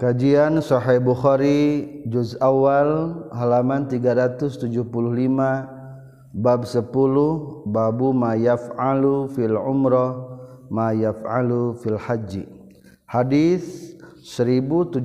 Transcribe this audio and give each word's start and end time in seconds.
Kajian 0.00 0.56
Sahih 0.64 1.04
Bukhari 1.04 2.00
juz 2.08 2.32
awal 2.40 3.28
halaman 3.30 3.86
375 3.86 4.82
bab 6.32 6.64
10 6.64 6.88
babu 7.68 8.16
ma 8.16 8.32
yaf'alu 8.32 9.28
fil 9.36 9.60
umrah 9.60 10.16
ma 10.72 10.96
yaf'alu 10.96 11.76
fil 11.76 12.00
haji. 12.00 12.48
Hadis 13.04 13.92
1789. 14.24 14.96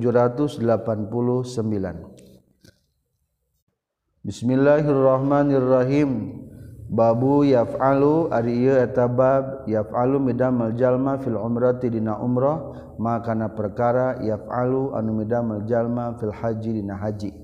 Bismillahirrahmanirrahim. 4.24 6.47
Babu 6.88 7.44
yaf'alu 7.44 8.32
ari 8.32 8.64
ieu 8.64 8.80
eta 8.80 9.04
bab 9.04 9.68
yaf'alu 9.68 10.24
midamel 10.24 10.72
jalma 10.72 11.20
fil 11.20 11.36
umrati 11.36 11.92
dina 11.92 12.16
umrah 12.16 12.96
maka 12.96 13.36
kana 13.36 13.52
perkara 13.52 14.16
yaf'alu 14.24 14.96
anu 14.96 15.20
midamel 15.20 15.68
jalma 15.68 16.16
fil 16.16 16.32
haji 16.32 16.80
dina 16.80 16.96
haji. 16.96 17.36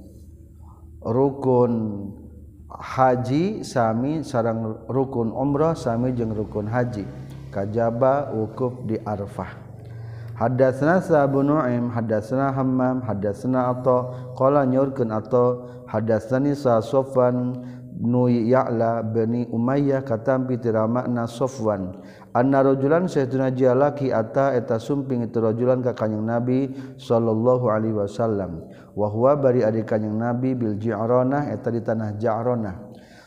Rukun 1.04 1.72
haji 2.72 3.60
sami 3.60 4.24
sarang 4.24 4.88
rukun 4.88 5.28
umrah 5.28 5.76
sami 5.76 6.16
jeung 6.16 6.32
rukun 6.32 6.64
haji. 6.64 7.04
Kajaba 7.52 8.32
wukuf 8.32 8.80
di 8.88 8.96
arfah. 9.04 9.60
Hadatsna 10.34 10.98
Sa'bu 10.98 11.46
Nu'aim, 11.46 11.94
hadatsna 11.94 12.50
Hammam, 12.50 13.06
hadatsna 13.06 13.70
Atha, 13.70 14.34
qala 14.34 14.66
nyurkeun 14.66 15.14
Atha, 15.14 15.62
hadatsani 15.86 16.58
Sa'sufan 16.58 17.54
nu 18.00 18.26
ya'la 18.26 19.06
bani 19.06 19.46
Umayyah 19.46 20.02
katampi 20.02 20.58
tira 20.58 20.86
makna 20.90 21.30
Sofwan. 21.30 22.02
Anna 22.34 22.66
rajulan 22.66 23.06
sayyiduna 23.06 23.54
jalaki 23.54 24.10
ata 24.10 24.58
eta 24.58 24.82
sumping 24.82 25.22
itu 25.22 25.38
rajulan 25.38 25.78
ka 25.86 25.94
kanjing 25.94 26.26
Nabi 26.26 26.74
sallallahu 26.98 27.70
alaihi 27.70 27.94
wasallam. 27.94 28.66
Wa 28.98 29.06
huwa 29.06 29.38
bari 29.38 29.62
adi 29.62 29.86
kanjing 29.86 30.18
Nabi 30.18 30.58
bil 30.58 30.74
ji'ranah 30.74 31.54
eta 31.54 31.70
di 31.70 31.80
tanah 31.82 32.18
ja'ranah 32.18 32.76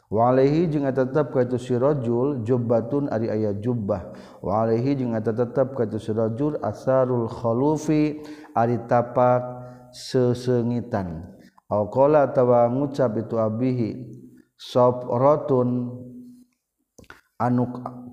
wa 0.08 0.32
alaihi 0.32 0.72
jeung 0.72 0.88
eta 0.88 1.04
tetep 1.04 1.36
ka 1.36 1.44
itu 1.44 1.60
si 1.60 1.76
rajul 1.76 2.40
jubbatun 2.48 3.12
ari 3.12 3.28
aya 3.28 3.52
jubbah. 3.60 4.16
Wa 4.40 4.64
alaihi 4.64 4.96
jeung 4.96 5.12
eta 5.16 5.36
tetep 5.36 5.76
ka 5.76 5.84
itu 5.84 6.00
si 6.00 6.16
rajul 6.16 6.56
asarul 6.64 7.28
khalufi 7.28 8.24
ari 8.56 8.80
tapak 8.88 9.44
sesengitan. 9.92 11.36
Auqala 11.68 12.32
tawa 12.32 12.72
ngucap 12.72 13.20
itu 13.20 13.36
abihi 13.36 14.17
soprotun 14.58 15.94
anu 17.38 17.66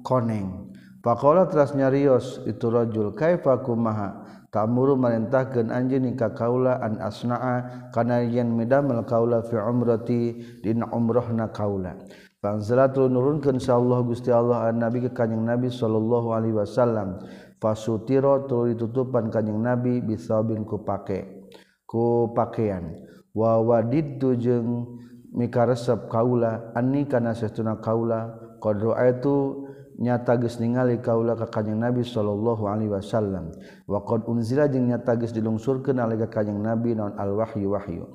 koneng 0.05 0.71
pakola 1.01 1.49
teras 1.49 1.73
nyarios 1.73 2.45
itu 2.45 2.69
rajul 2.69 3.17
kaifa 3.17 3.65
kumaha 3.65 4.23
tamuru 4.53 4.95
merintahkeun 4.95 5.73
anjeun 5.73 6.15
ka 6.15 6.37
kaula 6.37 6.79
an 6.85 7.01
asnaa 7.01 7.89
kana 7.91 8.23
yen 8.23 8.53
midamel 8.53 9.03
kaula 9.09 9.41
fi 9.43 9.57
umrati 9.57 10.39
dina 10.61 10.87
umrahna 10.93 11.49
kaula 11.51 11.97
Panzalatul 12.45 13.09
nurunkeun 13.09 13.57
sa 13.57 13.81
Allah 13.81 14.05
Gusti 14.05 14.29
Allah 14.29 14.69
an 14.69 14.85
Nabi 14.85 15.09
ka 15.09 15.25
Kanjeng 15.25 15.49
Nabi 15.49 15.73
sallallahu 15.73 16.29
alaihi 16.37 16.53
wasallam. 16.53 17.25
Fasutiro 17.57 18.45
tu 18.45 18.69
ditutupan 18.69 19.33
Kanjeng 19.33 19.65
Nabi 19.65 20.05
bisabin 20.05 20.61
ku 20.69 20.85
pake 20.85 21.49
ku 21.89 22.29
pakaian. 22.37 23.01
Wa 23.33 23.65
wadidtu 23.65 24.37
jeung 24.37 25.01
mikaresep 25.35 26.07
kaula 26.09 26.73
anni 26.79 27.05
kana 27.05 27.35
sesuna 27.35 27.83
kaula. 27.83 28.41
Qad 28.63 28.81
itu 28.81 29.67
nyata 30.01 30.41
geus 30.41 30.57
ningali 30.57 30.99
kaula 31.05 31.37
ka 31.37 31.51
kanjing 31.53 31.77
Nabi 31.77 32.01
sallallahu 32.01 32.65
alaihi 32.65 32.89
wasallam. 32.89 33.53
Wa 33.85 34.01
qad 34.07 34.25
unzila 34.25 34.71
jeung 34.71 34.89
nyata 34.89 35.19
geus 35.21 35.37
dilungsurkeun 35.37 36.01
ali 36.01 36.17
ka 36.25 36.41
kanjing 36.41 36.63
Nabi 36.63 36.97
naon 36.97 37.13
al 37.21 37.37
wahyu 37.37 37.77
wahyu. 37.77 38.09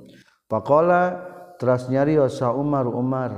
Faqala 0.49 1.21
teras 1.61 1.85
nyarios 1.91 2.41
sa 2.41 2.55
Umar 2.55 2.89
Umar 2.89 3.31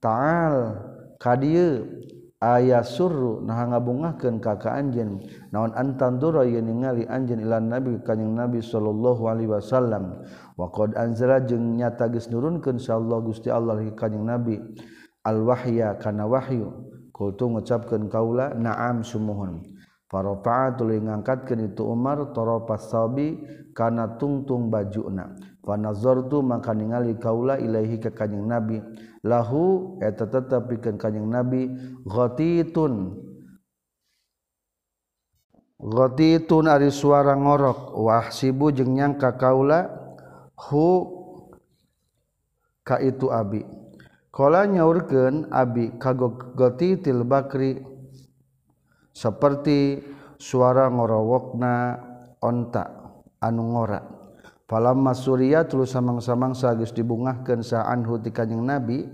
ta'al 0.00 0.80
ka 1.20 1.36
dieu. 1.36 1.84
aya 2.44 2.84
surru 2.84 3.40
nah 3.40 3.64
ngabungahkeun 3.64 4.36
ka 4.44 4.60
ka 4.60 4.76
anjeun. 4.76 5.24
Naon 5.48 5.72
antandura 5.72 6.44
yeun 6.44 6.68
ningali 6.68 7.08
anjeun 7.08 7.40
ilan 7.40 7.72
nabi 7.72 7.96
kanjing 8.04 8.36
nabi 8.36 8.60
sallallahu 8.60 9.24
alaihi 9.24 9.48
wasallam. 9.48 10.20
Wa 10.60 10.68
qad 10.68 10.92
anzala 11.00 11.40
jeung 11.40 11.80
nyata 11.80 12.12
geus 12.12 12.28
nurunkeun 12.28 12.76
insyaallah 12.76 13.18
Gusti 13.24 13.48
Allah 13.48 13.80
ka 13.96 14.04
kanjing 14.04 14.28
nabi. 14.28 14.60
Al 15.24 15.40
wahya 15.40 15.96
kana 15.96 16.28
wahyu. 16.28 16.68
Kultu 17.08 17.48
ngucapkeun 17.48 18.12
kaula 18.12 18.52
na'am 18.52 19.00
sumuhun. 19.00 19.64
Farafa'atul 20.12 21.00
ngangkatkeun 21.00 21.72
itu 21.72 21.88
Umar 21.88 22.36
tarapas 22.36 22.92
sabi 22.92 23.40
kana 23.72 24.20
tungtung 24.20 24.68
bajuna. 24.68 25.53
panazortu 25.64 26.44
maka 26.44 26.76
ningali 26.76 27.16
kaula 27.16 27.56
ilaihi 27.56 27.96
ka 27.98 28.12
kanjing 28.12 28.44
nabi. 28.44 28.78
Lahu 29.24 29.96
eta 30.04 30.28
tetep 30.28 30.68
pikeun 30.68 31.00
kanjing 31.00 31.26
nabi 31.26 31.72
ghatitun. 32.04 33.16
Ghatitun 35.80 36.64
ari 36.68 36.92
suara 36.92 37.32
ngorok. 37.32 37.96
Wah 37.96 38.28
sibu 38.28 38.68
jeung 38.70 38.92
nyangka 38.92 39.40
kaula 39.40 39.88
hu 40.68 41.08
ka 42.84 43.00
itu 43.00 43.32
abi. 43.32 43.64
Kala 44.28 44.68
nyaurkeun 44.68 45.48
abi 45.48 45.96
kagok 45.96 46.52
bakri. 47.24 47.80
Seperti 49.14 50.02
suara 50.36 50.90
ngorowokna 50.90 51.74
onta 52.42 52.84
anu 53.38 53.62
ngorak 53.72 54.13
falamma 54.74 55.14
Surya 55.14 55.62
tulu 55.70 55.86
samang-samang 55.86 56.58
sagus 56.58 56.90
dibungahkan 56.90 57.62
saanhu 57.62 58.18
ti 58.18 58.34
kanjeng 58.34 58.66
Nabi. 58.66 59.06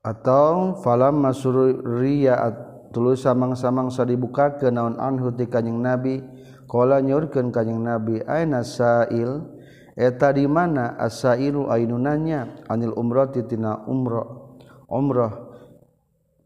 Atau 0.00 0.80
falamma 0.80 1.32
surya 1.32 2.36
tulu 2.88 3.12
samang-samang 3.12 3.92
sa 3.92 4.08
dibukakeun 4.08 4.72
naon 4.76 4.96
anhu 5.00 5.32
ti 5.32 5.44
kanjeng 5.48 5.80
Nabi. 5.80 6.20
Qala 6.68 7.00
nyurkeun 7.00 7.48
kanjeng 7.48 7.80
Nabi 7.80 8.20
aina 8.24 8.60
sa'il? 8.60 9.40
Eta 9.96 10.32
di 10.32 10.48
mana 10.48 10.96
as-sa'ilu 10.96 11.68
ainunanya? 11.68 12.64
Anil 12.72 12.96
umrati 12.96 13.44
tina 13.44 13.84
umrah. 13.84 14.56
Umrah. 14.88 15.32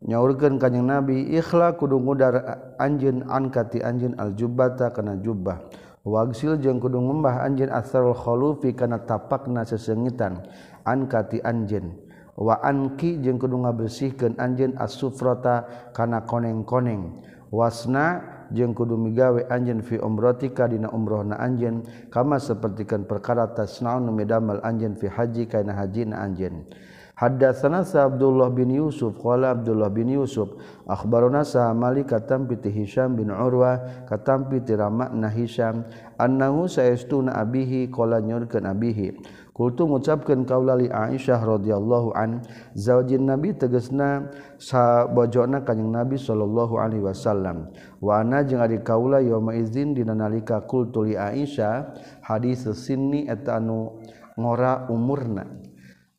Nyaurkeun 0.02 0.58
kanjeng 0.58 0.90
Nabi 0.90 1.30
ikhla 1.38 1.78
kudu 1.78 1.98
ngudar 2.02 2.34
anjeun 2.82 3.22
ankati 3.30 3.82
anjeun 3.82 4.18
al-jubbata 4.18 4.90
kana 4.90 5.14
jubbah. 5.22 5.62
wagsil 6.04 6.60
jeung 6.60 6.78
kudu 6.78 7.00
ngembah 7.00 7.42
anjeun 7.42 7.72
asarul 7.72 8.14
khulufi 8.14 8.76
kana 8.76 9.02
tapakna 9.02 9.64
sesengitan. 9.64 10.44
Ankati 10.84 11.40
anjeun. 11.40 11.96
Wa 12.36 12.60
anki 12.60 13.24
jeung 13.24 13.40
kudu 13.40 13.64
ngabersihkeun 13.64 14.36
anjeun 14.36 14.76
as-sufrata 14.76 15.90
kana 15.96 16.28
koneng-koneng. 16.28 17.24
Wasna 17.48 18.20
jeung 18.52 18.76
kudu 18.76 19.00
migawe 19.00 19.48
anjeun 19.48 19.80
fi 19.80 19.96
umratika 19.96 20.68
dina 20.68 20.92
umrohna 20.92 21.40
anjeun. 21.40 21.88
Kama 22.12 22.36
sapertikeun 22.36 23.08
perkara 23.08 23.48
tasnaun 23.56 24.04
medamal 24.12 24.60
midamel 24.60 24.60
anjeun 24.60 24.94
fi 25.00 25.08
haji 25.08 25.48
kana 25.48 25.72
hajina 25.72 26.20
anjeun. 26.20 26.68
Hadatsana 27.14 27.86
sa 27.86 28.10
Abdullah 28.10 28.50
bin 28.50 28.74
Yusuf 28.74 29.14
qala 29.22 29.54
Abdullah 29.54 29.86
bin 29.86 30.10
Yusuf 30.10 30.50
akhbarana 30.82 31.46
sa 31.46 31.70
Malik 31.70 32.10
katam 32.10 32.50
piti 32.50 32.74
Hisham 32.74 33.14
bin 33.14 33.30
Urwa 33.30 34.02
katam 34.10 34.50
piti 34.50 34.74
Ramakna 34.74 35.30
Hisham 35.30 35.86
annahu 36.18 36.66
saestuna 36.66 37.38
abihi 37.38 37.86
qala 37.94 38.18
nyorkeun 38.18 38.66
abihi. 38.66 39.14
Kultu 39.54 39.86
ngucapkeun 39.86 40.42
kaula 40.42 40.74
li 40.74 40.90
Aisyah 40.90 41.38
radhiyallahu 41.38 42.18
an. 42.18 42.42
Zaujin 42.74 43.30
nabi 43.30 43.54
tegasna 43.54 44.34
sabojona 44.58 45.62
kanjing 45.62 45.94
nabi 45.94 46.18
sallallahu 46.18 46.82
alaihi 46.82 47.06
wasallam. 47.06 47.70
Wa 48.02 48.26
ana 48.26 48.42
jeung 48.42 48.58
ari 48.58 48.82
kaula 48.82 49.22
yauma 49.22 49.54
izin 49.54 49.94
dina 49.94 50.18
nalika 50.18 50.66
kultu 50.66 51.06
li 51.06 51.14
Aisyah 51.14 51.94
hadis 52.26 52.66
sinni 52.74 53.30
eta 53.30 53.62
anu 53.62 54.02
ngora 54.34 54.90
umurna. 54.90 55.46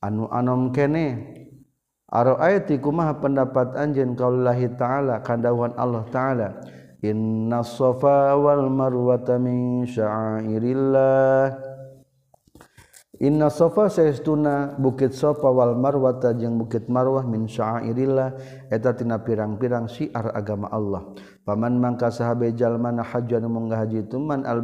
anu 0.02 0.28
anom 0.32 0.72
kene. 0.76 1.36
Aroaiti 2.06 2.80
kumaha 2.80 3.18
pendapat 3.20 3.76
anjeun 3.76 4.16
qaulullahi 4.16 4.72
ta'ala 4.78 5.20
kandauhan 5.26 5.76
Allah 5.76 6.04
ta'ala. 6.08 6.48
Inna 7.04 7.60
safa 7.62 8.34
wal 8.40 8.72
marwata 8.72 9.36
min 9.36 9.84
sya'airillah. 9.84 11.60
Inna 13.20 13.48
safa 13.48 13.88
saestuna 13.92 14.76
bukit 14.80 15.12
safa 15.12 15.48
wal 15.52 15.76
marwata 15.76 16.32
jeung 16.38 16.56
bukit 16.56 16.88
marwah 16.88 17.26
min 17.28 17.50
sya'airillah. 17.50 18.40
Eta 18.72 18.96
tina 18.96 19.20
pirang-pirang 19.20 19.90
syiar 19.92 20.32
agama 20.32 20.72
Allah. 20.72 21.12
Paman 21.46 21.78
mangka 21.78 22.10
sahabjal 22.10 22.82
mana 22.82 23.06
hajjan 23.06 23.46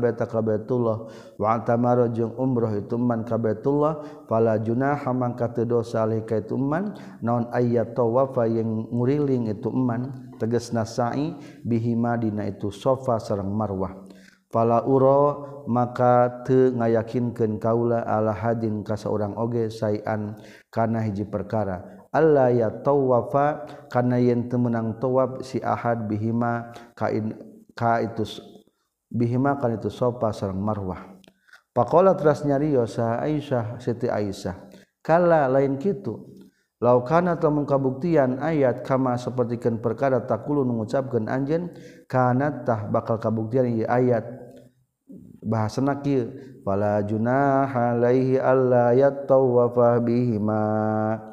baita 0.01 0.25
ka 0.25 0.41
baitullah. 0.41 1.05
Wa 1.37 1.61
watamaro 1.61 2.09
jeung 2.09 2.33
umroh 2.41 2.73
ka 3.21 3.37
Baitullah. 3.37 4.25
Fala 4.25 4.57
junaha 4.57 5.13
mangka 5.13 5.53
dosa 5.61 6.09
alih 6.09 6.25
ka 6.25 6.41
itu 6.41 6.57
man. 6.57 6.97
Naon 7.21 7.53
ayat 7.53 7.93
tawafa 7.93 8.49
yang 8.49 8.89
nguriling 8.89 9.53
itu 9.53 9.69
man. 9.69 10.33
Tegasna 10.41 10.81
sa'i 10.81 11.37
bihima 11.61 12.17
dina 12.17 12.49
itu 12.49 12.73
sofa 12.73 13.21
sareng 13.21 13.53
marwah. 13.53 13.93
Pala 14.49 14.81
uro 14.81 15.47
maka 15.69 16.41
te 16.41 16.73
ngayakinkan 16.73 17.61
kaula 17.61 18.01
ala 18.09 18.33
hadin 18.33 18.81
ka 18.81 18.97
seorang 18.97 19.37
oge 19.37 19.69
sayan 19.69 20.33
kana 20.73 21.05
hiji 21.05 21.29
perkara. 21.29 22.00
Allah 22.11 22.51
ya 22.51 22.67
tawafa 22.67 23.63
kana 23.87 24.19
yen 24.19 24.51
teu 24.51 24.59
meunang 24.59 24.99
tawaf 24.99 25.47
si 25.47 25.63
ahad 25.63 26.11
bihima 26.11 26.75
ka, 26.91 27.07
in, 27.07 27.31
ka 27.71 28.03
itu 28.03 28.27
bihima 29.07 29.55
kan 29.55 29.79
itu 29.79 29.87
sopa 29.87 30.35
sareng 30.35 30.59
marwah. 30.59 31.15
Pakola 31.71 32.11
teras 32.19 32.43
nyarios 32.43 32.99
sa 32.99 33.23
Aisyah 33.23 33.79
Siti 33.79 34.11
Aisyah. 34.11 34.59
Kala 34.99 35.47
lain 35.47 35.79
kitu 35.79 36.19
laukana 36.83 37.39
telah 37.39 37.63
kabuktian 37.63 38.43
ayat 38.43 38.83
kama 38.83 39.15
sepertikan 39.15 39.79
perkara 39.79 40.19
takulu 40.27 40.67
mengucapkan 40.67 41.31
anjen 41.31 41.71
kana 42.11 42.67
tah 42.67 42.91
bakal 42.91 43.15
kabuktian 43.23 43.87
ayat. 43.87 44.27
Bahasa 45.41 45.79
nakil 45.79 46.59
fala 46.67 46.99
junaha 47.07 47.95
alaihi 47.95 48.35
alla 48.35 48.91
yatawafa 48.91 50.03
bihima 50.03 51.30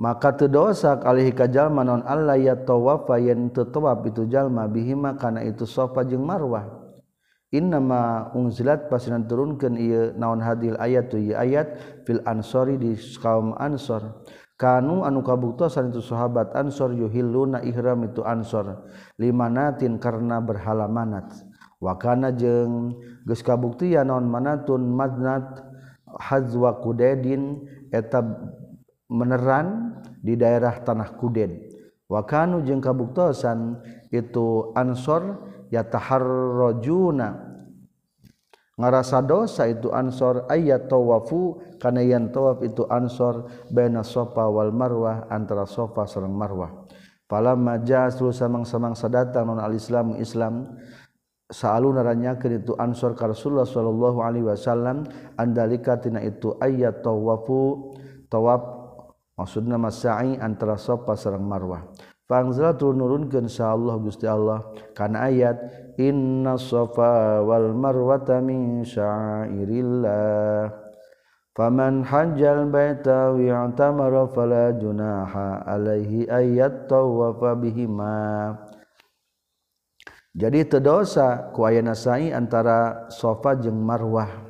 maka 0.00 0.32
dosa 0.32 0.96
kali 0.96 1.28
jalma 1.52 1.84
non 1.84 2.00
Allah 2.08 2.40
ya 2.40 2.56
towafa 2.56 3.20
yen 3.20 3.52
tawaf 3.52 4.00
itu 4.08 4.24
jalma 4.24 4.64
bihima 4.64 5.20
kana 5.20 5.44
itu 5.44 5.68
safa 5.68 6.02
jeung 6.08 6.24
marwah. 6.24 6.80
Innama 7.50 8.30
ungzilat 8.30 8.86
pasinan 8.86 9.26
turunkeun 9.26 9.74
ieu 9.74 10.14
naon 10.14 10.38
hadil 10.38 10.78
ayat 10.78 11.10
tu 11.10 11.18
ieu 11.18 11.34
ayat 11.34 11.76
fil 12.06 12.22
ansori 12.24 12.78
di 12.78 12.94
kaum 13.18 13.52
ansor. 13.58 14.22
Kanu 14.54 15.02
anu 15.02 15.20
kabuktosan 15.20 15.90
itu 15.90 15.98
sahabat 15.98 16.54
ansor 16.54 16.94
yuhilluna 16.94 17.60
ihram 17.66 18.06
itu 18.06 18.22
ansor. 18.22 18.86
Limanatin 19.18 19.98
karena 19.98 20.38
berhala 20.38 20.86
manat. 20.86 21.26
Wa 21.82 21.98
kana 21.98 22.30
jeung 22.30 22.96
geus 23.26 23.42
kabuktian 23.42 24.08
naon 24.08 24.30
manatun 24.30 24.86
madnat 24.86 25.60
hazwa 26.22 26.78
kudedin 26.78 27.66
eta 27.90 28.22
meneran 29.10 29.98
di 30.22 30.38
daerah 30.38 30.78
tanah 30.80 31.18
kuded 31.18 31.50
wakanu 32.06 32.62
jeng 32.62 32.78
kabuktosan 32.78 33.82
itu 34.10 34.74
Ansor 34.74 35.50
yataharrajuna. 35.70 37.48
Ngarasa 38.80 39.20
dosa 39.20 39.68
itu 39.68 39.92
ansor 39.92 40.48
ayat 40.48 40.88
tawafu 40.88 41.60
kana 41.76 42.00
yan 42.00 42.32
tawaf 42.32 42.64
itu 42.64 42.88
ansor 42.88 43.44
baina 43.68 44.00
sofa 44.00 44.48
wal 44.48 44.72
marwah 44.72 45.28
antara 45.28 45.68
sofa 45.68 46.08
sareng 46.08 46.32
marwah. 46.32 46.88
Falamma 47.28 47.84
jasu 47.84 48.32
samang-samang 48.32 48.96
sadatang 48.96 49.52
non 49.52 49.60
al-islam 49.60 50.16
islam 50.16 50.80
saalu 51.52 51.92
naranyakeun 51.92 52.64
itu 52.64 52.72
ansor 52.80 53.12
ka 53.12 53.28
Rasulullah 53.28 53.68
sallallahu 53.68 54.18
alaihi 54.24 54.48
wasallam 54.48 55.04
andalika 55.36 56.00
tina 56.00 56.24
itu 56.24 56.56
ayat 56.58 57.04
tawafu 57.04 57.92
tawaf 58.32 58.79
maksudna 59.40 59.80
masai 59.80 60.36
antara 60.36 60.76
sofa 60.76 61.16
sareng 61.16 61.48
marwah. 61.48 61.88
Fangzala 62.30 62.78
turun 62.78 63.02
nurunkeun 63.02 63.50
insyaallah 63.50 63.98
Gusti 63.98 64.22
Allah 64.22 64.62
kana 64.94 65.26
ayat 65.26 65.58
inna 65.98 66.54
safa 66.54 67.42
wal 67.42 67.74
marwata 67.74 68.38
min 68.38 68.86
syairillah 68.86 70.70
faman 71.50 72.06
hajjal 72.06 72.70
baita 72.70 73.34
wa 73.34 73.66
i'tamara 73.66 74.30
fala 74.30 74.70
junaha 74.78 75.66
alaihi 75.66 76.30
ayat 76.30 76.86
tawafa 76.86 77.58
bihima 77.58 78.54
jadi 80.30 80.70
tedosa 80.70 81.50
ku 81.50 81.66
aya 81.66 81.82
nasai 81.82 82.30
antara 82.30 83.10
safa 83.10 83.58
jeung 83.58 83.82
marwah. 83.82 84.49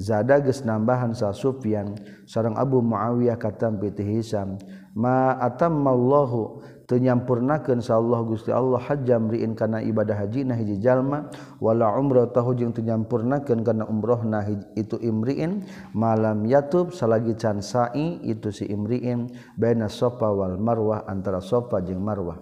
zada 0.00 0.40
geus 0.40 0.64
nambahan 0.64 1.12
sa 1.12 1.32
Sufyan 1.36 1.96
sareng 2.24 2.56
Abu 2.56 2.80
Muawiyah 2.80 3.36
katam 3.36 3.76
piti 3.76 4.04
Hisam 4.04 4.56
ma 4.96 5.36
atammallahu 5.40 6.64
teu 6.88 7.00
nyampurnakeun 7.00 7.80
sa 7.80 7.96
Allah 7.96 8.20
Gusti 8.26 8.52
Allah 8.52 8.80
hajjam 8.80 9.32
riin 9.32 9.56
kana 9.56 9.80
ibadah 9.80 10.18
hajina 10.18 10.52
hiji 10.56 10.76
jalma 10.80 11.32
wala 11.60 11.88
umratahu 11.96 12.52
jeung 12.52 12.76
teu 12.76 12.84
nyampurnakeun 12.84 13.64
kana 13.64 13.88
umrahna 13.88 14.44
itu 14.76 15.00
imriin 15.00 15.64
malam 15.96 16.44
yatub 16.44 16.92
salagi 16.92 17.32
can 17.38 17.64
sa'i 17.64 18.20
itu 18.28 18.52
si 18.52 18.68
imriin 18.68 19.32
baina 19.56 19.88
Safa 19.88 20.28
wal 20.28 20.60
Marwah 20.60 21.08
antara 21.08 21.40
Safa 21.40 21.80
jeung 21.80 22.04
Marwah. 22.04 22.40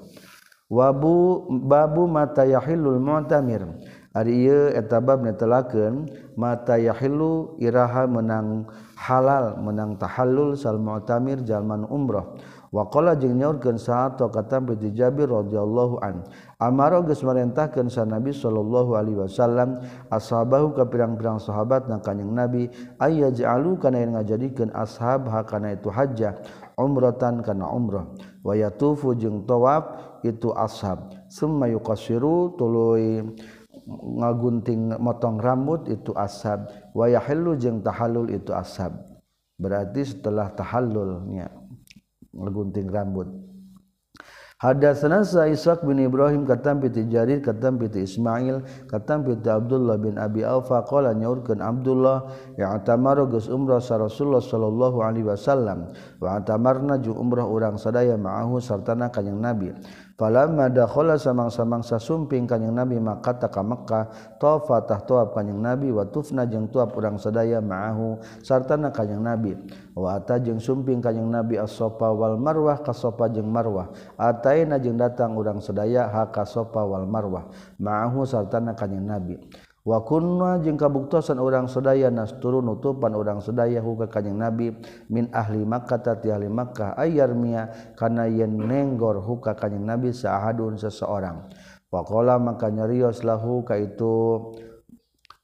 Wabu 0.70 1.50
babu 1.66 2.06
mata 2.06 2.46
yahillul 2.46 3.02
mu'tamir 3.02 3.66
Ari 4.10 4.42
ieu 4.42 4.74
eta 4.74 4.98
bab 4.98 5.22
netelakeun 5.22 6.10
mata 6.34 6.74
yahilu 6.74 7.54
iraha 7.62 8.10
menang 8.10 8.66
halal 8.98 9.54
menang 9.62 9.94
tahallul 10.02 10.58
sal 10.58 10.82
mu'tamir 10.82 11.46
jalman 11.46 11.86
umrah. 11.86 12.26
Wa 12.70 12.86
qala 12.86 13.18
jeung 13.18 13.38
nyaurkeun 13.38 13.78
saato 13.82 14.30
kata 14.30 14.62
bi 14.62 14.78
Jabir 14.94 15.26
radhiyallahu 15.26 16.02
an. 16.02 16.22
Amara 16.58 17.02
geus 17.02 17.22
marentahkeun 17.22 17.90
sa 17.90 18.06
Nabi 18.06 18.30
sallallahu 18.30 18.94
alaihi 18.94 19.18
wasallam 19.18 19.82
ashabahu 20.06 20.74
ka 20.74 20.86
pirang-pirang 20.86 21.42
sahabat 21.42 21.90
na 21.90 21.98
kanjing 21.98 22.30
Nabi 22.30 22.70
ayya 23.02 23.34
ja'alu 23.34 23.78
kana 23.78 24.02
yang 24.02 24.14
ngajadikeun 24.18 24.70
ashab 24.70 25.26
ha 25.30 25.42
kana 25.42 25.74
itu 25.74 25.90
hajjah 25.90 26.38
umratan 26.78 27.42
kana 27.42 27.64
umrah 27.64 28.06
wa 28.44 28.52
yatufu 28.54 29.16
jeung 29.16 29.48
tawaf 29.48 29.88
itu 30.22 30.52
ashab 30.52 31.10
summa 31.32 31.66
yuqasiru 31.72 32.54
tuluy 32.60 33.24
ngagunting 33.90 34.94
motong 35.02 35.42
rambut 35.42 35.90
itu 35.90 36.14
ashab 36.14 36.70
wayah 36.94 37.22
helu 37.22 37.58
jeng 37.58 37.82
tahalul 37.82 38.30
itu 38.30 38.54
ashab 38.54 38.94
berarti 39.58 40.06
setelah 40.06 40.48
tahallulnya 40.54 41.50
ngagunting 42.30 42.88
rambut. 42.88 43.28
Hadatsana 44.60 45.24
Sa'isaq 45.24 45.88
bin 45.88 46.04
Ibrahim 46.04 46.44
katam 46.44 46.84
piti 46.84 47.08
Jarir 47.08 47.40
katam 47.40 47.80
piti 47.80 48.04
Ismail 48.04 48.60
katam 48.92 49.24
piti 49.24 49.48
Abdullah 49.48 49.96
bin 49.96 50.20
Abi 50.20 50.44
Alfa 50.44 50.84
qala 50.84 51.16
nyaurkeun 51.16 51.64
Abdullah 51.64 52.28
ya 52.60 52.76
atamaru 52.76 53.32
geus 53.32 53.48
umrah 53.48 53.80
sa 53.80 53.96
Rasulullah 53.96 54.44
sallallahu 54.44 55.00
alaihi 55.00 55.24
wasallam 55.24 55.88
wa 56.20 56.36
atamarna 56.36 57.00
ju 57.00 57.16
umrah 57.16 57.48
urang 57.48 57.80
sadaya 57.80 58.20
ma'ahu 58.20 58.60
sartana 58.60 59.08
kanjing 59.08 59.40
Nabi. 59.40 59.72
Falamma 60.20 60.68
dakhala 60.68 61.16
samang-samangsa 61.16 61.96
sumping 61.96 62.44
kanjing 62.44 62.76
Nabi 62.76 63.00
maka 63.00 63.32
taka 63.32 63.64
Mekkah 63.64 64.36
tofa 64.36 64.84
tah 64.84 65.00
kanjing 65.32 65.56
Nabi 65.56 65.88
wa 65.88 66.04
tufna 66.04 66.44
jeung 66.44 66.68
tuap 66.68 66.92
urang 66.92 67.16
sadaya 67.16 67.64
ma'ahu 67.64 68.20
sartana 68.44 68.92
kanjing 68.92 69.24
Nabi. 69.24 69.56
Wa 69.96 70.20
ata 70.20 70.36
jeung 70.36 70.60
sumping 70.60 71.00
kanjing 71.00 71.24
Nabi 71.24 71.56
as-safa 71.56 72.12
wal 72.12 72.36
marwah 72.36 72.84
ka 72.84 72.92
safa 72.92 73.32
jeung 73.32 73.48
marwah. 73.48 73.88
Ataina 74.20 74.76
jeung 74.76 75.00
datang 75.00 75.40
urang 75.40 75.56
sadaya 75.64 76.04
ha 76.12 76.28
ka 76.28 76.44
safa 76.44 76.84
wal 76.84 77.08
marwah. 77.08 77.48
Ma'ahu 77.80 78.28
sartana 78.28 78.76
kanjing 78.76 79.08
Nabi. 79.08 79.40
wakun 79.84 80.40
jeung 80.60 80.76
kabuktosan 80.76 81.40
orang 81.40 81.64
sedaya 81.66 82.12
nas 82.12 82.36
turun 82.38 82.68
nutupan 82.68 83.16
orang 83.16 83.40
sedaya 83.40 83.80
huka 83.80 84.12
kanjing 84.12 84.36
nabi 84.36 84.76
min 85.08 85.32
ahli 85.32 85.64
makkah 85.64 86.00
ti 86.20 86.28
ahli 86.28 86.52
makkah 86.52 86.94
ayar 87.00 87.32
mia 87.32 87.94
kana 87.96 88.28
yen 88.28 88.60
nenggor 88.60 89.18
huka 89.24 89.56
kanjing 89.56 89.84
nabi 89.84 90.12
sahadun 90.12 90.76
seseorang. 90.76 91.48
Faqala 91.90 92.38
maka 92.38 92.70
nyarios 92.70 93.26
lahu 93.26 93.66
ka 93.66 93.74
itu. 93.74 94.54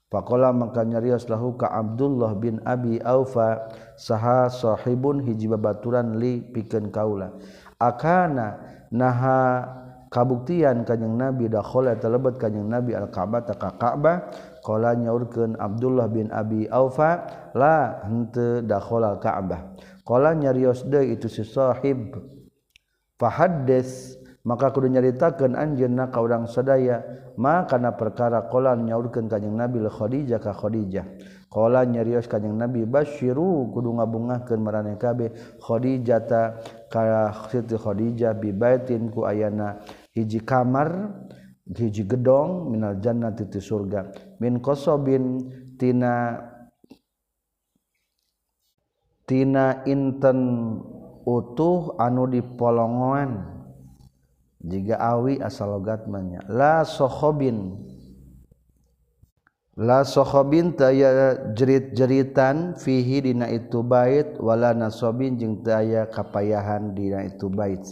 Faqala 0.06 0.54
maka 0.54 0.86
nyarios 0.86 1.26
lahu 1.26 1.58
ka 1.58 1.66
Abdullah 1.66 2.38
bin 2.38 2.62
Abi 2.62 3.02
Aufa 3.02 3.66
saha 3.98 4.46
sahibun 4.46 5.26
hiji 5.26 5.50
babaturan 5.50 6.22
li 6.22 6.46
pikeun 6.46 6.94
kaula. 6.94 7.34
Akana 7.82 8.62
naha 8.94 9.66
kabuktian 10.08 10.86
kanyeng 10.86 11.18
nabi 11.18 11.50
dakhala 11.50 11.98
telebet 11.98 12.38
kanyeng 12.38 12.66
nabi 12.66 12.94
al-ka'bah 12.94 13.42
ta 13.44 13.54
ka 13.54 13.74
ka'bah. 13.76 14.30
Qala 14.66 14.98
nyaurkeun 14.98 15.54
Abdullah 15.62 16.10
bin 16.10 16.26
Abi 16.34 16.66
Aufa 16.66 17.22
la 17.54 18.02
henteu 18.02 18.66
dakhala 18.66 19.22
Ka'bah. 19.22 19.78
Qala 20.02 20.34
nyarios 20.34 20.82
deui 20.82 21.14
itu 21.14 21.30
si 21.30 21.46
sahib. 21.46 22.18
Fahaddes 23.14 24.18
maka 24.42 24.74
kudu 24.74 24.90
nyaritakeun 24.90 25.54
anjeunna 25.54 26.10
ka 26.10 26.18
urang 26.18 26.50
sadaya. 26.50 27.02
Ma 27.38 27.62
kana 27.62 27.94
perkara 27.94 28.50
qala 28.50 28.74
nyaurkeun 28.74 29.30
kanjing 29.30 29.54
nabi 29.54 29.78
al 29.78 29.90
Khadijah 29.94 30.42
ka 30.42 30.50
Khadijah. 30.50 31.06
Kala 31.46 31.86
nyarios 31.86 32.26
kanjing 32.26 32.58
Nabi 32.58 32.82
basyiru 32.84 33.70
kudu 33.70 33.94
ngabungahkeun 33.96 34.60
maraneh 34.60 34.98
kabeh. 34.98 35.30
Khadijata 35.62 36.58
ka 36.90 37.32
Siti 37.48 37.78
Khadijah 37.78 38.34
bi 38.34 38.50
baitin 38.50 39.08
ku 39.14 39.22
ayana 39.24 39.78
hiji 40.10 40.42
kamar 40.42 41.14
hiji 41.70 42.02
gedong 42.06 42.70
minal 42.70 42.98
jannati 42.98 43.46
ti 43.46 43.62
surga 43.62 44.10
min 44.42 44.58
qasabin 44.58 45.46
tina 45.78 46.38
tina 49.26 49.82
inten 49.86 50.38
utuh 51.26 51.94
anu 51.98 52.26
dipolongoan. 52.30 53.54
Jika 54.66 54.98
awi 54.98 55.38
asal 55.38 55.78
logatmanya 55.78 56.42
la 56.50 56.82
sohobin 56.82 57.86
la 59.76 60.08
sohobin 60.08 60.72
taya 60.72 61.36
jerit-jeritan 61.52 62.80
fihi 62.80 63.20
dina 63.20 63.44
itu 63.52 63.84
bait 63.84 64.40
wala 64.40 64.72
nasobin 64.72 65.36
jeung 65.36 65.60
taya 65.60 66.08
kapayahan 66.08 66.96
dina 66.96 67.28
itu 67.28 67.52
bait 67.52 67.84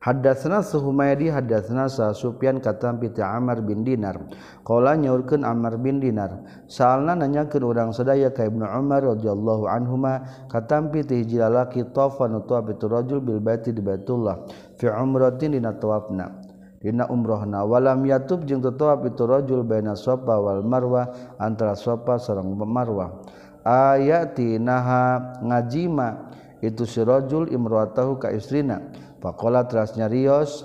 Hadatsna 0.00 0.64
Suhumaydi 0.64 1.28
hadatsna 1.28 1.84
sa 1.92 2.16
Sufyan 2.16 2.56
katam 2.64 2.96
piti 2.96 3.20
Amr 3.20 3.60
bin 3.60 3.84
Dinar. 3.84 4.16
Qala 4.64 4.96
nyaurkeun 4.96 5.44
Amr 5.44 5.76
bin 5.76 6.00
Dinar. 6.00 6.40
saalna 6.72 7.12
nanyakeun 7.12 7.60
urang 7.60 7.92
sadaya 7.92 8.32
ka 8.32 8.48
Ibnu 8.48 8.64
Umar 8.64 9.04
radhiyallahu 9.04 9.68
anhuma 9.68 10.24
katam 10.48 10.88
piti 10.88 11.20
hiji 11.20 11.36
lalaki 11.36 11.84
tawaf 11.92 12.16
nu 12.32 12.40
tawaf 12.48 12.72
itu 12.72 12.88
rajul 12.88 13.20
bil 13.20 13.44
baiti 13.44 13.76
di 13.76 13.84
Baitullah 13.84 14.48
fi 14.80 14.88
umratin 14.88 15.52
dina 15.52 15.76
tawafna. 15.76 16.49
dina 16.80 17.04
umrohna 17.12 17.60
walam 17.68 18.00
yatub 18.08 18.48
jeung 18.48 18.64
tetap 18.64 19.04
itu 19.04 19.28
rajul 19.28 19.60
baina 19.68 19.92
safa 19.92 20.40
wal 20.40 20.64
marwa 20.64 21.12
antara 21.36 21.76
safa 21.76 22.16
sareng 22.16 22.56
marwa. 22.56 23.20
Ayati 23.60 24.56
naha 24.56 25.36
ngajima 25.44 26.32
itu 26.64 26.88
si 26.88 27.04
rajul 27.04 27.52
imra'atahu 27.52 28.16
ka 28.16 28.32
istrina. 28.32 28.80
Faqala 29.20 29.68
terasnya 29.68 30.08
rios 30.08 30.64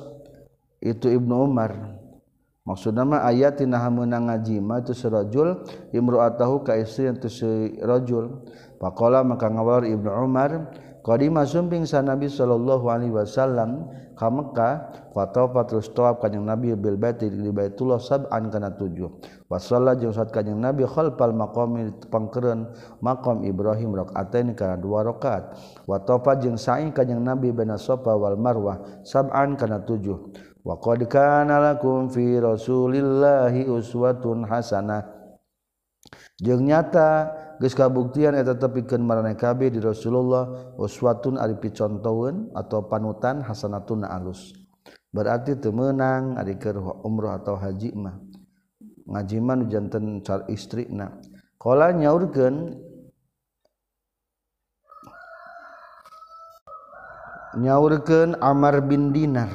itu 0.80 1.12
Ibnu 1.12 1.52
Umar. 1.52 2.00
Maksud 2.64 2.96
nama 2.96 3.28
ayat 3.28 3.60
naha 3.68 3.92
meunang 3.92 4.32
ngajima 4.32 4.80
itu 4.80 4.96
si 4.96 5.12
rajul 5.12 5.68
imra'atahu 5.92 6.64
ka 6.64 6.80
istrina 6.80 7.20
itu 7.20 7.28
si 7.28 7.50
rajul. 7.84 8.48
Faqala 8.80 9.28
maka 9.28 9.52
ngawar 9.52 9.84
Ibnu 9.84 10.08
Umar 10.08 10.72
Qadima 11.06 11.46
sumping 11.46 11.86
sa 11.86 12.02
Nabi 12.02 12.26
sallallahu 12.26 12.90
alaihi 12.90 13.14
wasallam 13.14 13.86
ka 14.18 14.26
Mekkah 14.26 14.74
fatawa 15.14 15.62
terus 15.70 15.94
tawaf 15.94 16.18
kanjing 16.18 16.42
Nabi 16.42 16.74
bil 16.74 16.98
baiti 16.98 17.30
di 17.30 17.54
Baitullah 17.54 18.02
sab'an 18.02 18.50
kana 18.50 18.74
tujuh. 18.74 19.14
Wa 19.46 19.62
shalla 19.62 19.94
jeung 19.94 20.10
salat 20.10 20.34
kanjing 20.34 20.58
Nabi 20.58 20.82
khalfal 20.90 21.30
maqami 21.30 21.94
pangkeureun 22.10 22.74
maqam 23.06 23.46
Ibrahim 23.46 23.94
rakaatain 24.02 24.58
kana 24.58 24.82
dua 24.82 25.06
rakaat. 25.06 25.54
Wa 25.86 26.02
tawafa 26.02 26.42
jeung 26.42 26.58
sa'i 26.58 26.90
kanjing 26.90 27.22
Nabi 27.22 27.54
baina 27.54 27.78
Safa 27.78 28.18
wal 28.18 28.34
Marwah 28.34 29.06
sab'an 29.06 29.54
kana 29.62 29.86
tujuh. 29.86 30.34
Wa 30.66 30.82
qad 30.82 31.06
kana 31.06 31.62
lakum 31.62 32.10
fi 32.10 32.42
rasulillahi 32.42 33.70
uswatun 33.70 34.50
hasanah 34.50 35.06
jeung 36.42 36.66
nyata 36.66 37.45
geus 37.62 37.76
kabuktian 37.76 38.36
eta 38.36 38.56
tepikeun 38.56 39.04
maraneh 39.04 39.38
kabeh 39.40 39.72
di 39.72 39.80
Rasulullah 39.80 40.76
uswatun 40.80 41.40
ari 41.40 41.56
picontoeun 41.60 42.52
atau 42.56 42.88
panutan 42.88 43.44
hasanatun 43.44 44.04
alus. 44.04 44.54
Berarti 45.12 45.56
teu 45.56 45.72
meunang 45.72 46.36
ari 46.36 46.60
keur 46.60 46.80
umrah 47.08 47.40
atau 47.40 47.56
haji 47.56 47.96
mah. 47.96 48.20
Ngaji 49.06 49.38
mah 49.40 49.56
nu 49.56 49.66
janten 49.70 50.20
car 50.26 50.44
istrina 50.50 51.14
qala 51.62 51.94
nyaurkeun 51.94 52.74
nyaurkeun 57.62 58.36
Amar 58.42 58.84
bin 58.84 59.16
Dinar 59.16 59.48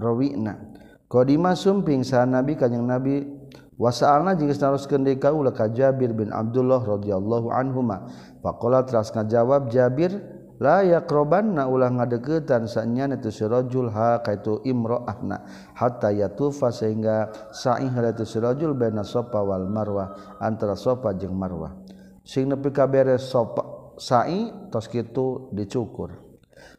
rawina 0.00 0.72
Kodima 1.12 1.52
sumping 1.52 2.00
sa 2.08 2.24
Nabi 2.24 2.56
kanyang 2.56 2.88
Nabi 2.88 3.31
wasalna 3.80 4.36
jeung 4.36 4.52
naruskeun 4.52 5.04
deui 5.04 5.20
kaula 5.20 5.52
ka 5.52 5.68
Jabir 5.68 6.12
bin 6.12 6.32
Abdullah 6.32 6.80
radhiyallahu 6.80 7.48
anhuma. 7.52 8.08
Faqala 8.42 8.82
teras 8.88 9.12
ngajawab 9.14 9.70
Jabir 9.70 10.18
la 10.62 10.82
yaqrabanna 10.86 11.66
ulah 11.66 11.90
ngadeuketan 11.90 12.70
sanya 12.70 13.10
itu 13.10 13.34
sirajul 13.34 13.90
ha 13.90 14.22
kaitu 14.22 14.62
imraahna 14.62 15.42
hatta 15.74 16.14
yatufa 16.14 16.70
sehingga 16.70 17.34
sa'ih 17.50 17.90
itu 17.90 18.22
sirajul 18.22 18.74
baina 18.74 19.02
safa 19.02 19.42
wal 19.42 19.66
marwah. 19.66 20.38
Antara 20.38 20.74
safa 20.74 21.14
jeung 21.18 21.34
marwah. 21.34 21.74
Sing 22.22 22.46
nepi 22.46 22.70
ka 22.70 22.86
beres 22.86 23.30
sa'i 23.98 24.70
tos 24.70 24.86
kitu 24.86 25.50
dicukur. 25.50 26.31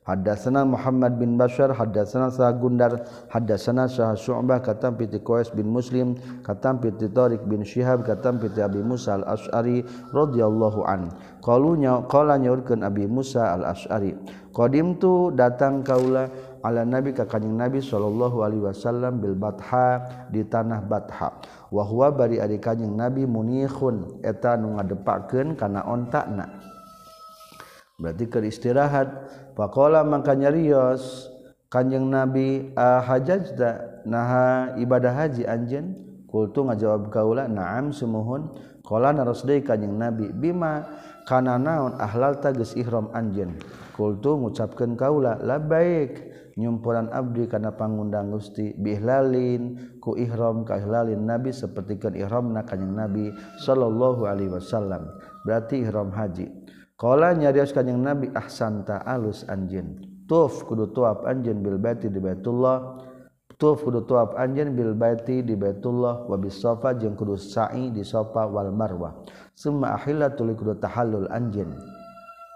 Hadatsana 0.03 0.67
Muhammad 0.67 1.15
bin 1.15 1.39
Bashar 1.39 1.71
hadatsana 1.71 2.27
Sah 2.27 2.51
Gundar 2.51 3.07
hadatsana 3.31 3.87
Sah 3.87 4.11
Syu'bah 4.19 4.59
katam 4.59 4.99
piti 4.99 5.23
Qais 5.23 5.47
bin 5.55 5.71
Muslim 5.71 6.19
katam 6.43 6.83
piti 6.83 7.07
Tariq 7.07 7.47
bin 7.47 7.63
Syihab 7.63 8.03
katam 8.03 8.35
piti 8.35 8.59
Abi 8.59 8.83
Musa 8.83 9.15
al-Asy'ari 9.15 9.87
radhiyallahu 10.11 10.83
an. 10.83 11.07
Qalunya 11.39 12.03
qala 12.11 12.35
nyaurkeun 12.35 12.83
Abi 12.83 13.07
Musa 13.07 13.55
al-Asy'ari 13.55 14.11
qadim 14.51 14.99
tu 14.99 15.31
datang 15.31 15.87
kaula 15.87 16.27
ala 16.67 16.83
nabi 16.83 17.15
ka 17.15 17.23
kanjing 17.23 17.55
nabi 17.55 17.79
sallallahu 17.79 18.43
alaihi 18.43 18.63
wasallam 18.67 19.23
bil 19.23 19.39
batha 19.39 20.03
di 20.27 20.43
tanah 20.43 20.83
batha. 20.83 21.31
Wa 21.71 21.87
huwa 21.87 22.11
bari 22.11 22.43
ari 22.43 22.59
kanjing 22.59 22.91
nabi 22.91 23.23
munihun 23.23 24.19
eta 24.19 24.59
nu 24.59 24.75
ngadepakeun 24.75 25.55
kana 25.55 25.87
ontakna. 25.87 26.73
Berarti 27.93 28.25
keur 28.25 28.43
istirahat 28.43 29.07
Pakola 29.53 30.01
makanya 30.01 30.49
nyarios 30.49 31.33
Kanjeng 31.73 32.05
Nabi 32.05 32.69
ah, 32.77 33.01
ahajajda 33.01 34.05
naha 34.05 34.77
ibadah 34.77 35.09
haji 35.09 35.41
anjen 35.49 35.97
kultu 36.29 36.61
ngajawab 36.69 37.09
kaula 37.09 37.49
naam 37.49 37.89
sumuhun. 37.89 38.53
Qala 38.85 39.09
narasdeui 39.09 39.65
kanjeng 39.65 39.97
Nabi. 39.97 40.29
Bima 40.29 40.85
kana 41.25 41.57
naon 41.57 41.97
ahlal 41.97 42.37
tagis 42.37 42.77
ihram 42.77 43.09
anjen 43.17 43.57
kultu 43.97 44.37
ngucapkeun 44.37 44.93
kaula 44.93 45.41
labaik 45.41 46.29
nyumpuran 46.61 47.09
abdi 47.09 47.49
kana 47.49 47.73
pangundang 47.73 48.29
Gusti 48.29 48.77
bihlalin 48.77 49.97
ku 49.97 50.13
ihram 50.13 50.61
ka 50.69 50.77
ihlalin 50.77 51.25
Nabi 51.25 51.49
sapertikeun 51.49 52.13
ihramna 52.21 52.69
kanjeng 52.69 52.93
Nabi 52.93 53.33
sallallahu 53.65 54.29
alaihi 54.29 54.53
wasallam. 54.53 55.09
Berarti 55.41 55.81
ihram 55.81 56.13
haji. 56.13 56.62
Kala 56.93 57.33
nyarios 57.33 57.73
kanjing 57.73 57.99
Nabi 57.99 58.29
ahsanta 58.31 59.01
alus 59.03 59.43
anjin. 59.49 59.97
Tuf 60.29 60.63
kudu 60.63 60.93
tuap 60.93 61.25
anjin 61.27 61.59
bil 61.59 61.81
baiti 61.81 62.07
di 62.07 62.21
Baitullah. 62.21 63.01
Tuf 63.59 63.83
kudu 63.83 64.05
tuap 64.07 64.37
anjin 64.39 64.77
bil 64.77 64.95
baiti 64.95 65.43
di 65.43 65.57
Baitullah 65.57 66.29
wa 66.29 66.37
bis 66.37 66.61
Safa 66.61 66.95
jeung 66.95 67.17
kudu 67.17 67.35
sa'i 67.35 67.91
di 67.91 68.05
Safa 68.05 68.45
wal 68.47 68.71
Marwa. 68.71 69.25
Summa 69.57 69.97
ahilla 69.97 70.31
tuli 70.31 70.55
kudu 70.55 70.79
tahallul 70.79 71.27
anjin. 71.33 71.73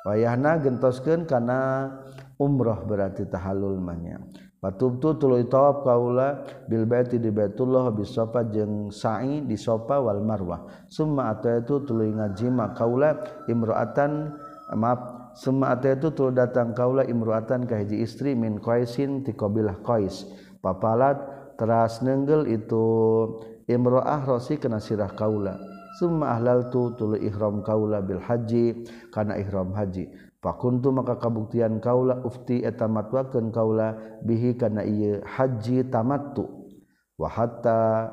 Wayahna 0.07 0.63
gentoskeun 0.63 1.27
kana 1.27 1.91
umrah 2.39 2.79
berarti 2.87 3.27
tahallul 3.27 3.81
mahnya. 3.81 4.23
patubtu 4.57 5.15
tuluy 5.21 5.45
tawaf 5.45 5.85
kaula 5.85 6.43
bil 6.65 6.89
baiti 6.89 7.21
di 7.21 7.29
Baitullah 7.29 7.93
bis 7.93 8.09
sofa 8.13 8.41
jeung 8.49 8.89
sa'i 8.89 9.45
di 9.45 9.53
sofa 9.53 10.01
wal 10.01 10.21
marwah. 10.25 10.65
Summa 10.89 11.29
ataitu 11.33 11.85
tuluy 11.85 12.09
ngajima 12.13 12.73
kaula 12.73 13.21
imra'atan 13.45 14.33
maaf 14.73 15.31
summa 15.37 15.77
ataitu 15.77 16.09
tuluy 16.11 16.33
datang 16.33 16.73
kaula 16.73 17.05
imra'atan 17.05 17.69
ka 17.69 17.77
hiji 17.79 18.01
istri 18.01 18.33
min 18.33 18.57
qaisin 18.57 19.21
ti 19.21 19.37
qabilah 19.37 19.79
qais. 19.85 20.25
Papalat 20.57 21.21
teras 21.55 22.01
nenggel 22.01 22.49
itu 22.49 22.85
imra'ah 23.69 24.25
rosi 24.25 24.57
kana 24.57 24.81
sirah 24.81 25.13
kaula. 25.13 25.53
Summa 25.97 26.37
ahlaltu 26.37 26.93
tuluy 26.93 27.25
ihram 27.25 27.65
kaula 27.65 28.05
bil 28.05 28.21
haji 28.21 28.85
kana 29.09 29.37
ihram 29.41 29.73
haji. 29.73 30.26
fakuntu 30.47 30.95
maka 30.95 31.19
kabuktian 31.19 31.83
kaula 31.83 32.23
ufti 32.23 32.63
eta 32.63 32.87
matwakeun 32.87 33.51
kaula 33.51 33.99
bihi 34.23 34.55
kana 34.55 34.87
ieu 34.87 35.19
haji 35.27 35.91
tamattu. 35.91 36.47
Wa 37.19 37.27
hatta 37.27 38.07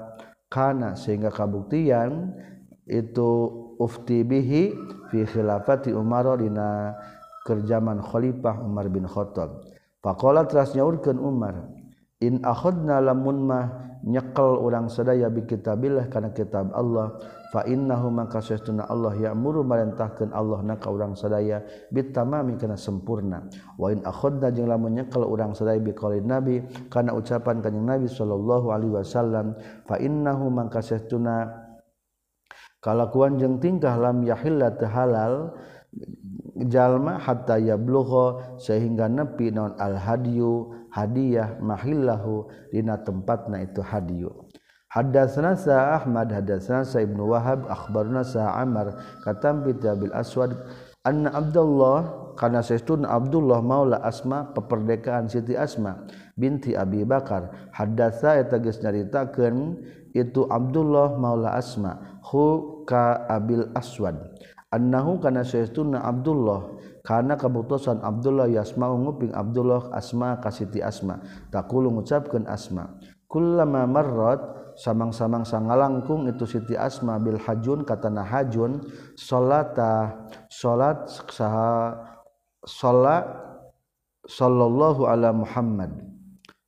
kana 0.50 0.99
sehingga 0.99 1.31
kabuktian 1.31 2.35
itu 2.91 3.31
ufti 3.79 4.26
bihi 4.26 4.75
fi 5.14 5.23
khilafati 5.23 5.95
Umar 5.95 6.26
dina 6.43 6.99
kerjaman 7.47 8.03
khalifah 8.03 8.67
Umar 8.67 8.91
bin 8.91 9.07
Khattab. 9.07 9.71
Faqala 10.03 10.50
teras 10.50 10.75
nyaurkeun 10.75 11.23
Umar 11.23 11.71
in 12.19 12.43
akhadna 12.43 12.99
lamun 12.99 13.47
mah 13.47 13.94
nyekel 14.04 14.61
urang 14.61 14.92
sedaya 14.92 15.32
bikitabillah 15.32 16.12
kana 16.12 16.37
kitab 16.37 16.70
Allah. 16.76 17.16
Fa 17.54 17.62
innahu 17.64 18.11
maka 18.11 18.42
sesuna 18.42 18.84
Allah 18.90 19.14
ya'muru 19.14 19.62
marintahkeun 19.62 20.34
Allah 20.34 20.58
na 20.66 20.75
ka 20.75 20.90
urang 20.90 21.14
sadaya 21.14 21.62
bitamami 21.88 22.58
kana 22.58 22.75
sempurna. 22.75 23.46
Wa 23.78 23.94
in 23.94 24.02
akhadna 24.02 24.50
jeung 24.50 24.68
lamun 24.68 24.99
nyekel 24.99 25.23
urang 25.23 25.54
sadaya 25.54 25.78
biqaulin 25.78 26.26
nabi 26.26 26.61
kana 26.90 27.14
ucapan 27.14 27.62
kanjing 27.62 27.87
nabi 27.87 28.11
sallallahu 28.11 28.75
alaihi 28.75 28.94
wasallam 28.99 29.54
fa 29.87 29.96
innahu 30.02 30.50
maka 30.50 30.82
sesuna 30.82 31.46
kalakuan 32.82 33.38
jeung 33.40 33.62
tingkah 33.62 33.96
lam 33.96 34.26
yahilla 34.26 34.75
halal 34.90 35.54
jalma 36.66 37.23
hatta 37.23 37.58
yablugha 37.58 38.58
sehingga 38.58 39.06
nepi 39.06 39.54
non 39.54 39.78
al 39.78 39.94
hadiyu 39.94 40.84
hadiah 40.95 41.59
mahillahu 41.59 42.47
dina 42.71 42.95
tempatna 43.03 43.67
itu 43.67 43.83
hadiyu 43.83 44.31
Hadatsana 44.95 45.59
sa 45.59 45.99
Ahmad 45.99 46.31
hadatsana 46.31 46.87
sa 46.87 47.03
Ibnu 47.03 47.35
Wahab 47.35 47.67
akhbarna 47.67 48.23
sa 48.23 48.55
Amr 48.63 48.95
katam 49.27 49.67
bi 49.67 49.75
Abil 49.83 50.15
Aswad 50.15 50.55
anna 51.03 51.35
Abdullah 51.35 52.31
kana 52.39 52.63
saestun 52.63 53.03
Abdullah 53.03 53.59
maula 53.59 53.99
Asma 54.07 54.55
peperdekaan 54.55 55.27
Siti 55.27 55.59
Asma 55.59 56.07
binti 56.39 56.79
Abi 56.79 57.03
Bakar. 57.03 57.75
Hadatsa 57.75 58.39
eta 58.39 58.63
geus 58.63 58.79
nyaritakeun 58.83 59.83
itu 60.15 60.47
Abdullah 60.47 61.19
maula 61.19 61.59
Asma 61.59 62.23
hu 62.31 62.83
ka 62.87 63.27
Abil 63.27 63.67
Aswad. 63.75 64.15
Annahu 64.71 65.23
kana 65.23 65.47
saestun 65.47 65.95
Abdullah 65.95 66.74
karena 67.04 67.37
keputusan 67.37 68.00
Abdullah 68.00 68.49
yasma 68.49 68.88
nguping 68.88 69.37
Abdullah 69.37 69.92
asma 69.92 70.40
kasiti 70.40 70.80
asma. 70.80 71.20
Takulu 71.52 71.92
ngucapkeun 71.92 72.49
asma. 72.49 72.96
Kullama 73.28 73.84
marrat 73.84 74.40
samang-samang 74.80 75.44
sangalangkung 75.44 76.25
itu 76.32 76.49
Siti 76.49 76.73
Asma 76.75 77.20
bil 77.20 77.37
hajun 77.37 77.84
katana 77.84 78.25
hajun 78.25 78.80
salata 79.20 80.16
salat 80.49 81.04
saha 81.28 81.99
salat 82.64 83.28
sallallahu 84.25 85.04
ala 85.04 85.28
Muhammad. 85.37 85.92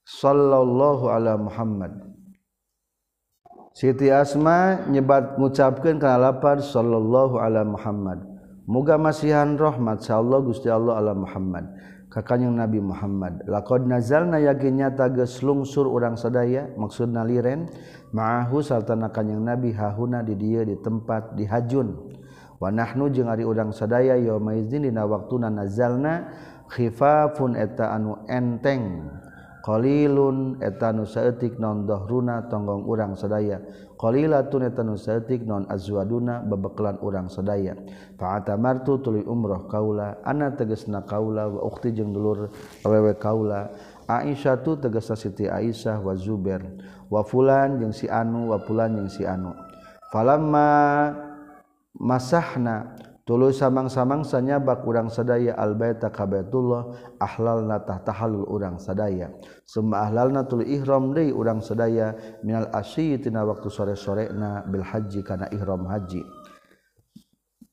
Sallallahu 0.05 1.09
ala 1.09 1.41
Muhammad. 1.41 1.97
Siti 3.73 4.13
Asma 4.13 4.85
nyebat 4.85 5.41
ngucapkeun 5.41 5.97
kana 5.97 6.29
lapar 6.29 6.61
sallallahu 6.61 7.41
ala 7.41 7.65
Muhammad 7.65 8.36
muga 8.67 8.99
masihan 8.99 9.55
rahmat 9.55 10.03
Allah 10.11 10.43
Gusti 10.43 10.67
Allah 10.67 10.99
ala 10.99 11.15
Muhammad. 11.15 11.71
Kakanyang 12.07 12.55
Nabi 12.55 12.79
Muhammad 12.79 13.45
laqad 13.51 13.83
nazalna 13.85 14.39
yakinnya 14.39 14.95
tages 14.95 15.43
lungsur 15.43 15.91
urang 15.91 16.15
sadaya 16.15 16.71
maksudna 16.79 17.27
liren 17.27 17.67
ma'ahu 18.15 18.63
sartana 18.63 19.11
kanyang 19.11 19.43
Nabi 19.43 19.75
hahuna 19.75 20.23
di 20.23 20.39
dieu 20.39 20.63
di 20.63 20.79
tempat 20.79 21.35
di 21.35 21.45
hajun. 21.45 21.93
Wa 22.57 22.73
nahnu 22.73 23.11
jeung 23.13 23.29
ari 23.29 23.45
urang 23.45 23.75
sadaya 23.75 24.17
yaumaizin 24.17 24.87
dina 24.87 25.05
waktuna 25.05 25.51
nazalna 25.51 26.31
khifafun 26.71 27.59
eta 27.59 27.93
anu 27.93 28.23
enteng. 28.31 29.13
Qalilun 29.67 30.63
eta 30.63 30.95
nu 30.95 31.05
saeutik 31.05 31.59
non 31.59 31.91
dahruna 31.91 32.47
tonggong 32.47 32.87
urang 32.87 33.13
sadaya. 33.19 33.61
qalilatun 33.97 34.69
qalilatuntik 34.69 35.43
non 35.49 35.65
azwaduna 35.69 36.45
bebekelan 36.45 37.01
urang 37.01 37.29
sadaya. 37.33 37.77
Fa 38.21 38.37
atamartu 38.41 39.01
tuli 39.01 39.25
umroh 39.25 39.67
kaula. 39.69 40.21
Ana 40.25 40.53
tegasna 40.53 41.03
kaula 41.05 41.49
wa 41.49 41.65
ukhti 41.65 41.93
jeung 41.97 42.13
dulur 42.13 42.53
awewe 42.85 43.17
kaula. 43.17 43.73
Aisyah 44.07 44.63
tu 44.63 44.79
tegesa 44.79 45.19
Siti 45.19 45.51
Aisyah 45.51 45.99
wa 45.99 46.15
Zubair. 46.15 46.63
Wa 47.11 47.27
fulan 47.27 47.83
jeung 47.83 47.91
si 47.97 48.07
anu 48.07 48.55
wa 48.55 48.61
fulan 48.63 48.95
jeung 48.95 49.11
si 49.11 49.27
anu. 49.27 49.51
Falamma 50.15 50.69
masahna 51.99 52.95
tulu 53.27 53.51
samang-samangsanya 53.51 54.63
bak 54.63 54.87
urang 54.87 55.11
sadaya 55.11 55.59
albaita 55.59 56.15
ka 56.15 56.31
Baitullah 56.31 56.95
ahlalna 57.19 57.83
tah 57.83 57.99
tahallul 58.07 58.47
urang 58.47 58.79
sadaya. 58.79 59.35
Summa 59.67 60.07
ahlalna 60.07 60.47
tul 60.47 60.63
ihram 60.63 61.11
deui 61.11 61.35
urang 61.35 61.59
sadaya 61.59 62.15
minal 62.47 62.71
asyi 62.71 63.19
tina 63.19 63.43
waktu 63.43 63.67
sore-sorena 63.67 64.63
bil 64.71 64.87
haji 64.87 65.27
kana 65.27 65.51
ihram 65.51 65.91
haji. 65.91 66.23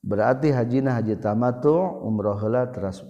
Berarti 0.04 0.50
hajina 0.50 0.98
haji 0.98 1.16
tamatu 1.22 1.72
umrah 2.02 2.36
heula 2.36 2.68
teras 2.68 3.00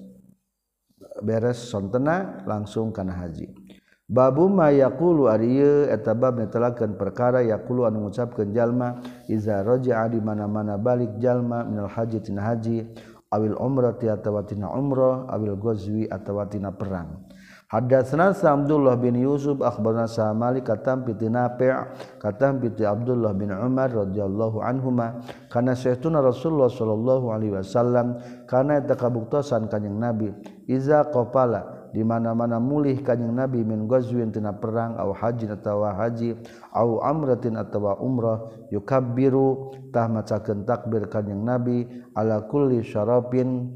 beres 1.25 1.59
sontena 1.65 2.45
langsung 2.45 2.93
kana 2.93 3.25
haji. 3.25 3.64
babu 4.05 4.53
mayakulu 4.53 5.33
ariye 5.33 5.89
etabab 5.89 6.37
netelakan 6.37 7.01
perkara 7.01 7.41
yakulu 7.41 7.89
anu 7.89 8.05
mengucapkan 8.05 8.53
jalma 8.53 9.01
iza 9.33 9.65
roja 9.65 10.05
di 10.13 10.21
mana-mana 10.21 10.77
balik 10.77 11.17
jalma 11.17 11.65
minal 11.65 11.89
haji 11.89 12.21
tina 12.21 12.45
haji 12.45 12.85
awil 13.33 13.57
umrah 13.57 13.97
ti 13.97 14.07
atawatina 14.07 14.69
umrah 14.71 15.27
awil 15.33 15.57
gozwi 15.57 16.07
atawatina 16.07 16.71
perang. 16.77 17.27
Hadatsna 17.75 18.31
Abdullah 18.31 18.95
bin 18.95 19.19
Yusuf 19.19 19.59
akhbarna 19.59 20.07
Sa 20.07 20.31
Malik 20.31 20.71
katam 20.71 21.03
piti 21.03 21.27
Nafi' 21.27 21.75
katam 22.23 22.63
piti 22.63 22.87
Abdullah 22.87 23.35
bin 23.35 23.51
Umar 23.51 23.91
radhiyallahu 23.91 24.63
anhuma 24.63 25.19
kana 25.51 25.75
sayyiduna 25.75 26.23
Rasulullah 26.23 26.71
sallallahu 26.71 27.35
alaihi 27.35 27.57
wasallam 27.59 28.21
kana 28.47 28.79
takabuktasan 28.79 29.67
kanjing 29.67 29.97
Nabi 29.99 30.31
iza 30.71 31.03
qafala 31.11 31.84
di 31.95 32.03
mana-mana 32.03 32.59
mulih 32.59 32.99
kanjing 33.07 33.31
nabi 33.31 33.63
min 33.63 33.87
gozwin 33.87 34.35
tina 34.35 34.51
perang 34.51 34.99
au 34.99 35.15
haji 35.15 35.47
atawa 35.47 35.95
haji 35.95 36.35
au 36.75 36.99
amratin 36.99 37.55
atawa 37.55 38.03
umrah 38.03 38.51
yukabbiru 38.75 39.71
tah 39.95 40.11
macakeun 40.11 40.67
takbir 40.67 41.07
kanjing 41.07 41.47
nabi 41.47 41.87
ala 42.19 42.43
kulli 42.51 42.83
syarafin 42.83 43.71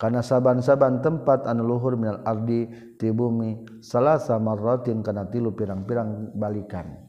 kana 0.00 0.24
saban-saban 0.24 1.04
tempat 1.04 1.44
anu 1.44 1.68
luhur 1.68 2.00
minal 2.00 2.24
ardi 2.24 2.66
ti 2.96 3.12
bumi 3.12 3.84
salasa 3.84 4.40
marratin 4.40 5.04
kana 5.04 5.28
tilu 5.30 5.54
pirang-pirang 5.54 6.34
balikan. 6.34 7.01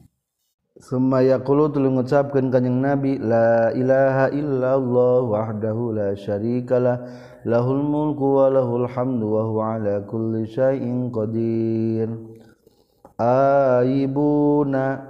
Summa 0.74 1.22
yaqulu 1.22 1.70
tulu 1.70 1.94
ngucapkeun 1.94 2.50
kanjing 2.50 2.82
Nabi 2.82 3.22
La 3.22 3.70
ilaha 3.78 4.26
illallah 4.34 5.22
wahdahu 5.22 5.94
la 5.94 6.18
syarikalah 6.18 6.98
Lahul 7.46 7.86
mulku 7.86 8.42
wa 8.42 8.50
lahul 8.50 8.90
hamdu 8.90 9.38
wa 9.38 9.42
huwa 9.46 9.64
ala 9.78 10.00
kulli 10.02 10.48
syai'in 10.50 11.12
qadir. 11.14 12.08
Aibuna 13.20 15.04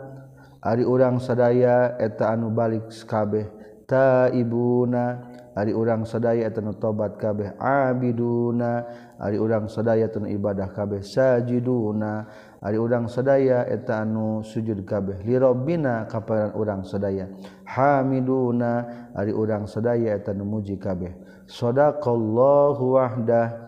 Ari 0.61 0.85
urang 0.85 1.17
sadaya 1.17 1.97
eta 1.97 2.35
anu 2.35 2.53
balik 2.53 2.91
kabeh. 3.09 3.49
Taibuna 3.87 5.31
Ari 5.55 5.71
urang 5.73 6.03
sadaya 6.03 6.51
eta 6.51 6.59
anu 6.59 6.75
tobat 6.75 7.17
kabeh. 7.17 7.55
Abiduna 7.57 8.83
Ari 9.17 9.39
urang 9.39 9.71
sadaya 9.71 10.11
anu 10.11 10.27
ibadah 10.27 10.75
kabeh. 10.75 11.07
Sajiduna 11.07 12.27
Ari 12.65 12.81
urang 12.81 13.05
sadaya 13.13 13.69
eta 13.69 14.01
anu 14.01 14.41
sujud 14.41 14.81
kabeh. 14.89 15.21
Li 15.29 15.37
rabbina 15.37 16.09
kaparan 16.09 16.57
urang 16.57 16.81
sadaya. 16.81 17.29
Hamiduna 17.69 18.73
ari 19.13 19.37
urang 19.37 19.69
sadaya 19.69 20.17
eta 20.17 20.33
nu 20.33 20.49
muji 20.49 20.81
kabeh. 20.81 21.13
Sadaqallahu 21.45 22.97
wahdah 22.97 23.65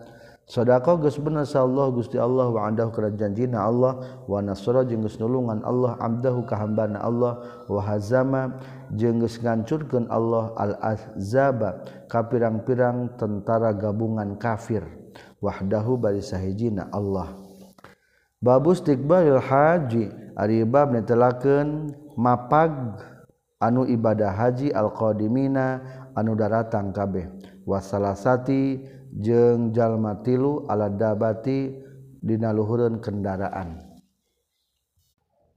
Sodako 0.47 1.03
geus 1.03 1.19
bener 1.19 1.43
Allah 1.43 1.91
Gusti 1.91 2.15
Allah 2.15 2.47
wa 2.47 2.71
andahu 2.71 2.87
kana 2.95 3.11
janjina 3.11 3.67
Allah 3.67 4.23
wa 4.31 4.39
nasara 4.39 4.87
jeung 4.87 5.03
geus 5.03 5.19
nulungan 5.19 5.59
Allah 5.67 5.99
abdahu 5.99 6.47
ka 6.47 6.55
hambana 6.55 7.03
Allah 7.03 7.67
wa 7.67 7.83
hazama 7.83 8.55
jeung 8.95 9.19
geus 9.19 9.43
ngancurkeun 9.43 10.07
Allah 10.07 10.55
al 10.55 10.79
azaba 10.79 11.83
ka 12.07 12.23
pirang-pirang 12.31 13.19
tentara 13.19 13.75
gabungan 13.75 14.39
kafir. 14.39 14.87
Wahdahu 15.43 15.99
bari 15.99 16.23
sahijina 16.23 16.87
Allah. 16.95 17.46
babustiqbalil 18.41 19.41
Haji. 19.41 20.27
Aribab 20.37 20.93
netelaken 20.93 21.97
mapag 22.13 23.01
anu 23.57 23.89
ibadah 23.89 24.29
haji 24.29 24.69
alqadimina 24.69 25.81
anu 26.13 26.37
daratang 26.37 26.93
kabeh. 26.93 27.25
Wasalasati 27.65 28.85
jeung 29.17 29.73
jalma 29.73 30.21
tilu 30.21 30.69
aladabati 30.69 31.73
dina 32.21 32.53
luhureun 32.53 33.01
kendaraan. 33.01 33.81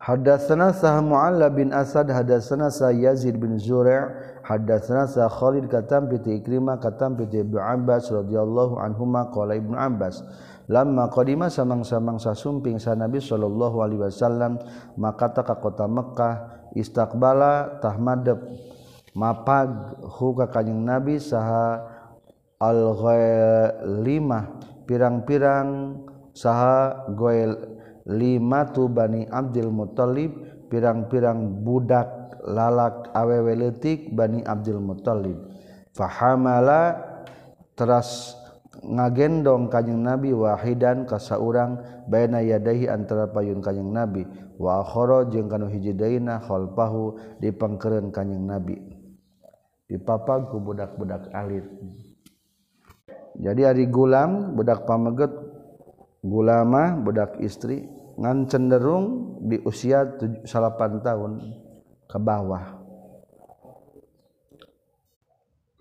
Hadatsana 0.00 0.72
sah 0.72 1.04
Mu'alla 1.04 1.52
bin 1.52 1.76
Asad 1.76 2.08
hadatsana 2.08 2.72
sa 2.72 2.88
Yazid 2.88 3.36
bin 3.36 3.60
Zura' 3.60 4.40
hadatsana 4.48 5.04
sa 5.04 5.28
Khalid 5.28 5.68
katam 5.68 6.08
piti 6.08 6.40
Ikrimah 6.40 6.80
katam 6.80 7.20
piti 7.20 7.44
Ibnu 7.44 7.60
Abbas 7.60 8.08
radhiyallahu 8.08 8.80
anhuma 8.80 9.28
qala 9.28 9.60
Ibnu 9.60 9.76
Abbas 9.76 10.24
lamma 10.70 11.11
qadima 11.11 11.50
samang-samang 11.50 12.22
sasumping 12.22 12.78
sa 12.78 12.94
Nabi 12.94 13.18
sallallahu 13.18 13.83
alaihi 13.83 14.06
wasallam 14.06 14.62
maka 14.94 15.35
ta 15.35 15.42
ka 15.42 15.59
kota 15.59 15.90
Mekkah 15.90 16.70
istaqbala 16.78 17.83
tahmadab 17.83 18.38
mapag 19.18 19.98
hu 20.06 20.30
ka 20.38 20.46
kanjing 20.54 20.87
Nabi 20.87 21.18
saha 21.18 21.83
al-ghalimah 22.62 24.46
pirang-pirang 24.87 25.98
saha 26.30 27.11
goel 27.18 27.59
lima 28.06 28.70
tu 28.70 28.87
bani 28.87 29.26
Abdul 29.26 29.74
Muthalib 29.74 30.38
pirang-pirang 30.70 31.66
budak 31.66 32.38
lalak 32.46 33.11
awewe 33.11 33.59
letik 33.59 34.14
bani 34.14 34.46
Abdul 34.46 34.78
Muthalib 34.78 35.50
fahamala 35.90 36.94
teras 37.74 38.39
ngagendong 38.80 39.68
kanyeng 39.68 40.00
nabi 40.00 40.32
wahidan 40.32 41.04
kasaurang 41.04 41.80
baina 42.08 42.40
yadahi 42.40 42.88
antara 42.88 43.28
payun 43.28 43.60
kanyeng 43.60 43.92
nabi 43.92 44.24
wa 44.56 44.80
akhara 44.80 45.28
jeung 45.28 45.48
kanu 45.52 45.68
hiji 45.68 45.92
daina 45.92 46.40
khalfahu 46.40 47.16
dipangkeureun 47.40 48.08
kanyeng 48.08 48.44
nabi. 48.48 48.76
Dipapag 49.90 50.54
ku 50.54 50.62
budak-budak 50.62 51.28
alit. 51.34 51.66
Jadi 53.40 53.62
ari 53.66 53.84
gulam 53.90 54.54
budak 54.54 54.86
pameget 54.86 55.32
gulama 56.22 56.94
budak 57.00 57.40
istri 57.40 57.88
ngan 58.20 58.46
cenderung 58.46 59.36
di 59.48 59.56
usia 59.64 60.04
8 60.20 60.46
tahun 61.00 61.32
ke 62.06 62.18
bawah. 62.20 62.79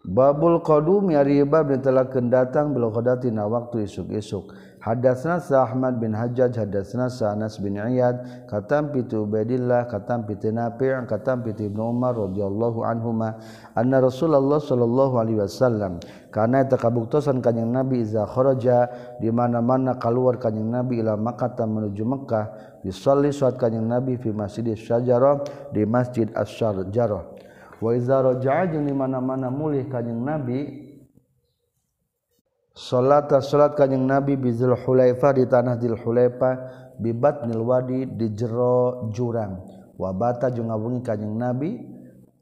Babul 0.10 0.66
Qdum 0.66 1.14
yaribab 1.14 1.70
ditelaken 1.70 2.34
datang 2.34 2.74
belkodatina 2.74 3.46
waktu 3.46 3.86
isuk-isuk. 3.86 4.50
Hadasna 4.82 5.38
sa 5.38 5.70
Ahmad 5.70 6.02
bin 6.02 6.18
Hajjaj 6.18 6.56
hadasna 6.58 7.14
sa 7.14 7.38
Anas 7.38 7.62
bin 7.62 7.78
Iyad 7.78 8.48
katam 8.50 8.90
pitu 8.90 9.30
Ubaidillah 9.30 9.86
katam 9.86 10.26
pitu 10.26 10.50
Nafi' 10.50 11.06
katam 11.06 11.46
pitu 11.46 11.70
Ibnu 11.70 11.94
Umar 11.94 12.18
radhiyallahu 12.18 12.88
anhuma 12.88 13.38
anna 13.78 14.02
Rasulullah 14.02 14.58
sallallahu 14.58 15.20
alaihi 15.20 15.46
wasallam 15.46 16.00
kana 16.32 16.64
eta 16.66 16.80
kabuktosan 16.80 17.44
kanjing 17.44 17.70
Nabi 17.70 18.08
iza 18.08 18.24
kharaja 18.24 18.88
di 19.20 19.30
mana-mana 19.30 20.00
keluar 20.00 20.40
kanjing 20.42 20.72
Nabi 20.72 21.04
ila 21.04 21.20
Makkah 21.20 21.54
menuju 21.60 22.04
Mekkah 22.08 22.46
bisalli 22.82 23.30
salat 23.36 23.60
kanjing 23.60 23.84
Nabi 23.86 24.16
fi 24.16 24.32
Masjid 24.32 24.74
Syajarah 24.74 25.70
di 25.76 25.84
Masjid 25.84 26.32
Asy-Syajarah 26.32 27.39
waizarojajun 27.80 28.86
di 28.86 28.94
mana-mana 28.94 29.48
mulih 29.48 29.88
kanyang 29.88 30.22
nabi 30.24 30.60
salat 32.76 33.32
salat 33.44 33.76
kanyeng 33.76 34.08
nabi 34.08 34.36
bizul 34.40 34.76
hulaifah 34.76 35.32
di 35.36 35.44
tanah 35.48 35.76
dil 35.76 35.96
hulaifah 36.00 36.54
bibat 37.00 37.48
nilwadi 37.48 38.06
di 38.06 38.28
jero 38.36 39.08
jurang. 39.16 39.64
Wabata 40.00 40.52
jeung 40.52 40.72
ngawungi 40.72 41.04
kanyeng 41.04 41.36
nabi 41.36 41.80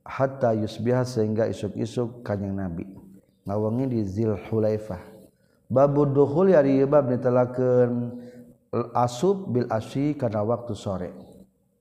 hatta 0.06 0.54
yusbiha 0.54 1.06
sehingga 1.06 1.50
isuk-isuk 1.50 2.26
kanyeng 2.26 2.58
nabi. 2.58 2.86
Ngawangi 3.46 3.86
di 3.90 4.02
zil 4.06 4.38
hulaifah. 4.50 5.00
Babu 5.70 6.06
dukhul 6.06 6.54
ya 6.54 6.62
bab 6.86 7.10
nitelakeun 7.10 8.14
asub 8.94 9.50
bil 9.54 9.70
asyi 9.70 10.18
kana 10.18 10.42
waktu 10.46 10.74
sore. 10.78 11.10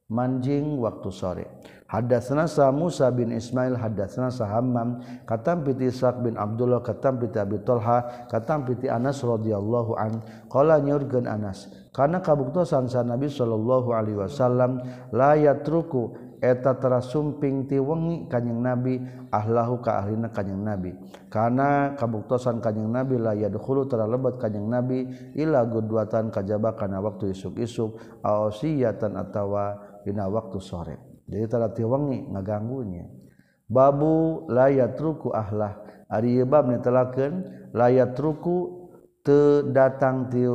Manjing 0.09 0.79
waktu 0.81 1.11
sore. 1.11 1.47
Hadatsana 1.87 2.51
sa 2.51 2.75
Musa 2.75 3.07
bin 3.15 3.31
Ismail 3.31 3.79
hadatsana 3.79 4.35
sa 4.35 4.51
Hammam 4.51 5.07
katam 5.23 5.63
piti 5.63 5.87
Ishaq 5.87 6.19
bin 6.19 6.35
Abdullah 6.35 6.83
katam 6.83 7.23
piti 7.23 7.39
Abi 7.39 7.63
Talha 7.63 8.27
katam 8.27 8.67
piti 8.67 8.91
Anas 8.91 9.23
radhiyallahu 9.23 9.95
an. 9.95 10.19
Qala 10.51 10.83
nyurgen 10.83 11.31
Anas 11.31 11.71
kana 11.95 12.19
kabuktosan 12.19 12.91
sa 12.91 13.07
Nabi 13.07 13.31
sallallahu 13.31 13.95
alaihi 13.95 14.19
wasallam 14.19 14.83
la 15.15 15.39
yatruku 15.39 16.19
eta 16.43 16.75
terasumping 16.75 17.71
ti 17.71 17.79
wengi 17.79 18.27
kanjing 18.27 18.61
Nabi 18.61 18.99
ahlahu 19.31 19.79
ka 19.79 20.03
ahlina 20.03 20.35
kanjing 20.35 20.67
Nabi. 20.67 20.91
Kana 21.31 21.95
kabuktosan 21.95 22.59
kanjing 22.59 22.91
Nabi 22.91 23.15
la 23.15 23.31
yadkhulu 23.39 23.87
teralebet 23.87 24.43
kanjing 24.43 24.67
Nabi 24.67 25.07
ila 25.39 25.63
gudwatan 25.63 26.35
kajaba 26.35 26.75
kana 26.75 26.99
waktu 26.99 27.31
isuk-isuk 27.31 27.95
ausiyatan 28.27 29.15
atawa 29.15 29.79
dina 30.03 30.27
waktu 30.27 30.59
sore. 30.59 31.06
jadi 31.27 31.45
tara 31.51 31.69
tiwangi 31.75 32.31
ngaganggunya. 32.31 33.11
Babu 33.67 34.47
layat 34.47 34.95
ruku 34.95 35.35
ahlah. 35.35 35.83
Ari 36.07 36.39
bab 36.47 36.71
netelakeun 36.71 37.43
layat 37.75 38.15
ruku 38.15 38.87
teu 39.27 39.67
datang 39.75 40.31
ti 40.31 40.47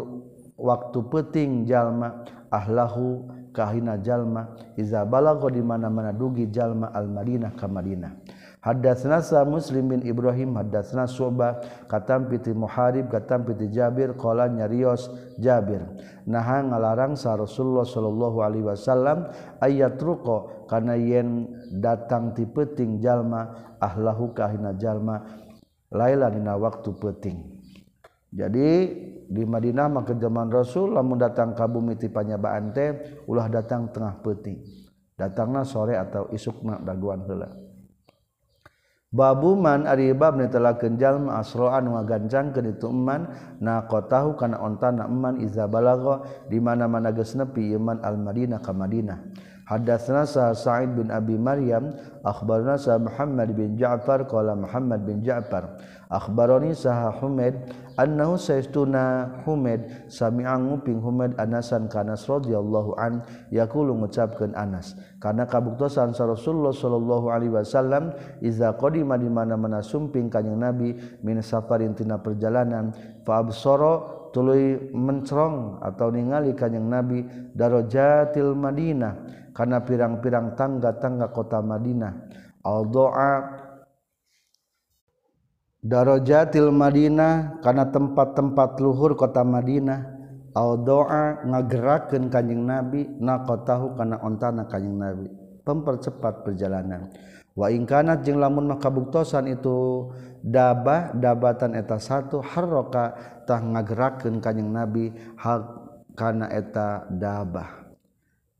waktu 0.55 0.99
peting 1.11 1.67
jalma 1.67 2.23
ahlahu 2.47 3.27
kahina 3.51 3.99
jalma. 3.99 4.55
Iza 4.79 5.03
balagha 5.03 5.51
di 5.51 5.59
mana-mana 5.59 6.15
dugi 6.15 6.47
jalma 6.47 6.95
al 6.95 7.11
Madinah 7.11 7.51
ka 7.59 7.67
Madinah. 7.67 8.20
Hadatsna 8.61 9.25
sa 9.25 9.41
Muslim 9.41 9.89
bin 9.89 10.01
Ibrahim 10.05 10.53
hadatsna 10.53 11.09
Su'bah 11.09 11.65
katam 11.89 12.29
piti 12.29 12.53
Muharib 12.53 13.09
katam 13.09 13.41
piti 13.41 13.73
Jabir 13.73 14.13
qala 14.13 14.45
nyarios 14.45 15.09
Jabir. 15.41 15.81
Naha 16.29 16.61
ngalarang 16.69 17.17
sa 17.17 17.33
Rasulullah 17.33 17.89
sallallahu 17.89 18.37
alaihi 18.45 18.69
wasallam 18.69 19.33
ayat 19.65 19.97
ruqa 19.97 20.69
kana 20.69 20.93
yen 20.93 21.49
datang 21.81 22.37
ti 22.37 22.45
peuting 22.45 23.01
jalma 23.01 23.73
ahlahu 23.81 24.29
kahina 24.37 24.77
jalma 24.77 25.25
laila 25.89 26.29
dina 26.29 26.53
waktu 26.53 26.93
peuting 27.01 27.41
jadi 28.31 28.69
di 29.27 29.43
Madinah 29.43 29.89
maka 29.91 30.15
zaman 30.15 30.47
Rasul 30.47 30.95
lamun 30.95 31.19
datang 31.19 31.51
ka 31.51 31.67
bumi 31.67 31.99
ti 31.99 32.07
panyabaan 32.07 32.71
teh 32.71 32.89
ulah 33.27 33.51
datang 33.51 33.91
tengah 33.91 34.23
peuting 34.23 34.61
datangna 35.19 35.67
sore 35.67 35.99
atau 35.99 36.31
isukna 36.31 36.79
daguan 36.79 37.27
heula 37.27 37.60
babuman 39.11 39.83
Aribab 39.85 40.39
telakenjal 40.47 41.19
asroan 41.35 41.91
waganjang 41.91 42.55
ke 42.55 42.63
ituman 42.63 43.27
na 43.59 43.83
tahu 43.85 44.39
karena 44.39 44.57
ontan 44.63 45.03
naman 45.03 45.43
Iza 45.43 45.67
balago 45.67 46.23
dimana-mana 46.47 47.11
gesnepi 47.11 47.75
Iman 47.75 47.99
Almadinah 47.99 48.63
Kamadinah 48.63 49.19
Hadatsna 49.69 50.25
Sa'id 50.27 50.97
bin 50.97 51.13
Abi 51.13 51.37
Maryam, 51.37 51.93
akhbarna 52.25 52.75
sa 52.75 52.97
Muhammad 52.97 53.53
bin 53.55 53.77
Ja'far 53.77 54.27
qala 54.27 54.57
Muhammad 54.57 55.05
bin 55.07 55.23
Ja'far, 55.23 55.79
akhbaroni 56.11 56.75
sa 56.75 57.13
Humaid 57.13 57.55
annahu 57.95 58.35
saistuna 58.35 59.31
Humaid 59.47 60.11
sami'a 60.11 60.59
nguping 60.59 60.99
Humaid 60.99 61.37
Anasan 61.39 61.87
kanas 61.87 62.27
radhiyallahu 62.27 62.99
an 62.99 63.23
yaqulu 63.53 63.95
ngucapkeun 63.95 64.51
Anas, 64.57 64.97
kana 65.23 65.47
kabuktosan 65.47 66.11
sa 66.11 66.27
Rasulullah 66.27 66.75
sallallahu 66.75 67.31
alaihi 67.31 67.53
wasallam 67.55 68.11
iza 68.43 68.75
qadima 68.75 69.15
di 69.15 69.31
mana-mana 69.31 69.79
sumping 69.79 70.27
kanjing 70.27 70.59
Nabi 70.59 70.97
min 71.23 71.39
safarin 71.39 71.95
tina 71.95 72.19
perjalanan 72.19 72.91
fa 73.23 73.39
absara 73.39 74.19
tuluy 74.31 74.79
mencerong 74.95 75.83
atau 75.83 76.07
ningali 76.11 76.55
kanjing 76.55 76.87
Nabi 76.87 77.23
darajatil 77.55 78.55
Madinah. 78.55 79.40
karena 79.51 79.83
pirang-pirang 79.83 80.55
tangga-tangga 80.55 81.31
kota 81.31 81.59
Madinah. 81.59 82.13
Aldoa 82.61 83.31
darajatil 85.81 86.69
Madinah 86.69 87.63
karena 87.63 87.89
tempat-tempat 87.89 88.79
luhur 88.79 89.15
kota 89.15 89.43
Madinah. 89.43 90.19
Aldoa 90.51 91.47
ngagerakan 91.47 92.27
kanjeng 92.27 92.67
Nabi 92.67 93.07
nakotahu 93.07 93.95
karena 93.95 94.19
ontana 94.19 94.67
kanjeng 94.67 94.99
Nabi. 94.99 95.27
Mempercepat 95.63 96.43
perjalanan. 96.43 97.07
Wa 97.51 97.67
ingkanat 97.67 98.23
jeung 98.23 98.39
lamun 98.39 98.71
mah 98.71 98.79
kabuktosan 98.79 99.51
itu 99.51 100.07
dabah 100.39 101.11
dabatan 101.11 101.75
eta 101.75 101.99
satu 101.99 102.39
harroka 102.39 103.11
tah 103.43 103.59
ngagerakeun 103.59 104.39
kanjing 104.39 104.71
nabi 104.71 105.11
hak 105.35 105.61
kana 106.15 106.47
eta 106.47 107.05
dabah. 107.11 107.80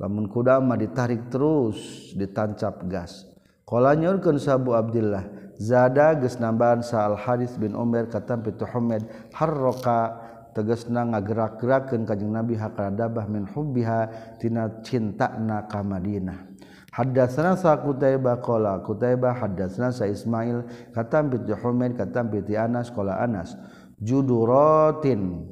lamun 0.02 0.26
kudama 0.26 0.74
ditarik 0.74 1.30
terus 1.30 2.10
ditancap 2.18 2.90
gas. 2.90 3.30
Qala 3.70 3.94
nyurkeun 3.94 4.42
sabu 4.42 4.74
abdillah 4.74 5.54
zada 5.62 6.18
geus 6.18 6.42
nambahan 6.42 6.82
sa 6.82 7.06
al 7.06 7.22
haris 7.22 7.54
bin 7.62 7.78
umar 7.78 8.10
katam 8.10 8.42
pitu 8.42 8.66
humed 8.66 9.06
harroka 9.38 10.18
tegasna 10.58 11.06
ngagerak-gerakeun 11.06 12.04
kanjing 12.04 12.34
nabi 12.34 12.58
hakadabah 12.58 13.30
min 13.30 13.46
hubbiha 13.46 14.34
tina 14.42 14.82
cintana 14.82 15.70
ka 15.70 15.86
madinah. 15.86 16.50
Hadatsana 16.92 17.56
sa 17.56 17.80
Qutaibah 17.80 18.44
qala 18.44 18.84
Qutaibah 18.84 19.32
hadatsana 19.40 19.96
sa 19.96 20.04
Ismail 20.12 20.92
katam 20.92 21.32
bi 21.32 21.40
Humaid 21.48 21.96
katam 21.96 22.28
bi 22.28 22.44
Anas 22.52 22.92
qala 22.92 23.16
Anas 23.16 23.56
juduratin 23.96 25.48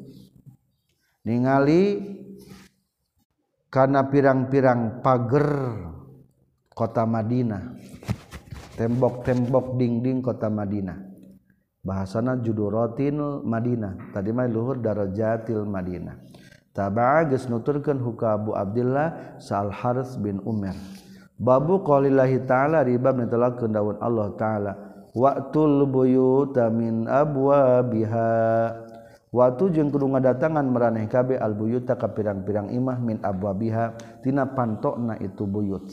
ningali 1.23 1.83
karena 3.69 4.05
pirang-pirang 4.09 4.99
pagar 5.05 5.49
kota 6.73 7.05
Madinah. 7.05 7.77
Tembok-tembok 8.75 9.77
dinding 9.77 10.25
kota 10.25 10.49
Madinah. 10.49 10.97
Bahasana 11.85 12.39
judurotin 12.41 13.45
Madinah. 13.45 14.11
Tadi 14.11 14.29
mah 14.33 14.49
luhur 14.49 14.81
darajatil 14.81 15.63
Madinah. 15.63 16.17
Taba'a 16.73 17.27
geus 17.27 17.49
nuturkeun 17.51 17.99
huka 17.99 18.39
Abu 18.39 18.55
Abdullah 18.55 19.39
Sa'al 19.41 19.73
Harits 19.73 20.15
bin 20.15 20.39
Umar. 20.47 20.75
Babu 21.39 21.83
qaulillahi 21.83 22.43
ta'ala 22.43 22.83
riba 22.83 23.15
mentelak 23.15 23.63
daun 23.67 23.95
Allah 23.99 24.31
ta'ala 24.35 24.71
waqtul 25.15 25.87
buyuta 25.87 26.71
min 26.71 27.07
abwabiha. 27.07 28.31
Watu 29.29 29.69
jeung 29.69 29.93
kudu 29.93 30.09
ngadatangan 30.09 30.65
meraneh 30.65 31.05
kabe 31.05 31.37
albuyuta 31.37 31.93
ka 31.93 32.09
pirang-pirang 32.09 32.73
imah 32.73 32.97
min 32.97 33.21
abwabiha 33.21 33.93
tina 34.25 34.49
pantokna 34.49 35.21
itu 35.21 35.45
buyut. 35.45 35.85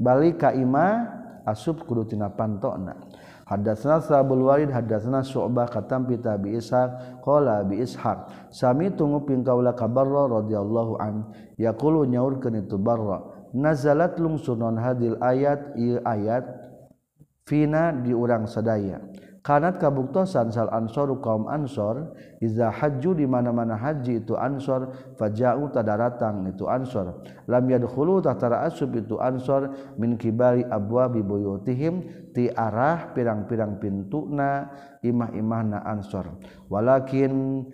Balik 0.00 0.40
ka 0.40 0.56
imah 0.56 1.12
asub 1.44 1.84
kudu 1.84 2.08
tina 2.08 2.32
pantokna. 2.32 2.96
Hadatsna 3.48 4.04
Sabul 4.04 4.44
Walid 4.44 4.68
hadatsna 4.68 5.24
Syu'bah 5.24 5.72
katam 5.72 6.04
bi 6.04 6.20
Tabi 6.20 6.60
Ishaq 6.60 7.24
qala 7.24 7.64
bi 7.64 7.80
Ishaq 7.80 8.52
sami 8.52 8.92
tungu 8.92 9.24
ping 9.24 9.40
kaula 9.40 9.72
ka 9.72 9.88
Barra 9.88 10.28
radhiyallahu 10.28 11.00
an 11.00 11.32
yaqulu 11.56 12.04
nyaurkeun 12.04 12.60
itu 12.60 12.76
Barra 12.76 13.24
nazalat 13.56 14.20
lungsunon 14.20 14.76
hadil 14.76 15.16
ayat 15.24 15.72
ieu 15.80 15.96
ayat 16.04 16.44
fina 17.48 17.92
di 17.92 18.12
urang 18.12 18.44
sadaya. 18.44 19.00
Kanat 19.48 19.80
kabuktosan 19.80 20.52
sal 20.52 20.68
ansoru 20.68 21.24
kaum 21.24 21.48
ansor. 21.48 22.12
Iza 22.44 22.68
haju 22.68 23.16
di 23.16 23.24
mana-mana 23.24 23.80
haji 23.80 24.20
itu 24.20 24.36
ansor. 24.36 24.92
Faja'u 25.16 25.72
tadaratang 25.72 26.44
itu 26.52 26.68
ansor. 26.68 27.24
Lam 27.48 27.64
yadkhulu 27.64 28.20
tahtara 28.20 28.68
asub 28.68 28.92
itu 28.92 29.16
ansor. 29.16 29.72
Min 29.96 30.20
kibali 30.20 30.68
abwabi 30.68 31.24
buyutihim 31.24 32.28
ti 32.36 32.52
arah 32.52 33.16
pirang-pirang 33.16 33.80
pintuna 33.80 34.68
imah-imahna 35.00 35.80
ansor. 35.88 36.36
Walakin 36.68 37.64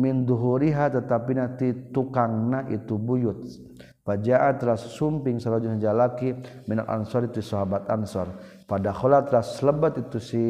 minduhuriha 0.00 0.96
tetapi 0.96 1.32
nanti 1.36 1.92
tukang 1.92 2.48
na 2.48 2.64
itu 2.72 2.96
buyut. 2.96 3.44
Fajaat 4.08 4.64
teras 4.64 4.88
sumping 4.96 5.36
sarajul 5.36 5.76
jalaki 5.76 6.32
minal 6.64 6.88
ansor 6.88 7.28
itu 7.28 7.44
sahabat 7.44 7.84
ansor. 7.92 8.32
Pada 8.64 8.88
kholat 8.88 9.28
lebat 9.60 10.00
itu 10.00 10.16
si 10.16 10.44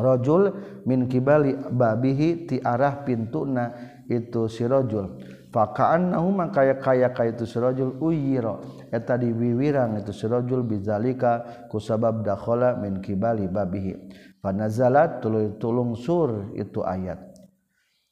rajul 0.00 0.56
min 0.88 1.06
kibali 1.06 1.52
babihi 1.54 2.48
ti 2.48 2.56
arah 2.58 3.04
pintuna 3.04 3.70
itu 4.08 4.48
sirajul 4.48 5.20
fakaannahu 5.50 6.28
maka 6.30 6.62
kaya 6.62 6.74
kaya 6.78 7.08
ka 7.10 7.22
itu 7.26 7.44
sirajul 7.44 7.98
uyira. 7.98 8.58
Eta 8.90 9.18
diwiwirang 9.18 9.98
itu 10.02 10.14
sirajul 10.14 10.62
bizalika 10.66 11.66
kusabab 11.68 12.22
dakhala 12.22 12.78
min 12.78 13.02
kibali 13.02 13.50
babihi. 13.50 13.94
Fanazalat 14.40 15.20
tuluy 15.20 15.52
tulung 15.60 15.98
sur 15.98 16.54
itu 16.56 16.80
ayat. 16.80 17.20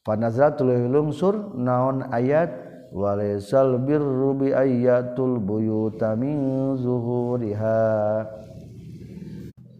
Fanazalat 0.04 0.54
tuluy 0.60 0.76
tulung 0.82 1.10
sur 1.14 1.56
naon 1.56 2.04
ayat? 2.12 2.68
Walaisal 2.88 3.76
birru 3.84 4.32
bi 4.32 4.48
ayatul 4.52 5.40
buyuta 5.40 6.16
min 6.16 6.72
zuhuriha. 6.76 8.24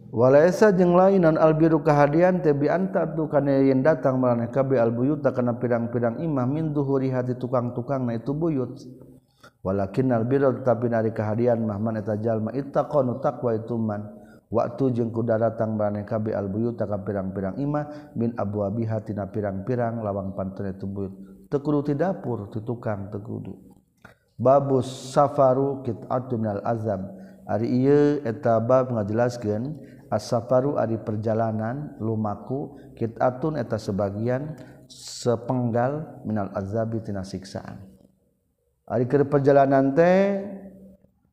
walaisa 0.09 0.73
jeung 0.73 0.97
lainan 0.97 1.37
albiru 1.37 1.81
kahadian 1.85 2.41
tebi 2.41 2.69
anta 2.69 3.05
tu 3.13 3.29
kana 3.29 3.61
yen 3.61 3.85
datang 3.85 4.17
marane 4.17 4.49
kabe 4.49 4.77
albuyuta 4.81 5.31
kana 5.31 5.57
pirang-pirang 5.57 6.19
imah 6.19 6.45
min 6.49 6.73
duhuri 6.73 7.13
hati 7.13 7.37
tukang-tukang 7.37 8.05
na 8.05 8.17
itu 8.17 8.33
buyut. 8.33 8.77
Walakin 9.59 10.11
albiru 10.15 10.55
tetapi 10.61 10.87
nari 10.87 11.11
kahadian 11.11 11.63
mah 11.67 11.77
man 11.77 11.99
eta 11.99 12.15
jalma 12.17 12.51
ittaqanu 12.55 13.21
taqwa 13.21 13.55
itu 13.55 13.75
man. 13.77 14.17
Waktu 14.49 14.97
jeung 14.97 15.13
kuda 15.13 15.37
datang 15.37 15.77
marane 15.77 16.03
kabe 16.03 16.33
albuyuta 16.33 16.89
ka 16.89 16.97
pirang-pirang 16.99 17.61
imah 17.61 18.13
min 18.17 18.33
abwabiha 18.33 19.05
tina 19.05 19.29
pirang-pirang 19.29 20.01
lawang 20.01 20.33
pantun 20.33 20.73
itu 20.73 20.89
buyut. 20.89 21.13
Tekudu 21.49 21.81
ti 21.85 21.93
dapur 21.97 22.49
ti 22.49 22.61
tukang 22.61 23.09
tekudu 23.09 23.69
babus 24.39 25.11
safaru 25.11 25.83
kit'atun 25.83 26.39
minal 26.39 26.63
azab 26.63 27.03
ari 27.43 27.67
ieu 27.67 28.23
eta 28.23 28.55
bab 28.63 28.87
ngajelaskeun 28.95 29.75
as-safaru 30.09 30.75
ari 30.75 30.97
perjalanan 30.97 31.95
lumaku 32.01 32.75
qit'atun 32.97 33.55
eta 33.55 33.77
sebagian 33.77 34.57
sepenggal 34.89 36.21
minal 36.25 36.49
azabi 36.57 36.99
tina 37.05 37.21
siksaan. 37.21 37.77
Ari 38.89 39.05
keur 39.05 39.29
perjalanan 39.29 39.93
teh 39.93 40.41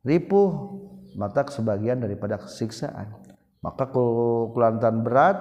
ripuh 0.05 0.77
mata 1.17 1.49
sebagian 1.49 2.05
daripada 2.05 2.37
siksaan. 2.45 3.17
Maka 3.65 3.89
kulantan 3.91 5.01
berat 5.01 5.41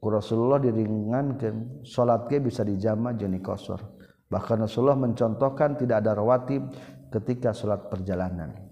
Rasulullah 0.00 0.62
diringankan 0.62 1.84
salat 1.84 2.30
ke 2.30 2.40
bisa 2.40 2.64
dijama 2.64 3.12
jeni 3.12 3.42
kosor. 3.42 3.82
Bahkan 4.30 4.64
Rasulullah 4.64 4.96
mencontohkan 4.96 5.76
tidak 5.76 6.06
ada 6.06 6.16
rawatib 6.16 6.70
ketika 7.10 7.50
salat 7.50 7.90
perjalanan 7.90 8.69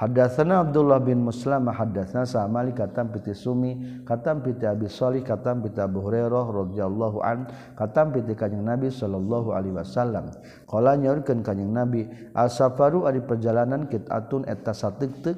Hadatsana 0.00 0.64
Abdullah 0.64 0.96
bin 1.04 1.20
Muslim 1.28 1.68
hadatsana 1.68 2.24
Sa'mali 2.24 2.72
katam 2.72 3.12
piti 3.12 3.36
Sumi 3.36 4.00
katam 4.08 4.40
piti 4.40 4.64
Abi 4.64 4.88
Shalih 4.88 5.20
katam 5.20 5.60
piti 5.60 5.76
Abu 5.76 6.00
Hurairah 6.00 6.48
radhiyallahu 6.56 7.20
an 7.20 7.44
katam 7.76 8.08
piti 8.08 8.32
Kanjeng 8.32 8.64
Nabi 8.64 8.88
sallallahu 8.88 9.52
alaihi 9.52 9.76
wasallam. 9.76 10.32
Qala 10.64 10.96
nyaurkeun 10.96 11.44
Kanjeng 11.44 11.76
Nabi 11.76 12.08
asafaru 12.32 13.04
ari 13.04 13.20
perjalanan 13.20 13.92
kit'atun 13.92 14.48
eta 14.48 14.72
sateuk 14.72 15.36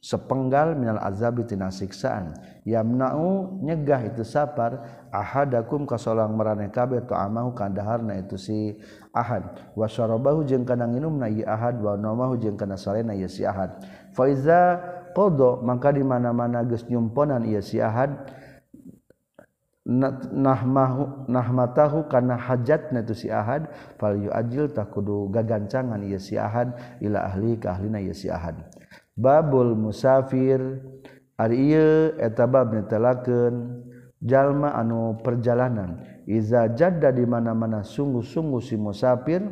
sepenggal 0.00 0.78
minal 0.78 1.00
azabi 1.02 1.44
tina 1.44 1.72
siksaan. 1.72 2.36
Yamna'u 2.66 3.60
nyegah 3.62 4.06
itu 4.06 4.22
sapar 4.22 5.06
ahadakum 5.10 5.86
kasolang 5.86 6.34
marane 6.34 6.70
kabeh 6.70 7.02
tu 7.06 7.14
amahu 7.14 7.54
kandaharna 7.54 8.18
itu 8.20 8.36
si 8.38 8.58
ahad. 9.10 9.74
Wa 9.74 9.90
syarabahu 9.90 10.46
jeung 10.46 10.66
kana 10.66 10.86
nginumna 10.86 11.26
ieu 11.30 11.46
ahad 11.46 11.78
wa 11.82 11.94
namahu 11.98 12.38
jeung 12.38 12.58
kana 12.58 12.78
salena 12.78 13.16
ieu 13.16 13.30
si 13.30 13.42
ahad. 13.42 13.82
Fa 14.14 14.26
iza 14.30 14.78
qada 15.16 15.62
maka 15.64 15.90
di 15.90 16.04
mana-mana 16.04 16.60
geus 16.68 16.84
nyumponan 16.86 17.48
ieu 17.48 17.64
si 17.64 17.80
ahad 17.80 18.12
nahmahu 19.86 21.30
nahmatahu 21.30 22.10
kana 22.10 22.34
hajatna 22.34 23.06
itu 23.06 23.14
si 23.14 23.28
ahad 23.30 23.70
fal 24.02 24.18
yuajil 24.18 24.66
takudu 24.74 25.30
gagancangan 25.30 26.02
ieu 26.02 26.18
si 26.18 26.34
ahad 26.34 26.74
ila 26.98 27.22
ahli 27.30 27.54
ka 27.54 27.78
ahlina 27.78 28.02
ieu 28.02 28.10
si 28.10 28.26
ahad 28.26 28.58
babul 29.16 29.74
musafir. 29.74 30.60
Ari 31.36 31.76
etababtelaken 32.16 33.84
jalma 34.24 34.72
anu 34.72 35.20
perjalanan. 35.20 36.00
Iza 36.24 36.72
jada 36.72 37.12
di 37.12 37.28
mana-mana 37.28 37.84
sungguh-sungguh 37.84 38.62
si 38.64 38.74
musafir 38.80 39.44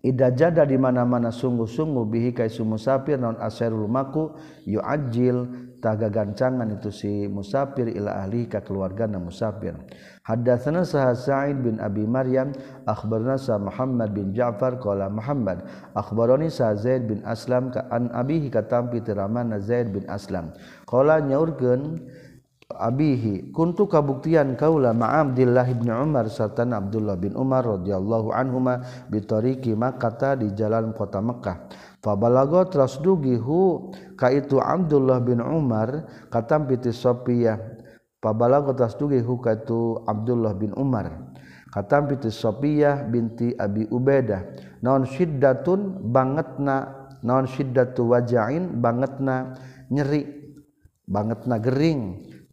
Ida 0.00 0.32
jada 0.32 0.64
di 0.64 0.80
mana-mana 0.80 1.28
sungguh-sungguh 1.28 2.08
bihi 2.08 2.30
kaisu 2.32 2.64
musafir 2.64 3.20
non 3.20 3.36
asyrul 3.36 3.84
maku 3.84 4.32
yu'ajjil 4.64 5.68
taga 5.80 6.12
gancangan 6.12 6.68
itu 6.70 6.92
si 6.92 7.26
musafir 7.26 7.88
ila 7.90 8.22
ahli 8.22 8.46
ka 8.46 8.60
keluargana 8.60 9.16
musafir. 9.16 9.74
Haddatsana 10.22 10.84
sah 10.84 11.16
sa'id 11.16 11.58
bin 11.64 11.80
abi 11.80 12.04
maryam 12.04 12.52
akhbarna 12.86 13.40
sa 13.40 13.56
muhammad 13.56 14.12
bin 14.12 14.36
ja'far 14.36 14.78
qala 14.78 15.08
muhammad 15.08 15.64
akhbarani 15.96 16.52
sa 16.52 16.76
zaid 16.76 17.08
bin 17.08 17.24
aslam 17.24 17.72
ka 17.72 17.88
an 17.90 18.12
abihi 18.12 18.52
katam 18.52 18.92
bi 18.92 19.00
tiramana 19.00 19.58
zaid 19.58 19.90
bin 19.90 20.04
aslam. 20.06 20.52
Qala 20.86 21.18
nyaurkeun 21.24 22.04
abihi 22.70 23.50
kuntu 23.50 23.90
kabuktian 23.90 24.54
kaula 24.54 24.94
ma 24.94 25.18
Abdullah 25.18 25.66
bin 25.66 25.90
Umar 25.90 26.30
serta 26.30 26.62
Abdullah 26.62 27.18
bin 27.18 27.34
Umar 27.34 27.66
radhiyallahu 27.66 28.30
anhuma 28.30 28.86
bi 29.10 29.18
tariqi 29.18 29.74
Makkah 29.74 30.38
di 30.38 30.54
jalan 30.54 30.94
kota 30.94 31.18
Mekah 31.18 31.66
Fabalago 32.00 32.64
teras 32.64 32.96
dugihu 32.96 33.92
ka 34.16 34.32
itu 34.32 34.56
Abdullah 34.56 35.20
bin 35.20 35.44
Umar 35.44 36.08
katam 36.32 36.64
piti 36.64 36.96
Sofiyah. 36.96 37.60
Fabalago 38.24 38.72
teras 38.72 38.96
dugihu 38.96 39.36
ka 39.40 39.60
itu 39.60 40.00
Abdullah 40.08 40.56
bin 40.56 40.72
Umar 40.80 41.32
katam 41.68 42.08
piti 42.08 42.32
Sofiyah 42.32 43.04
binti 43.04 43.52
Abi 43.52 43.84
Ubaidah. 43.92 44.48
Naon 44.80 45.04
syiddatun 45.04 46.08
bangetna 46.08 47.00
naon 47.20 47.44
syiddatu 47.44 48.08
wajain 48.16 48.80
bangetna 48.80 49.56
nyeri 49.92 50.24
bangetna 51.04 51.56
gering. 51.60 52.02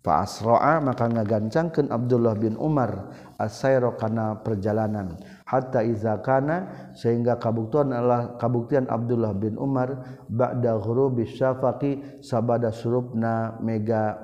Fa 0.03 0.23
asra'a 0.23 0.79
maka 0.79 1.03
ngagancangkeun 1.12 1.91
Abdullah 1.91 2.36
bin 2.39 2.55
Umar 2.55 3.12
asairo 3.36 3.99
kana 3.99 4.39
perjalanan. 4.39 5.19
hatta 5.47 5.79
izakana 5.79 6.91
sehingga 6.91 7.39
kabuktian 7.39 7.95
adalah 7.95 8.36
kabuktian 8.36 8.83
Abdullah 8.91 9.31
bin 9.31 9.55
Umar 9.55 10.19
ba'da 10.27 10.75
ghurubi 10.75 11.23
syafaqi 11.23 12.19
sabada 12.19 12.75
surupna 12.75 13.55
mega 13.63 14.19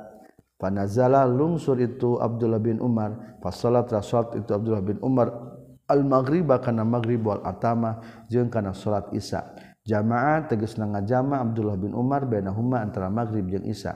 panazala. 0.60 1.24
Lungsur 1.24 1.80
itu 1.80 2.20
Abdullah 2.20 2.60
bin 2.60 2.84
Umar 2.84 3.40
pas 3.40 3.56
salat 3.56 3.88
rasul 3.88 4.36
itu 4.36 4.52
Abdullah 4.52 4.84
bin 4.84 5.00
Umar. 5.00 5.32
Al 5.88 6.04
maghriba 6.04 6.64
kana 6.64 6.84
maghrib 6.84 7.24
wal 7.24 7.44
atama 7.44 8.04
jeung 8.28 8.52
kana 8.52 8.76
salat 8.76 9.08
isya. 9.16 9.48
Jamaah 9.84 10.48
tegas 10.48 10.80
nanga 10.80 11.04
jama 11.04 11.44
Abdullah 11.44 11.76
bin 11.76 11.92
Umar 11.92 12.24
bainahuma 12.24 12.80
antara 12.80 13.12
maghrib 13.12 13.48
jeung 13.52 13.68
isya. 13.68 13.96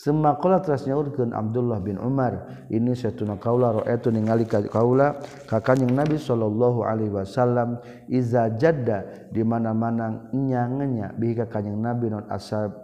Semakola 0.00 0.64
teras 0.64 0.88
nyaurkeun 0.88 1.36
Abdullah 1.36 1.76
bin 1.84 2.00
Umar 2.00 2.64
ini 2.72 2.96
satuna 2.96 3.36
kaula 3.36 3.84
ra'aitu 3.84 4.08
ningali 4.08 4.48
kaula 4.48 5.20
ka 5.44 5.60
kanjing 5.60 5.92
Nabi 5.92 6.16
sallallahu 6.16 6.88
alaihi 6.88 7.12
wasallam 7.12 7.76
iza 8.08 8.48
jadda 8.56 9.28
di 9.28 9.44
mana-mana 9.44 10.24
nyangenya 10.32 11.12
bihi 11.20 11.44
ka 11.44 11.52
kanjing 11.52 11.76
Nabi 11.76 12.16
non 12.16 12.24
asab 12.32 12.80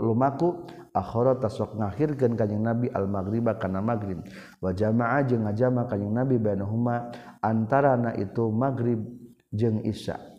lumaku 0.00 0.64
akhara 0.96 1.36
tasok 1.36 1.76
ngakhirkeun 1.76 2.32
kanjing 2.40 2.64
Nabi 2.64 2.88
al 2.88 3.04
maghriba 3.04 3.60
kana 3.60 3.84
maghrib. 3.84 4.24
Wa 4.64 4.72
jamaa 4.72 5.20
jeung 5.28 5.44
ngajama 5.44 5.92
kanjing 5.92 6.16
Nabi 6.16 6.40
bainahuma 6.40 7.12
antarana 7.44 8.16
itu 8.16 8.48
maghrib 8.48 9.04
jeung 9.52 9.84
isya. 9.84 10.29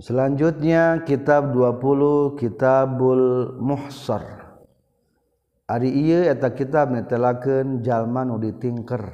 Selanjutnya 0.00 1.04
kitab 1.04 1.52
20 1.52 2.40
Kitabul 2.40 3.52
Muhsar. 3.60 4.24
Ari 5.68 5.92
ieu 5.92 6.24
eta 6.24 6.48
kitab 6.56 6.88
netelakeun 6.96 7.84
jalma 7.84 8.24
nu 8.24 8.40
ditingker, 8.40 9.04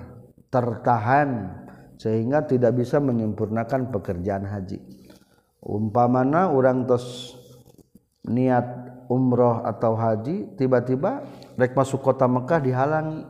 tertahan 0.55 1.51
sehingga 1.99 2.47
tidak 2.47 2.79
bisa 2.79 3.03
menyempurnakan 3.03 3.91
pekerjaan 3.91 4.47
haji. 4.47 4.79
Umpamana 5.67 6.55
orang 6.55 6.87
tos 6.87 7.35
niat 8.23 8.65
umroh 9.11 9.67
atau 9.67 9.99
haji 9.99 10.55
tiba-tiba 10.55 11.27
rek 11.59 11.75
masuk 11.75 12.07
kota 12.07 12.31
Mekah 12.31 12.63
dihalangi 12.63 13.27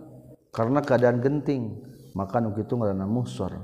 karena 0.52 0.84
keadaan 0.84 1.24
genting 1.24 1.80
maka 2.12 2.44
nu 2.44 2.52
kitu 2.52 2.76
ngaranna 2.76 3.08
muhsar 3.08 3.62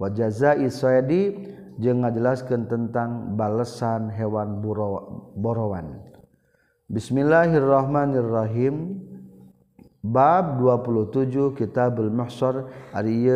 wa 0.00 0.08
jazai 0.08 0.70
sayadi 0.72 1.36
jeung 1.78 2.02
ngajelaskan 2.02 2.66
tentang 2.66 3.38
balesan 3.38 4.10
hewan 4.10 4.58
borowan. 5.38 6.02
Bismillahirrahmanirrahim. 6.90 9.06
Bab 10.00 10.56
27 10.56 11.60
Kitabul 11.60 12.08
Mahsar 12.08 12.72
Ari 12.96 13.28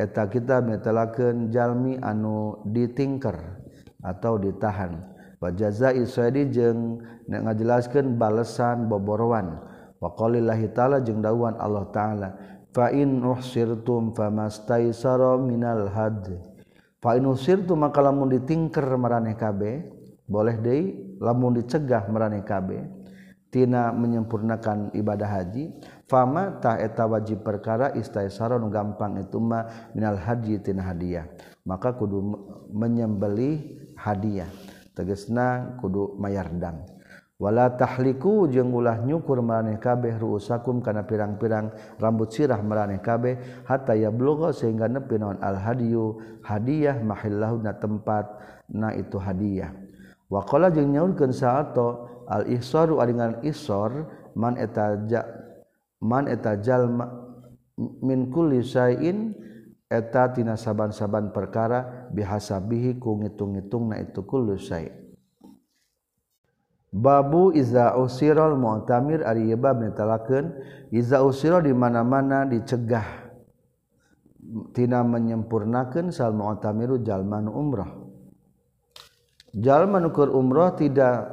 eta 0.00 0.24
kita 0.32 0.64
metelakeun 0.64 1.52
jalmi 1.52 2.00
anu 2.00 2.64
ditingker 2.64 3.36
atau 4.00 4.40
ditahan. 4.40 4.96
Wa 5.36 5.52
jazai 5.52 6.00
saydi 6.08 6.48
jeung 6.48 7.04
ngajelaskeun 7.28 8.16
balesan 8.16 8.88
boborowan. 8.88 9.60
Wa 10.00 10.16
qaulillahi 10.16 10.72
taala 10.72 11.04
jeung 11.04 11.20
dawuhan 11.20 11.60
Allah 11.60 11.84
taala 11.92 12.32
fa 12.72 12.88
in 12.96 13.20
uhsirtum 13.20 14.16
famastaisara 14.16 15.36
minal 15.36 15.84
had. 15.92 16.48
Fainusir 17.00 17.64
tu 17.64 17.72
maka 17.80 18.04
lamun 18.04 18.28
ditingker 18.28 18.84
meraneh 19.00 19.32
kabe 19.32 19.88
boleh 20.28 20.60
deui 20.60 21.16
lamun 21.16 21.56
dicegah 21.56 22.04
meraneh 22.12 22.44
kabe 22.44 22.84
tina 23.48 23.90
menyempurnakan 23.90 24.92
ibadah 24.94 25.26
haji 25.26 25.74
fama 26.06 26.60
tah 26.62 26.78
eta 26.78 27.08
wajib 27.08 27.42
perkara 27.42 27.96
istaisara 27.96 28.60
nu 28.60 28.68
gampang 28.68 29.16
itu 29.16 29.40
mah 29.42 29.90
minal 29.96 30.20
haji 30.20 30.62
tina 30.62 30.86
hadiah. 30.86 31.26
Maka 31.66 31.96
kudu 31.96 32.20
menyembeli 32.70 33.80
hadiah. 33.98 34.48
Tegesna 34.94 35.80
kudu 35.80 36.20
mayardang 36.20 36.99
wala 37.40 37.72
tahliku 37.72 38.44
jeung 38.52 38.68
ulah 38.68 39.00
nyukur 39.00 39.40
maraneh 39.40 39.80
kabeh 39.80 40.20
ruusakum 40.20 40.84
kana 40.84 41.08
pirang-pirang 41.08 41.72
rambut 41.96 42.28
sirah 42.36 42.60
maraneh 42.60 43.00
kabeh 43.00 43.64
hatta 43.64 43.96
yablugha 43.96 44.52
sehingga 44.52 44.92
nepi 44.92 45.16
naon 45.16 45.40
al 45.40 45.56
hadiyu 45.56 46.20
hadiah 46.44 47.00
mahillahu 47.00 47.64
na 47.64 47.72
tempat 47.72 48.28
na 48.68 48.92
itu 48.92 49.16
hadiah. 49.16 49.72
Wa 50.28 50.44
qala 50.44 50.68
jeung 50.68 50.92
nyaulkeun 50.92 51.32
saato 51.32 52.06
al-ihsaru 52.28 53.00
dengan 53.08 53.40
isor 53.40 54.06
man 54.36 54.60
eta 54.60 55.00
man 56.04 56.28
eta 56.28 56.60
jalma 56.60 57.08
min 58.04 58.28
kulli 58.28 58.60
syai'in 58.60 59.32
eta 59.88 60.30
tina 60.30 60.54
saban-saban 60.54 61.32
perkara 61.34 62.12
bihasabihi 62.12 63.00
ku 63.00 63.18
ngitung-ngitungna 63.18 63.98
itu 63.98 64.22
kullu 64.22 64.54
syai' 64.54 65.09
Babu 66.90 67.54
iza 67.54 67.94
usirol 67.94 68.58
mu'tamir 68.58 69.22
ari 69.22 69.54
bab 69.54 69.78
netalakeun 69.78 70.58
iza 70.90 71.22
usiro 71.22 71.62
di 71.62 71.70
mana-mana 71.70 72.42
dicegah 72.42 73.30
tina 74.74 75.06
menyempurnakan 75.06 76.10
sal 76.10 76.34
mu'tamiru 76.34 76.98
jalman 77.06 77.46
umrah. 77.46 77.94
Jalman 79.54 80.10
ukur 80.10 80.34
umrah 80.34 80.74
tidak 80.74 81.30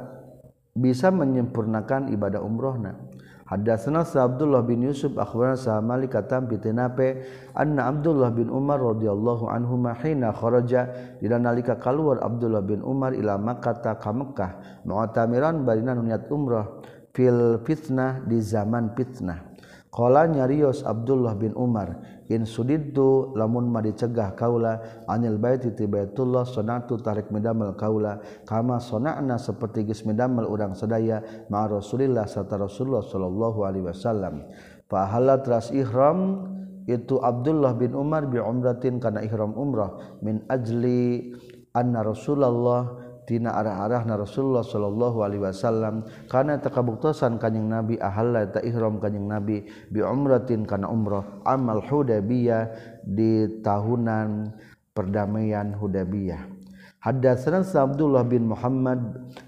bisa 0.78 1.10
menyempurnakan 1.10 2.14
ibadah 2.14 2.38
umrohna. 2.38 3.07
Hadatsana 3.48 4.04
Abdullah 4.04 4.60
bin 4.60 4.84
Yusuf 4.84 5.16
akhbarana 5.16 5.56
sa 5.56 5.80
Malik 5.80 6.12
katam 6.12 6.44
bitinape 6.52 7.24
anna 7.56 7.88
Abdullah 7.88 8.28
bin 8.28 8.52
Umar 8.52 8.76
radhiyallahu 8.76 9.48
anhu 9.48 9.80
hina 10.04 10.36
kharaja 10.36 11.16
dina 11.16 11.40
nalika 11.40 11.80
kaluar 11.80 12.20
Abdullah 12.20 12.60
bin 12.60 12.84
Umar 12.84 13.16
ila 13.16 13.40
Makkah 13.40 13.80
ka 13.80 14.12
Mekkah. 14.12 14.84
Mu'tamiran 14.84 15.64
barina 15.64 15.96
niat 15.96 16.28
umrah 16.28 16.84
fil 17.16 17.64
fitnah 17.64 18.20
di 18.28 18.36
zaman 18.44 18.92
fitnah. 18.92 19.47
Kala 19.88 20.28
nyarios 20.28 20.84
Abdullah 20.84 21.32
bin 21.32 21.56
Umar 21.56 21.96
in 22.28 22.44
sudidtu 22.44 23.32
lamun 23.32 23.72
ma 23.72 23.80
dicegah 23.80 24.36
kaula 24.36 25.04
anil 25.08 25.40
baiti 25.40 25.72
ti 25.72 25.88
baitullah 25.88 26.44
sonatu 26.44 27.00
tarik 27.00 27.32
medamel 27.32 27.72
kaula 27.72 28.20
kama 28.44 28.84
sonana 28.84 29.40
seperti 29.40 29.88
geus 29.88 30.04
medamel 30.04 30.44
urang 30.44 30.76
sadaya 30.76 31.24
ma 31.48 31.64
Rasulillah 31.64 32.28
serta 32.28 32.60
Rasulullah 32.60 33.00
sallallahu 33.00 33.64
alaihi 33.64 33.88
wasallam. 33.88 34.44
Fa 34.92 35.08
halal 35.08 35.40
teras 35.40 35.72
ihram 35.72 36.44
itu 36.84 37.20
Abdullah 37.24 37.72
bin 37.76 37.96
Umar 37.96 38.28
bi 38.28 38.40
umratin 38.40 39.00
kana 39.00 39.24
ihram 39.24 39.56
umrah 39.56 40.20
min 40.20 40.44
ajli 40.52 41.32
anna 41.72 42.04
Rasulullah 42.04 42.97
tina 43.28 43.52
arah-arah 43.60 44.08
na 44.08 44.16
Rasulullah 44.16 44.64
Shallallahu 44.64 45.20
Alaihi 45.20 45.44
Wasallam. 45.44 46.08
Karena 46.32 46.56
takabuktasan 46.56 47.36
kanyeng 47.36 47.68
Nabi 47.68 48.00
ahalla 48.00 48.48
ta 48.48 48.64
ihram 48.64 48.96
kanyeng 48.96 49.28
Nabi 49.28 49.68
bi 49.92 50.00
umratin 50.00 50.64
kana 50.64 50.88
umroh 50.88 51.44
amal 51.44 51.84
hudabiyah 51.84 52.72
di 53.04 53.60
tahunan 53.60 54.56
perdamaian 54.96 55.76
hudabiyah 55.76 56.58
Haddatsana 56.98 57.62
Abdullah 57.62 58.26
bin 58.26 58.50
Muhammad 58.50 58.98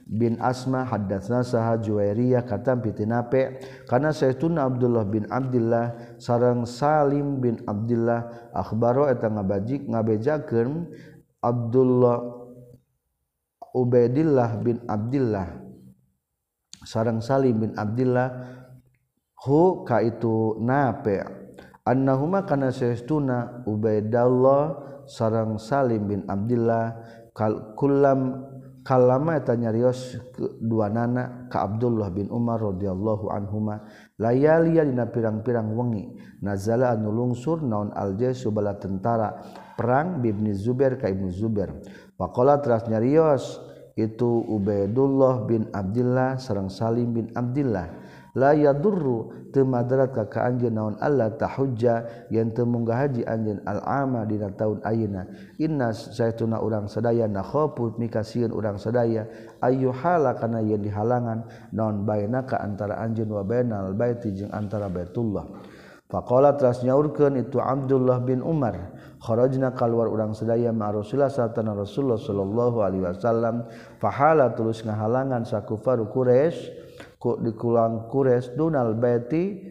bin 0.07 0.38
Asma 0.38 0.87
haddatsana 0.87 1.43
Saha 1.43 1.83
Juwairiyah 1.83 2.47
katam 2.47 2.79
pitinape 2.79 3.59
kana 3.90 4.14
Sayyiduna 4.14 4.71
Abdullah 4.71 5.03
bin 5.03 5.27
Abdullah 5.27 6.14
sareng 6.23 6.62
Salim 6.62 7.43
bin 7.43 7.59
Abdullah 7.66 8.55
akhbaro 8.55 9.11
eta 9.11 9.27
ngabajik 9.27 9.83
ngabejakeun 9.90 10.95
Abdullah 11.43 12.39
Ubaidillah 13.74 14.61
bin 14.62 14.83
Abdullah 14.87 15.61
sarang 16.85 17.20
Salim 17.20 17.61
bin 17.61 17.72
Abdullah 17.76 18.28
hu 19.44 19.85
ka 19.85 20.00
itu 20.00 20.56
nape? 20.61 21.22
Annahuma 21.85 22.44
kana 22.44 22.68
saestuna 22.70 23.64
Ubaidallah 23.64 24.62
sarang 25.09 25.56
Salim 25.56 26.06
bin 26.06 26.20
Abdullah 26.28 26.92
kal 27.33 27.74
kullam 27.74 28.46
kalama 28.85 29.37
eta 29.37 29.56
nyarios 29.56 30.16
dua 30.61 30.88
nana 30.92 31.48
ka 31.52 31.68
Abdullah 31.68 32.12
bin 32.12 32.28
Umar 32.28 32.61
radhiyallahu 32.61 33.33
anhuma. 33.33 33.85
Layalia 34.20 34.85
dina 34.85 35.09
pirang-pirang 35.09 35.72
wengi. 35.72 36.04
Nazala 36.44 36.96
anu 36.96 37.12
lungsur 37.12 37.64
naon 37.64 37.92
aljesu 37.92 38.52
bala 38.52 38.76
tentara 38.76 39.40
perang 39.76 40.20
bibni 40.20 40.52
Zubair 40.52 41.00
ka 41.00 41.09
Ibnu 41.09 41.33
Zubair. 41.33 41.72
Pakola 42.20 42.61
teras 42.61 42.85
nyarios 42.85 43.64
itu 43.96 44.44
Ubaidullah 44.44 45.48
bin 45.48 45.72
Abdullah 45.72 46.37
sareng 46.37 46.68
Salim 46.68 47.16
bin 47.16 47.33
Abdullah 47.33 47.88
la 48.37 48.54
yadurru 48.54 49.50
teu 49.50 49.66
madarat 49.66 50.14
ka 50.14 50.30
ka 50.30 50.46
anjeun 50.46 50.74
naon 50.74 50.94
Allah 51.02 51.35
tahujja 51.35 52.28
yen 52.30 52.54
teu 52.54 52.62
munggah 52.62 53.09
haji 53.09 53.26
anjeun 53.26 53.59
al-ama 53.66 54.22
dina 54.22 54.54
taun 54.54 54.78
ayeuna. 54.87 55.26
Inna 55.59 55.90
saytuna 55.90 56.62
urang 56.62 56.87
sadaya 56.87 57.26
nakhafu 57.26 57.98
mikasieun 57.98 58.54
urang 58.54 58.78
sadaya. 58.78 59.26
Ayyuhala 59.59 60.38
kana 60.38 60.62
yen 60.62 60.78
dihalangan 60.78 61.72
naon 61.74 62.06
bainaka 62.06 62.62
antara 62.62 63.02
anjeun 63.02 63.35
wa 63.35 63.42
bainal 63.42 63.90
baiti 63.98 64.30
jeung 64.30 64.54
antara 64.54 64.87
Baitullah. 64.87 65.46
Faqala 66.11 66.59
teras 66.59 66.83
nyaurkeun 66.83 67.38
itu 67.38 67.62
Abdullah 67.62 68.18
bin 68.27 68.42
Umar, 68.42 68.99
kharajna 69.23 69.70
keluar 69.79 70.11
urang 70.11 70.35
sedaya 70.35 70.75
ma 70.75 70.90
Rasulullah 70.90 71.31
satana 71.31 71.70
Rasulullah 71.70 72.18
sallallahu 72.18 72.77
alaihi 72.83 73.07
wasallam, 73.07 73.62
fahala 74.03 74.51
tulus 74.59 74.83
ngahalangan 74.83 75.46
sakufaru 75.46 76.11
Quraisy 76.11 76.59
ku 77.14 77.38
dikulang 77.38 78.11
Quraisy 78.11 78.59
dunal 78.59 78.99
baiti 78.99 79.70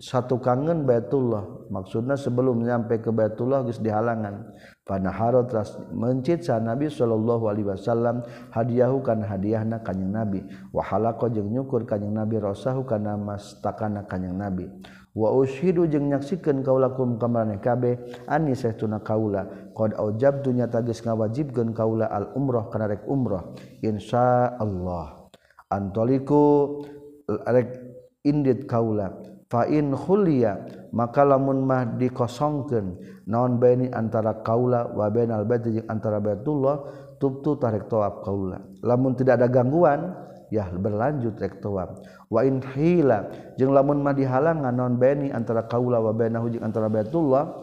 satu 0.00 0.40
kangen 0.40 0.88
Baitullah. 0.88 1.68
Maksudnya 1.68 2.16
sebelum 2.16 2.64
nyampe 2.64 2.98
ke 3.04 3.12
Baitullah 3.12 3.62
geus 3.68 3.78
dihalangan. 3.84 4.56
Panaharo 4.82 5.44
teras 5.46 5.76
mencit 5.92 6.42
sa 6.42 6.58
Nabi 6.58 6.88
sallallahu 6.90 7.46
alaihi 7.46 7.68
wasallam 7.68 8.24
hadiahu 8.50 9.04
kan 9.04 9.22
hadiahna 9.22 9.84
kanjing 9.84 10.10
Nabi. 10.10 10.40
Wa 10.72 10.82
halaqo 10.82 11.28
jeung 11.30 11.52
nyukur 11.52 11.84
kanjing 11.84 12.16
Nabi 12.16 12.40
rasahu 12.40 12.82
kana 12.88 13.14
mastakana 13.20 14.08
kanjing 14.08 14.34
Nabi. 14.34 14.66
wa 15.10 15.34
ushidu 15.34 15.90
jeung 15.90 16.06
nyaksikeun 16.06 16.62
kaula 16.62 16.94
kum 16.94 17.18
ka 17.18 17.26
kabeh 17.58 17.98
ani 18.30 18.54
sahtuna 18.54 19.02
kaula. 19.02 19.46
Qad 19.74 19.96
aujabtu 19.98 20.54
tagis 20.70 21.02
ngawajibkeun 21.02 21.74
kaula 21.74 22.06
al 22.06 22.30
umrah 22.36 22.68
kana 22.70 22.86
rek 22.90 23.06
umrah. 23.08 23.54
Insyaallah. 23.82 25.30
Antoliku 25.70 26.82
rek 27.26 27.68
indit 28.22 28.66
kaula. 28.70 29.14
Fa 29.50 29.66
in 29.66 29.90
khuliya 29.98 30.86
maka 30.94 31.26
lamun 31.26 31.66
mah 31.66 31.98
dikosongkeun. 31.98 32.86
Naon 33.26 33.58
baini 33.58 33.90
antara 33.90 34.42
kaula 34.46 34.90
wa 34.94 35.10
bainal 35.10 35.42
bait 35.42 35.62
jeung 35.66 35.86
antara 35.90 36.22
baitullah 36.22 36.86
tubtu 37.18 37.58
tarik 37.58 37.90
tawaf 37.90 38.22
kaula. 38.22 38.62
Lamun 38.82 39.18
tidak 39.18 39.42
ada 39.42 39.48
gangguan 39.50 40.29
ya 40.50 40.66
berlanjut 40.70 41.38
rek 41.38 41.62
tawaf 41.62 42.02
wa 42.26 42.40
in 42.42 42.58
hila 42.60 43.30
jeung 43.56 43.70
lamun 43.70 44.02
mah 44.02 44.12
dihalangan 44.12 44.74
non 44.74 44.98
bani 44.98 45.30
antara 45.30 45.64
kaula 45.70 46.02
wa 46.02 46.10
bainahu 46.10 46.50
jeung 46.50 46.66
antara 46.66 46.90
Baitullah 46.90 47.62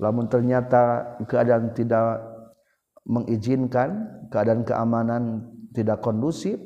lamun 0.00 0.26
ternyata 0.26 1.14
keadaan 1.28 1.76
tidak 1.76 2.24
mengizinkan 3.04 4.08
keadaan 4.32 4.64
keamanan 4.64 5.46
tidak 5.76 6.00
kondusif 6.00 6.56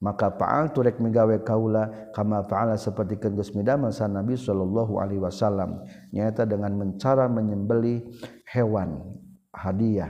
maka 0.00 0.32
fa'al 0.32 0.72
turek 0.72 0.96
migawe 0.96 1.44
kaula 1.44 2.08
kama 2.16 2.40
fa'ala 2.48 2.80
seperti 2.80 3.20
kegus 3.20 3.52
midamel 3.52 3.92
sa 3.92 4.08
Nabi 4.08 4.32
sallallahu 4.32 4.96
alaihi 4.96 5.20
wasallam 5.20 5.84
nyata 6.08 6.48
dengan 6.48 6.72
mencara 6.72 7.28
menyembeli 7.28 8.00
hewan 8.48 8.96
hadiah. 9.52 10.08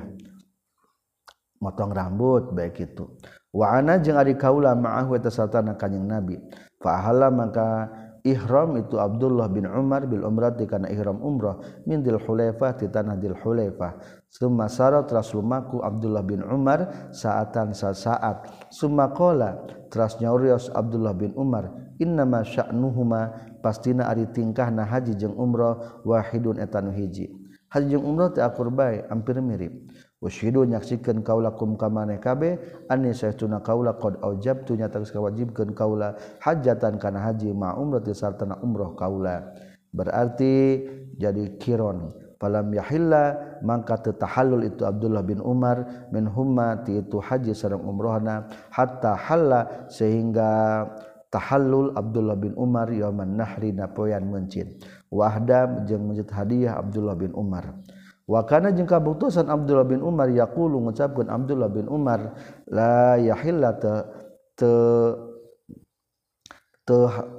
Motong 1.61 1.93
rambut 1.93 2.57
baik 2.57 2.89
itu 2.89 3.05
waana 3.51 3.99
jeung 3.99 4.19
ari 4.19 4.35
kaula 4.35 4.75
ma'ahu 4.75 5.19
eta 5.19 5.31
satana 5.31 5.75
kanjing 5.75 6.07
nabi. 6.07 6.39
Fahala 6.81 7.29
maka 7.29 7.93
ihram 8.25 8.77
itu 8.77 8.97
Abdullah 9.01 9.49
bin 9.49 9.65
Umar 9.69 10.05
bil 10.05 10.25
umrati 10.25 10.69
kana 10.69 10.89
ihram 10.93 11.21
umrah 11.25 11.57
min 11.89 12.05
dil 12.05 12.21
hulaifah 12.21 12.77
di 12.77 12.89
tanah 12.89 13.17
dil 13.17 13.33
hulaifah 13.33 13.97
summa 14.29 14.69
sarat 14.69 15.09
raslumaku 15.09 15.81
Abdullah 15.81 16.25
bin 16.25 16.45
Umar 16.45 17.13
saatan 17.13 17.73
saat. 17.77 18.49
Summa 18.73 19.13
qala 19.13 19.61
tras 19.89 20.21
nyaurios 20.21 20.69
Abdullah 20.73 21.13
bin 21.17 21.33
Umar 21.37 21.73
innama 22.01 22.45
sya'nuhuma 22.45 23.53
pastina 23.61 24.09
ari 24.09 24.25
tingkahna 24.29 24.89
haji 24.89 25.17
jeung 25.21 25.37
umrah 25.37 26.01
wahidun 26.05 26.61
etanu 26.61 26.93
hiji. 26.97 27.29
Haji 27.73 27.93
jeung 27.93 28.05
umrah 28.09 28.33
teh 28.33 28.41
akur 28.41 28.73
bae 28.73 29.05
hampir 29.09 29.37
mirip. 29.45 29.73
Ushidu 30.21 30.69
nyaksikan 30.69 31.25
kaula 31.25 31.57
kum 31.57 31.81
kamane 31.81 32.21
kabe 32.21 32.61
ani 32.93 33.17
saytuna 33.17 33.65
kaula 33.65 33.97
qad 33.97 34.21
aujabtu 34.21 34.77
nyata 34.77 35.01
kawajibkeun 35.01 35.73
kaula 35.73 36.13
hajatan 36.45 37.01
kana 37.01 37.25
haji 37.25 37.57
ma 37.57 37.73
umrah 37.73 38.05
sartana 38.13 38.61
umroh 38.61 38.93
kaula. 39.01 39.49
Berarti 39.97 40.85
jadi 41.17 41.57
kiron. 41.57 42.13
Falam 42.37 42.69
yahilla 42.69 43.57
mangka 43.65 44.01
teu 44.01 44.13
tahallul 44.13 44.69
itu 44.69 44.85
Abdullah 44.85 45.25
bin 45.25 45.41
Umar 45.41 46.09
min 46.13 46.29
humma 46.29 46.85
ti 46.85 47.01
itu 47.01 47.17
haji 47.17 47.57
sareng 47.57 47.85
umrohna 47.85 48.45
hatta 48.73 49.17
halla 49.17 49.89
sehingga 49.89 50.85
tahallul 51.33 51.97
Abdullah 51.97 52.37
bin 52.37 52.53
Umar 52.61 52.93
yauman 52.93 53.41
nahri 53.41 53.73
napoyan 53.73 54.29
mencin. 54.29 54.77
Wahda 55.09 55.85
jeung 55.89 56.13
masjid 56.13 56.29
hadiah 56.29 56.77
Abdullah 56.77 57.17
bin 57.17 57.33
Umar 57.33 57.73
wakana 58.31 58.71
jeung 58.71 58.87
kabuktusan 58.87 59.51
Abdullah 59.51 59.83
bin 59.83 60.07
Umar 60.07 60.31
yaqulu 60.31 60.79
ngucapkeun 60.87 61.27
Abdullah 61.27 61.67
bin 61.67 61.91
Umar 61.91 62.39
la 62.71 63.19
yahilla 63.19 63.75
te, 63.75 64.07
te 64.55 64.71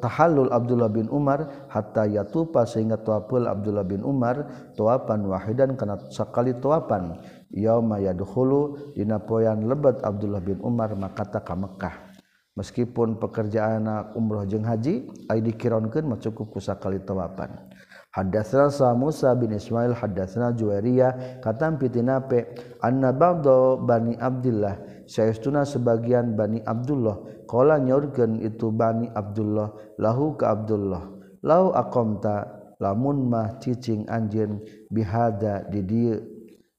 tahallul 0.03 0.51
Abdullah 0.51 0.91
bin 0.91 1.07
Umar 1.07 1.67
hatta 1.71 2.07
yatupa 2.07 2.67
sehingga 2.67 2.99
tuapul 2.99 3.47
Abdullah 3.47 3.87
bin 3.87 4.03
Umar 4.03 4.47
tuapan 4.75 5.27
wahidan 5.27 5.79
kana 5.79 5.95
sekali 6.11 6.55
tuapan. 6.59 7.19
Yauma 7.51 7.99
yadkhulu 7.99 8.95
dina 8.95 9.19
poyan 9.19 9.67
lebat 9.67 9.99
Abdullah 10.07 10.39
bin 10.39 10.63
Umar 10.63 10.95
makata 10.95 11.43
ka 11.43 11.51
Mekkah 11.51 12.15
meskipun 12.55 13.19
pekerjaan 13.19 13.87
umroh 14.15 14.47
jeung 14.47 14.63
haji 14.63 15.11
ai 15.27 15.43
dikironkeun 15.43 16.07
mah 16.07 16.19
cukup 16.19 16.47
ku 16.47 16.59
sakali 16.63 17.03
tuapan. 17.03 17.70
Hadatsna 18.11 18.67
sa 18.67 18.91
Musa 18.91 19.31
bin 19.39 19.55
Ismail 19.55 19.95
hadatsna 19.95 20.51
Juwairiyah 20.51 21.39
katam 21.39 21.79
pitinape 21.79 22.51
anna 22.83 23.15
ba'da 23.15 23.79
Bani 23.79 24.19
Abdullah. 24.19 25.07
Saestuna 25.07 25.63
sebagian 25.63 26.35
Bani 26.35 26.59
Abdullah. 26.59 27.47
Qala 27.47 27.79
nyorgen 27.79 28.43
itu 28.43 28.67
Bani 28.67 29.07
Abdullah 29.15 29.95
lahu 29.95 30.35
ka 30.35 30.51
Abdullah. 30.51 31.07
Lau 31.39 31.71
aqamta 31.71 32.51
lamun 32.83 33.31
mah 33.31 33.63
cicing 33.63 34.03
anjeun 34.11 34.59
bihada 34.91 35.63
di 35.71 35.79
dieu 35.79 36.19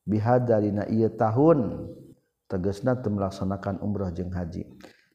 bihada 0.05 0.61
dina 0.61 0.85
ieu 0.93 1.09
tahun. 1.17 1.89
Tegasna 2.45 3.01
teu 3.01 3.09
melaksanakan 3.09 3.81
umrah 3.81 4.13
jeung 4.13 4.29
haji. 4.37 4.69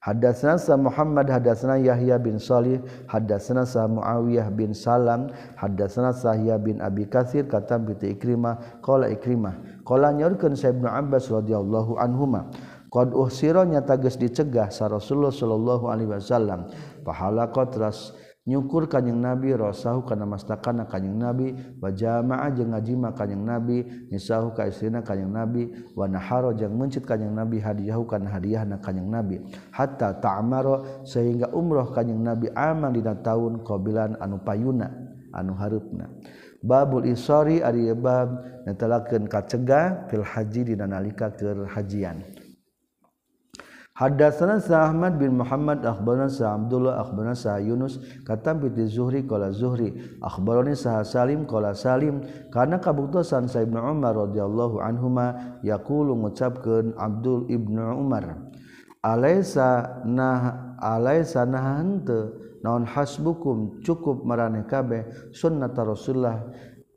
Hadatsana 0.07 0.79
Muhammad 0.79 1.27
hadatsana 1.27 1.75
Yahya 1.83 2.15
bin 2.15 2.39
Shalih 2.39 2.79
hadatsana 3.11 3.67
Muawiyah 3.91 4.47
bin 4.55 4.71
Salam 4.71 5.27
hadatsana 5.59 6.15
Sahya 6.15 6.55
bin 6.55 6.79
Abi 6.79 7.03
Katsir 7.11 7.43
katam 7.43 7.83
bi 7.83 7.91
Ikrimah 7.99 8.79
qala 8.79 9.11
Ikrimah 9.11 9.83
qala 9.83 10.15
nyorkeun 10.15 10.55
Sa 10.55 10.71
Ibnu 10.71 10.87
Abbas 10.87 11.27
radhiyallahu 11.27 11.99
anhuma 11.99 12.47
qad 12.87 13.11
uhsira 13.11 13.67
nyata 13.67 13.99
geus 13.99 14.15
dicegah 14.15 14.71
sa 14.71 14.87
Rasulullah 14.87 15.35
sallallahu 15.35 15.91
alaihi 15.91 16.07
wasallam 16.15 16.71
pahala 17.03 17.51
qatras 17.51 18.15
nyukur 18.47 18.87
kanyeng 18.87 19.19
nabi 19.19 19.51
rasahu 19.51 20.07
kana 20.07 20.23
mastakana 20.23 20.87
kanyeng 20.87 21.19
nabi 21.19 21.51
wa 21.83 21.91
jamaa 21.91 22.47
jeung 22.55 22.71
ngajima 22.71 23.11
kanyeng 23.11 23.43
nabi 23.43 23.83
nisahu 24.07 24.55
ka 24.55 24.71
istrina 24.71 25.03
kanyeng 25.03 25.35
nabi 25.35 25.67
wa 25.93 26.07
naharo 26.07 26.55
jeung 26.55 26.71
mencit 26.79 27.03
kanyeng 27.03 27.35
nabi 27.35 27.59
hadiyahu 27.59 28.07
kana 28.07 28.31
hadiahna 28.31 28.79
kanyeng 28.79 29.11
nabi. 29.11 29.43
Hatta 29.75 30.15
ta'maro 30.23 31.03
sehingga 31.03 31.51
umroh 31.51 31.91
kanyeng 31.91 32.23
nabi 32.23 32.47
aman 32.55 32.95
dina 32.95 33.19
taun 33.19 33.67
qabilan 33.67 34.15
anu 34.23 34.39
payuna 34.39 34.95
anu 35.35 35.51
hareupna 35.59 36.07
babul 36.63 37.05
isari 37.05 37.61
ari 37.61 37.91
bab 37.93 38.63
netelakeun 38.65 39.29
kacegah 39.29 40.07
fil 40.07 40.23
haji 40.23 40.73
dina 40.73 40.87
nalika 40.87 41.35
keur 41.35 41.67
hajian. 41.67 42.23
Hadatsana 43.97 44.61
Ahmad 44.61 45.17
bin 45.17 45.41
Muhammad 45.41 45.81
akhbarana 45.81 46.29
Sa 46.29 46.53
Abdullah 46.53 47.01
akhbarana 47.01 47.33
Sa 47.33 47.57
Yunus 47.57 47.97
kata 48.29 48.53
bi 48.53 48.69
Zuhri 48.85 49.25
qala 49.25 49.49
Zuhri 49.49 49.89
akhbarani 50.21 50.77
Sa 50.77 51.01
Salim 51.01 51.49
qala 51.49 51.73
Salim. 51.73 52.21
Karena 52.53 52.77
kabuktosan 52.77 53.49
Sa 53.49 53.65
Ibnu 53.65 53.81
Umar 53.81 54.13
radhiyallahu 54.13 54.77
anhuma 54.85 55.57
yaqulu 55.65 56.13
ngucapkeun 56.13 56.93
Abdul 56.93 57.49
Ibnu 57.49 57.97
Umar 57.97 58.37
alaisa 59.01 60.05
nah 60.05 60.77
alaisa 60.77 61.49
nah 61.49 61.81
henteu 61.81 62.37
naon 62.61 62.85
hasbukum? 62.85 63.81
Cukup 63.81 64.21
maraneh 64.21 64.69
kabeh 64.69 65.33
sunnatar 65.33 65.89
Rasulullah 65.89 66.45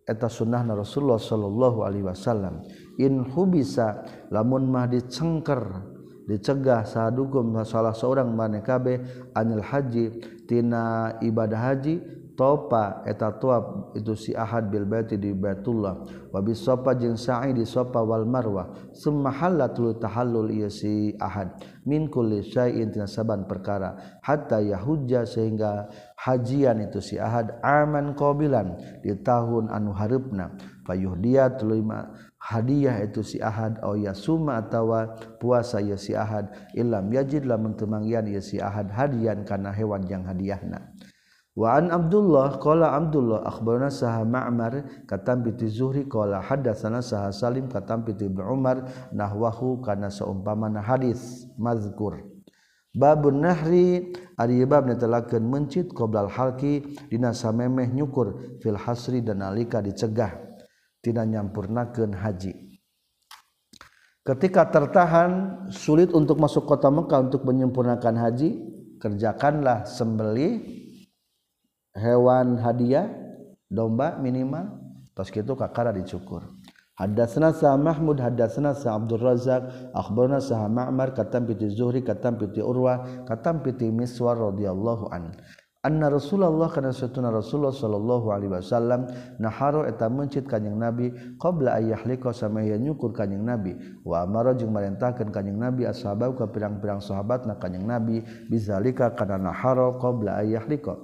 eta 0.05 0.28
sunnahna 0.28 0.76
Rasulullah 0.76 1.16
sallallahu 1.16 1.80
alaihi 1.80 2.05
wasallam. 2.05 2.61
In 3.01 3.24
hubisa 3.24 4.05
lamun 4.28 4.68
mah 4.68 4.84
dicengker 4.84 5.96
dicegah 6.29 6.85
sadukum 6.85 7.55
salah 7.62 7.95
seorang 7.95 8.33
manekabe 8.33 9.01
anil 9.37 9.62
haji 9.62 10.18
tina 10.49 11.16
ibadah 11.23 11.61
haji 11.73 12.21
topa 12.41 13.05
eta 13.05 13.37
tuap 13.37 13.93
itu 13.93 14.16
si 14.16 14.33
ahad 14.33 14.73
bil 14.73 14.89
baiti 14.89 15.21
di 15.21 15.37
baitullah. 15.37 16.09
Wa 16.33 16.41
bis 16.41 16.64
sopa 16.64 16.97
jeung 16.97 17.21
sa'i 17.21 17.53
di 17.53 17.68
sopa 17.68 18.01
wal 18.01 18.25
marwah. 18.25 18.97
Summa 18.97 19.29
halatul 19.29 20.01
tahallul 20.01 20.49
ieu 20.49 20.73
si 20.73 21.12
ahad. 21.21 21.61
Min 21.85 22.09
kulli 22.09 22.41
syai'in 22.41 22.89
tina 22.89 23.05
saban 23.05 23.45
perkara. 23.45 24.21
Hatta 24.25 24.57
yahujja 24.64 25.29
sehingga 25.29 25.93
hajian 26.16 26.81
itu 26.81 27.05
si 27.05 27.21
ahad 27.21 27.61
aman 27.61 28.16
qabilan 28.16 28.81
di 29.05 29.12
tahun 29.21 29.68
anu 29.68 29.93
hareupna 29.93 30.57
fayuhdiyat 30.91 31.62
tulima 31.62 32.11
hadiah 32.43 32.99
itu 33.07 33.22
si 33.22 33.38
ahad. 33.38 33.78
Au 33.86 33.95
yasuma 33.95 34.59
atawa 34.59 35.14
puasa 35.38 35.78
ya 35.78 35.95
si 35.95 36.18
ahad. 36.18 36.51
Illam 36.74 37.07
yajid 37.14 37.47
lamun 37.47 37.78
teu 37.78 37.86
manggian 37.86 38.26
ya 38.26 38.43
si 38.43 38.59
ahad 38.59 38.91
hadian 38.91 39.47
kana 39.47 39.70
hewan 39.70 40.03
yang 40.11 40.26
hadiahna. 40.26 40.91
Wa 41.55 41.78
an 41.78 41.95
Abdullah 41.95 42.59
qala 42.59 42.95
Abdullah 42.95 43.47
akhbarana 43.47 43.91
saha 43.91 44.22
Ma'mar 44.26 45.07
katam 45.07 45.47
bi 45.47 45.55
Zuhri 45.66 46.07
qala 46.07 46.41
hadatsana 46.43 47.03
saha 47.03 47.30
Salim 47.30 47.70
katam 47.70 48.03
bi 48.03 48.14
Ibnu 48.14 48.43
Umar 48.43 48.86
nahwahu 49.14 49.82
kana 49.82 50.11
saumpamana 50.11 50.82
hadis 50.82 51.47
mazkur. 51.59 52.22
Babun 52.91 53.47
nahri 53.47 54.11
ari 54.34 54.66
bab 54.66 54.82
netelakeun 54.91 55.47
mencit 55.47 55.95
qoblal 55.95 56.26
halki 56.26 56.82
dina 57.07 57.30
samemeh 57.30 57.86
nyukur 57.86 58.59
fil 58.59 58.74
hasri 58.74 59.22
dan 59.22 59.47
alika 59.47 59.78
dicegah 59.78 60.49
tidak 61.01 61.26
nyampurnakan 61.28 62.16
haji. 62.16 62.80
Ketika 64.20 64.68
tertahan 64.68 65.64
sulit 65.72 66.12
untuk 66.12 66.36
masuk 66.36 66.68
kota 66.68 66.92
Mekah 66.92 67.24
untuk 67.24 67.42
menyempurnakan 67.48 68.20
haji, 68.20 68.51
kerjakanlah 69.01 69.88
sembelih 69.88 70.61
hewan 71.96 72.61
hadiah 72.61 73.09
domba 73.66 74.20
minimal 74.20 74.76
tos 75.16 75.32
kitu 75.32 75.57
kakara 75.57 75.90
dicukur. 75.90 76.44
Hadatsna 77.01 77.57
sa 77.57 77.80
Mahmud 77.80 78.20
hadatsna 78.20 78.76
sa 78.76 78.92
Abdul 78.92 79.24
Razak 79.24 79.96
akhbarna 79.96 80.36
sa 80.36 80.68
Ma'mar 80.68 81.16
katam 81.16 81.48
piti 81.48 81.72
Zuhri 81.72 82.05
katam 82.05 82.36
piti 82.36 82.61
Urwah 82.61 83.24
katam 83.24 83.64
piti 83.64 83.88
Miswar 83.88 84.36
radhiyallahu 84.36 85.09
an. 85.09 85.32
anna 85.81 86.12
Rasulullah 86.12 86.68
kana 86.68 86.93
satuna 86.93 87.33
Rasulullah 87.33 87.72
sallallahu 87.72 88.26
alaihi 88.28 88.53
wasallam 88.53 89.09
naharo 89.41 89.89
eta 89.89 90.12
mencit 90.12 90.45
kanjing 90.45 90.76
Nabi 90.76 91.09
qabla 91.41 91.81
ayyahlika 91.81 92.37
samaya 92.37 92.76
nyukur 92.76 93.16
kanjing 93.16 93.41
Nabi. 93.41 93.76
Wa 94.05 94.28
amara 94.28 94.53
jeung 94.53 94.76
marintahkeun 94.76 95.33
kanjing 95.33 95.57
Nabi 95.57 95.89
ashabau 95.89 96.37
ka 96.37 96.53
pirang-pirang 96.53 97.01
sahabatna 97.01 97.57
kanjing 97.57 97.89
Nabi 97.89 98.20
bizalika 98.53 99.16
kana 99.16 99.41
naharo 99.41 99.97
qabla 99.97 100.45
ayyahlika 100.45 101.01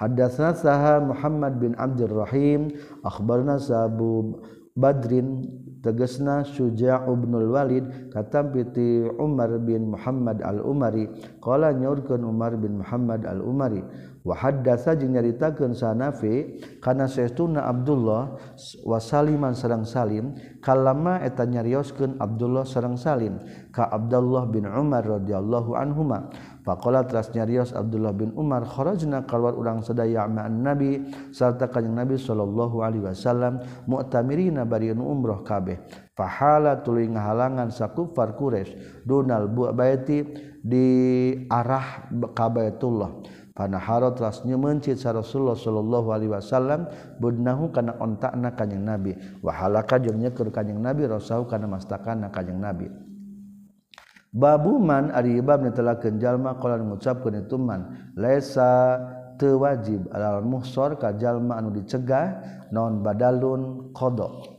Hadatsana 0.00 0.56
saha 0.56 0.96
Muhammad 1.04 1.60
bin 1.60 1.76
Abdul 1.76 2.24
Rahim 2.24 2.72
akhbarna 3.04 3.60
Sabu 3.60 4.40
Badrin 4.72 5.44
tegesna 5.84 6.40
Suja 6.40 7.04
Ibnul 7.04 7.52
Walid 7.52 7.84
katam 8.08 8.48
piti 8.48 9.04
Umar 9.20 9.60
bin 9.60 9.92
Muhammad 9.92 10.40
Al-Umari 10.40 11.04
qala 11.44 11.76
nyaurkeun 11.76 12.24
Umar 12.24 12.56
bin 12.56 12.80
Muhammad 12.80 13.28
Al-Umari 13.28 13.84
wahadasa 14.20 14.96
jeung 14.96 15.16
nyaritakeun 15.16 15.72
sanafi 15.72 16.60
kana 16.84 17.08
saestuna 17.08 17.64
Abdullah 17.64 18.36
wa 18.84 18.98
Saliman 19.00 19.56
sareng 19.56 19.88
Salim 19.88 20.36
kalama 20.60 21.20
eta 21.24 21.48
nyarioskeun 21.48 22.20
Abdullah 22.20 22.68
sareng 22.68 23.00
Salim 23.00 23.40
ka 23.72 23.88
Abdullah 23.88 24.44
bin 24.50 24.68
Umar 24.68 25.06
radhiyallahu 25.06 25.72
anhuma. 25.76 26.28
Faqala 26.60 27.08
tras 27.08 27.32
nyarios 27.32 27.72
Abdullah 27.72 28.12
bin 28.12 28.36
Umar 28.36 28.68
kharajna 28.68 29.24
keluar 29.24 29.56
urang 29.56 29.80
sadaya 29.80 30.28
ma'an 30.28 30.60
nabi 30.60 31.08
sarta 31.32 31.72
kanjing 31.72 31.96
nabi 31.96 32.20
sallallahu 32.20 32.84
alaihi 32.84 33.08
wasallam 33.08 33.64
mu'tamirina 33.88 34.68
bari 34.68 34.92
umroh 34.92 35.40
kabeh. 35.40 35.80
Fahala 36.12 36.84
tuluy 36.84 37.08
ngahalangan 37.08 37.72
sakufar 37.72 38.36
Quraisy 38.36 39.02
donal 39.08 39.48
buat 39.48 39.72
baiti 39.72 40.20
di 40.60 41.32
arah 41.48 42.12
ka 42.36 42.52
Baitullah. 42.52 43.24
panahara 43.60 44.08
telah 44.16 44.32
nyemencit 44.48 44.96
sa 44.96 45.12
Rasulullah 45.12 45.52
sallallahu 45.52 46.08
alaihi 46.16 46.32
wasallam 46.32 46.88
budnahu 47.20 47.68
kana 47.68 47.92
ontakna 48.00 48.56
kanjing 48.56 48.80
Nabi. 48.80 49.12
Wa 49.44 49.52
halaka 49.52 50.00
jeung 50.00 50.16
nyekeur 50.16 50.48
kanjing 50.48 50.80
Nabi 50.80 51.04
rasahu 51.04 51.44
kana 51.44 51.68
mastakanna 51.68 52.32
kanjing 52.32 52.56
Nabi. 52.56 52.88
Babuman 54.32 55.12
ari 55.12 55.36
bab 55.44 55.60
netelakeun 55.60 56.16
jalma 56.16 56.56
qala 56.56 56.80
ngucapkeun 56.80 57.44
itu 57.44 57.60
man 57.60 58.14
laisa 58.16 58.96
teu 59.36 59.60
wajib 59.60 60.08
alal 60.08 60.40
muhsor 60.40 60.96
ka 60.96 61.12
jalma 61.20 61.60
anu 61.60 61.76
dicegah 61.76 62.40
non 62.72 63.04
badalun 63.04 63.92
qada. 63.92 64.56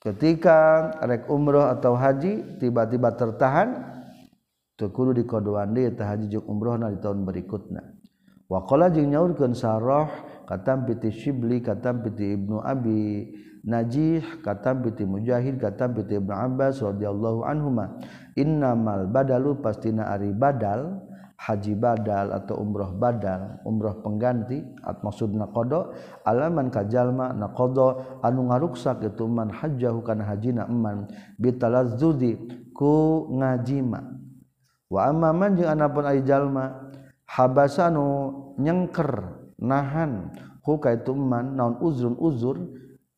Ketika 0.00 0.90
rek 1.04 1.30
umroh 1.30 1.68
atau 1.68 1.92
haji 1.92 2.58
tiba-tiba 2.58 3.14
tertahan 3.14 3.84
teu 4.80 4.88
kudu 4.88 5.12
dikodoan 5.12 5.76
deui 5.76 5.92
tah 5.92 6.16
haji 6.16 6.32
jeung 6.32 6.48
umrohna 6.48 6.88
di 6.88 6.96
tahun 7.04 7.28
berikutnya 7.28 7.99
wakola 8.50 8.90
jeng 8.90 9.14
nyaurkeun 9.14 9.54
sarah 9.54 10.10
katam 10.50 10.82
piti 10.82 11.14
Syibli 11.14 11.62
katam 11.62 12.02
piti 12.02 12.34
Ibnu 12.34 12.58
Abi 12.58 13.30
Najih 13.60 14.40
katam 14.40 14.82
piti 14.82 15.06
Mujahid 15.06 15.62
katam 15.62 15.94
piti 15.94 16.16
Ibnu 16.16 16.32
Abbas 16.32 16.80
radhiyallahu 16.80 17.44
anhuma. 17.44 18.00
Innamal 18.34 19.06
badalu 19.06 19.60
pastina 19.60 20.08
ari 20.10 20.32
badal 20.32 20.96
haji 21.36 21.76
badal 21.76 22.32
atau 22.36 22.56
umroh 22.56 22.96
badal 22.96 23.60
umroh 23.68 24.00
pengganti 24.00 24.64
at 24.80 25.04
maksud 25.04 25.36
naqada 25.36 25.92
alaman 26.24 26.72
kajalma 26.72 27.36
naqada 27.36 28.20
anu 28.24 28.48
ngaruksak 28.48 29.04
itu 29.04 29.28
man 29.28 29.52
hajjahu 29.52 30.04
kana 30.04 30.24
hajina 30.24 30.64
eman 30.64 31.04
bitalazzudi 31.36 32.40
ku 32.72 33.28
ngajima. 33.36 34.04
Wa 34.88 35.12
amma 35.12 35.36
man 35.36 35.54
jeung 35.54 35.68
anapun 35.68 36.08
ari 36.08 36.24
jalma 36.24 36.89
habasanu 37.30 38.06
nyengker 38.58 39.38
nahan. 39.62 40.34
Huka 40.66 40.98
itu 40.98 41.14
man 41.14 41.54
naon 41.54 41.78
uzrun 41.78 42.18
uzur. 42.18 42.58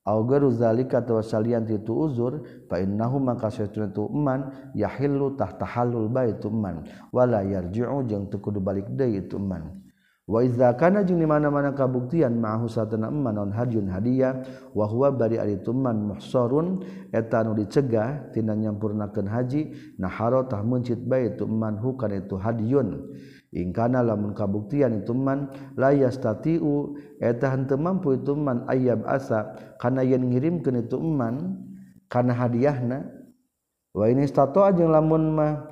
Au 0.02 0.26
garu 0.26 0.50
zalika 0.50 0.98
atawa 0.98 1.22
salian 1.22 1.62
itu 1.70 1.94
uzur 1.94 2.42
fa 2.66 2.82
innahu 2.82 3.22
maka 3.22 3.46
satuna 3.54 3.86
tu 3.86 4.10
man 4.10 4.50
yahillu 4.74 5.38
tahta 5.38 5.62
halul 5.62 6.10
baitu 6.10 6.50
man 6.50 6.82
wala 7.14 7.46
yarji'u 7.46 8.02
jeung 8.10 8.26
teu 8.26 8.42
kudu 8.42 8.58
balik 8.58 8.90
deui 8.98 9.22
itu 9.22 9.38
man 9.38 9.78
wa 10.26 10.42
iza 10.42 10.74
kana 10.74 11.06
jeung 11.06 11.22
di 11.22 11.26
mana-mana 11.30 11.70
kabuktian 11.70 12.34
ma'ahu 12.34 12.66
satana 12.66 13.14
man 13.14 13.38
naon 13.38 13.54
hadyun 13.54 13.86
hadiah 13.94 14.42
wa 14.74 14.90
huwa 14.90 15.14
bari 15.14 15.38
ari 15.38 15.62
tumman 15.62 16.02
muhsarun 16.02 16.82
eta 17.14 17.46
nu 17.46 17.54
dicegah 17.54 18.34
tina 18.34 18.58
nyampurnakeun 18.58 19.30
haji 19.30 19.70
naharo 20.02 20.50
tah 20.50 20.66
mencit 20.66 20.98
baitu 20.98 21.46
man 21.46 21.78
hukana 21.78 22.18
itu 22.18 22.34
hadyun 22.42 23.06
ingkana 23.52 24.00
lamun 24.00 24.32
kabuktian 24.32 25.04
itu 25.04 25.12
man 25.12 25.52
la 25.76 25.92
yastati'u 25.92 26.96
eta 27.20 27.52
henteu 27.52 27.76
mampu 27.76 28.16
itu 28.16 28.32
man 28.32 28.64
ayyab 28.66 29.04
asa. 29.04 29.52
Kana 29.76 30.00
yen 30.00 30.32
ngirimkeun 30.32 30.88
itu 30.88 30.96
man 30.96 31.60
kana 32.08 32.32
hadiahna 32.32 33.04
wa 33.92 34.08
in 34.08 34.24
istata'a 34.24 34.72
jeung 34.72 34.88
lamun 34.88 35.36
mah 35.36 35.68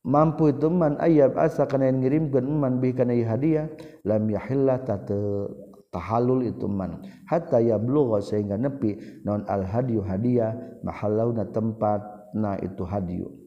mampu 0.00 0.56
itu 0.56 0.72
man 0.72 0.96
ayyab 0.96 1.36
asa 1.36 1.68
kana 1.68 1.92
yen 1.92 2.00
ngirimkeun 2.00 2.48
man 2.48 2.80
bi 2.80 2.96
kana 2.96 3.12
hadiah 3.12 3.68
lam 4.08 4.24
yahilla 4.32 4.80
tata 4.80 5.52
tahallul 5.92 6.40
itu 6.48 6.64
man. 6.64 7.04
Hatta 7.28 7.60
yablugha 7.60 8.24
sehingga 8.24 8.56
nepi 8.56 9.20
non 9.28 9.44
al 9.44 9.68
hadiyu 9.68 10.00
hadiah 10.00 10.56
mahallau 10.80 11.36
na 11.36 11.44
tempat 11.52 12.00
na 12.32 12.56
itu 12.64 12.82
hadiyu. 12.82 13.43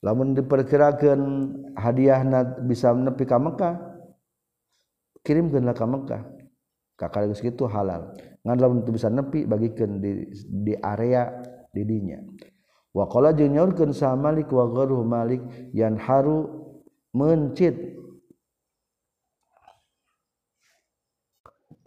lamun 0.00 0.32
diperkirakan 0.32 1.20
hadiah 1.76 2.24
bisa 2.64 2.92
menepi 2.92 3.24
ka 3.28 3.36
Mekah 3.36 3.90
kirimkanlah 5.24 5.76
ka 5.76 5.86
Mekah. 5.86 6.22
Kakak 6.96 7.32
segitu 7.32 7.64
halal. 7.64 8.12
Ngan 8.44 8.56
lamun 8.60 8.84
itu 8.84 8.92
bisa 8.92 9.08
nepi 9.08 9.48
bagikan 9.48 10.00
di, 10.00 10.28
di 10.44 10.76
area 10.76 11.28
didinya. 11.72 12.20
Wa 12.92 13.08
qala 13.08 13.32
jeung 13.32 13.56
nyaurkeun 13.56 13.96
sa 13.96 14.12
Malik 14.16 14.52
wa 14.52 14.68
ghairuhu 14.68 15.04
Malik 15.04 15.40
yan 15.72 15.96
haru 15.96 16.44
mencit 17.16 17.99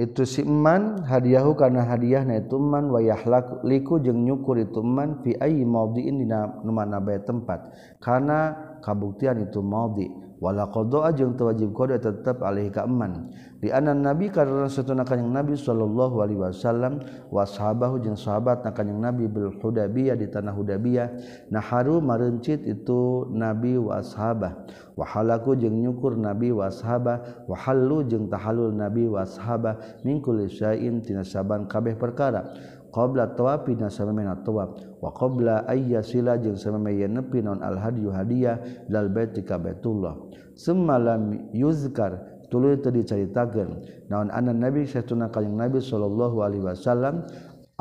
itu 0.04 0.28
siman 0.28 1.08
hadiahu 1.08 1.56
karena 1.56 1.88
hadiah 1.88 2.28
na 2.28 2.44
ituman 2.44 2.92
wayah 2.92 3.24
liku 3.64 4.04
jeung 4.04 4.28
nyukur 4.28 4.60
ituman 4.60 5.24
fi 5.24 5.32
ayyi 5.40 5.64
mawdi'in 5.64 6.20
dina 6.20 6.60
nu 6.60 6.76
mana 6.76 7.00
bae 7.00 7.24
tempat. 7.24 7.72
Kana 8.04 8.54
kabuktian 8.84 9.40
itu 9.40 9.64
mawdi. 9.64 10.12
wala 10.44 10.68
qdoa 10.68 11.16
jeung 11.16 11.40
tewajib 11.40 11.72
qada 11.72 11.96
tetap 12.04 12.44
alih 12.44 12.68
keman 12.68 13.32
di 13.64 13.72
anan 13.72 14.04
nabi 14.04 14.28
karena 14.28 14.68
satuna 14.68 15.08
kanjing 15.08 15.32
nabi 15.32 15.56
sallallahu 15.56 16.20
Alaihi 16.20 16.44
Wasallam 16.44 17.00
washabahu 17.32 18.04
jeung 18.04 18.20
sahabat 18.20 18.68
nakan 18.68 18.92
nabi 19.00 19.32
bil 19.32 19.56
hudabiyah 19.56 20.20
di 20.20 20.28
tanah 20.28 20.52
hudabiyah 20.52 21.16
naharu 21.48 22.04
marencit 22.04 22.60
itu 22.68 23.32
nabi 23.32 23.80
washabah 23.80 24.68
wahalaku 25.00 25.56
jeung 25.56 25.80
nyukur 25.80 26.20
nabi 26.20 26.52
washabah 26.52 27.48
wahallu 27.48 28.04
jeung 28.04 28.28
tahalul 28.28 28.76
nabi 28.76 29.08
washabah 29.08 29.80
min 30.04 30.20
kulli 30.20 30.52
syai'in 30.52 31.00
tina 31.00 31.24
saban 31.24 31.72
kabeh 31.72 31.96
perkara. 31.96 32.52
qabla 32.94 33.34
tawafi 33.34 33.74
na 33.74 33.90
samemena 33.90 34.38
tawaf. 34.46 34.78
Wa 35.02 35.10
qabla 35.12 35.66
ayya 35.66 36.06
sila 36.06 36.38
jeung 36.38 36.56
samemaya 36.56 37.10
nepi 37.10 37.42
non 37.42 37.60
al 37.66 37.82
hadiyu 37.82 38.14
hadiah 38.14 38.62
lal 38.94 39.10
baiti 39.10 39.42
ka 39.42 39.58
baitullah. 39.58 40.16
Summa 40.54 41.02
lam 41.02 41.50
yuzkar 41.52 42.46
tuluy 42.54 42.78
teu 42.78 42.94
dicaritakeun. 42.94 43.82
Naon 44.14 44.30
anna 44.30 44.54
nabi 44.54 44.86
satuna 44.86 45.34
kanjing 45.34 45.58
nabi 45.58 45.82
sallallahu 45.82 46.46
alaihi 46.46 46.64
wasallam 46.64 47.26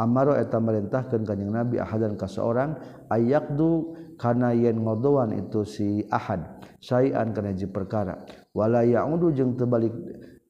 amaro 0.00 0.32
eta 0.32 0.56
marintahkeun 0.56 1.28
kanjing 1.28 1.52
nabi 1.52 1.76
ahadan 1.76 2.16
ka 2.16 2.24
saorang 2.24 2.80
ayaqdu 3.12 3.92
kana 4.16 4.56
yen 4.56 4.80
ngodoan 4.80 5.36
itu 5.36 5.68
si 5.68 6.08
ahad 6.08 6.64
sayan 6.80 7.36
kana 7.36 7.52
hiji 7.52 7.68
perkara. 7.68 8.24
Wala 8.56 8.82
yaudu 8.88 9.30
jeung 9.36 9.54
tebalik 9.60 9.92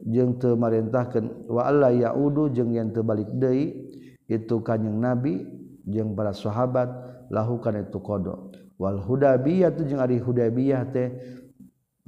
jeung 0.02 0.38
teu 0.38 0.54
marintahkeun 0.54 1.50
wa 1.50 1.66
alla 1.66 1.90
yaudu 1.90 2.54
jeung 2.54 2.70
yen 2.70 2.94
tebalik 2.94 3.26
deui 3.34 3.91
itu 4.30 4.62
kanyeng 4.62 4.98
nabi 5.02 5.42
jeung 5.86 6.14
para 6.14 6.30
sahabat 6.30 6.88
lakukan 7.30 7.82
itu 7.82 7.98
kodok. 7.98 8.54
Wal 8.78 8.98
hudabiyah 8.98 9.74
tu 9.74 9.86
jeung 9.86 10.02
ari 10.02 10.18
hudabiyah 10.18 10.90
teh 10.90 11.08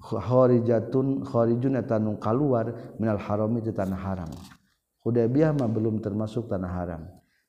kharijatun 0.03 1.23
kharijun 1.25 1.81
eta 1.81 1.97
nu 1.97 2.19
kaluar 2.21 2.95
minal 2.99 3.19
harami 3.19 3.63
itu 3.63 3.73
tanah 3.73 3.99
haram. 3.99 4.31
Hudabiyah 5.07 5.55
mah 5.55 5.71
belum 5.71 6.01
termasuk 6.01 6.51
tanah 6.51 6.71
haram. 6.71 7.03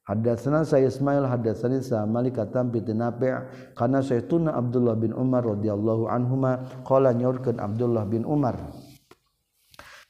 Hadatsana 0.06 0.62
saya 0.62 0.86
Ismail 0.86 1.26
hadatsani 1.26 1.82
sa 1.82 2.06
Malik 2.06 2.38
katam 2.38 2.70
bi 2.70 2.78
Nafi' 2.78 3.74
kana 3.74 4.06
Syekhuna 4.06 4.54
Abdullah 4.54 4.94
bin 4.94 5.10
Umar 5.18 5.42
radhiyallahu 5.42 6.06
anhuma 6.06 6.62
qala 6.86 7.10
nyaurkeun 7.10 7.58
Abdullah 7.58 8.06
bin 8.06 8.22
Umar. 8.22 8.54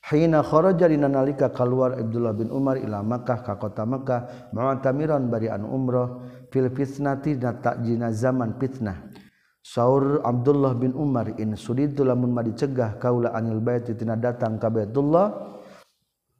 Hina 0.05 0.45
kharaja 0.45 0.85
dina 0.85 1.09
nalika 1.09 1.49
kaluar 1.49 1.97
Abdullah 1.97 2.37
bin 2.37 2.53
Umar 2.53 2.77
ila 2.77 3.01
Makkah 3.01 3.41
ka 3.41 3.57
kota 3.57 3.89
Makkah 3.89 4.53
mu'tamiran 4.53 5.33
bari 5.33 5.49
an 5.49 5.65
umrah 5.65 6.21
fil 6.53 6.69
fitnati 6.69 7.33
dina 7.33 7.57
takjina 7.57 8.13
zaman 8.13 8.53
fitnah. 8.61 9.01
Saur 9.65 10.21
Abdullah 10.21 10.77
bin 10.77 10.93
Umar 10.93 11.33
in 11.41 11.57
suditu 11.57 12.05
lamun 12.05 12.29
ma 12.37 12.45
dicegah 12.45 13.01
kaula 13.01 13.33
anil 13.33 13.57
bait 13.65 13.89
tina 13.97 14.13
datang 14.13 14.61
ka 14.61 14.69
Baitullah 14.69 15.57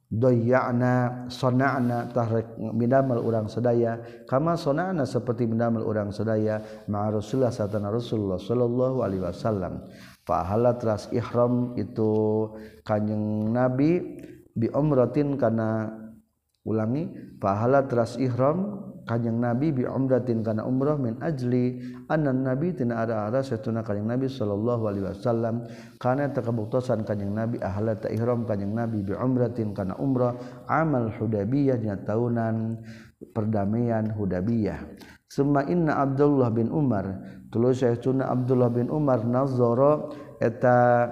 doyana 0.06 1.26
sonana 1.26 2.06
tahrek 2.14 2.54
minamal 2.70 3.18
urang 3.18 3.50
sedaya 3.50 3.98
kama 4.30 4.54
sonana 4.54 5.02
seperti 5.02 5.50
minamal 5.50 5.82
urang 5.82 6.14
sedaya 6.14 6.62
ma 6.86 7.10
Rasulullah 7.10 7.50
satana 7.50 7.90
Rasulullah 7.90 8.38
sallallahu 8.38 9.02
alaihi 9.02 9.26
wasallam 9.26 9.82
fa 10.26 10.42
teras 10.74 11.06
ihram 11.14 11.78
itu 11.78 12.50
kanjeng 12.82 13.54
Nabi 13.54 14.02
bi 14.52 14.66
umratin 14.74 15.38
kana 15.38 15.94
ulangi 16.66 17.06
fa 17.38 17.62
teras 17.86 18.18
ihram 18.18 18.86
kanyang 19.06 19.38
nabi 19.38 19.70
bi 19.70 19.86
umratin 19.86 20.42
kana 20.42 20.66
umrah 20.66 20.98
min 20.98 21.14
ajli 21.22 21.78
anan 22.10 22.42
nabi 22.42 22.74
tina 22.74 23.06
ada 23.06 23.30
ada 23.30 23.40
satuna 23.40 23.86
kanyang 23.86 24.18
nabi 24.18 24.26
sallallahu 24.26 24.82
alaihi 24.90 25.06
wasallam. 25.06 25.62
Kana 26.02 26.26
takabuktosan 26.34 27.06
kanyang 27.06 27.32
nabi 27.32 27.56
ahla 27.62 27.94
ta 27.94 28.10
ihram 28.10 28.42
kanyang 28.44 28.74
nabi 28.74 29.06
bi 29.06 29.14
umratin 29.14 29.70
kana 29.72 29.94
umrah 29.96 30.34
amal 30.66 31.08
hudaybiyah 31.14 31.78
nya 31.78 31.94
tahunan 32.02 32.82
perdamaian 33.30 34.10
hudaybiyah. 34.10 34.82
Summa 35.30 35.62
inna 35.66 36.02
abdullah 36.02 36.50
bin 36.50 36.70
umar 36.70 37.35
tulu 37.52 37.72
Syekhuna 37.72 38.30
Abdullah 38.30 38.70
bin 38.70 38.88
Umar 38.88 39.26
nazara 39.26 40.10
eta 40.42 41.10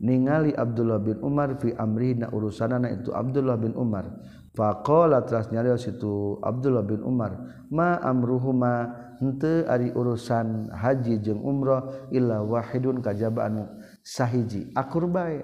ningali 0.00 0.54
Abdullah 0.54 1.00
bin 1.00 1.18
Umar 1.20 1.56
fi 1.58 1.74
amri 1.74 2.18
na 2.18 2.30
urusanana 2.30 2.90
itu 2.90 3.14
Abdullah 3.14 3.56
bin 3.58 3.74
Umar. 3.78 4.08
Faqala 4.54 5.26
telah 5.26 5.50
nyarios 5.50 5.82
situ 5.82 6.38
Abdullah 6.38 6.86
bin 6.86 7.02
Umar 7.02 7.64
ma 7.70 7.98
amruhuma? 7.98 9.04
Henteu 9.14 9.62
ari 9.70 9.94
urusan 9.94 10.74
haji 10.74 11.22
jeung 11.22 11.38
umrah 11.38 12.10
illa 12.10 12.42
wahidun 12.42 12.98
kajabaan 12.98 13.62
sahiji 14.02 14.74
akur 14.74 15.06
bae. 15.06 15.38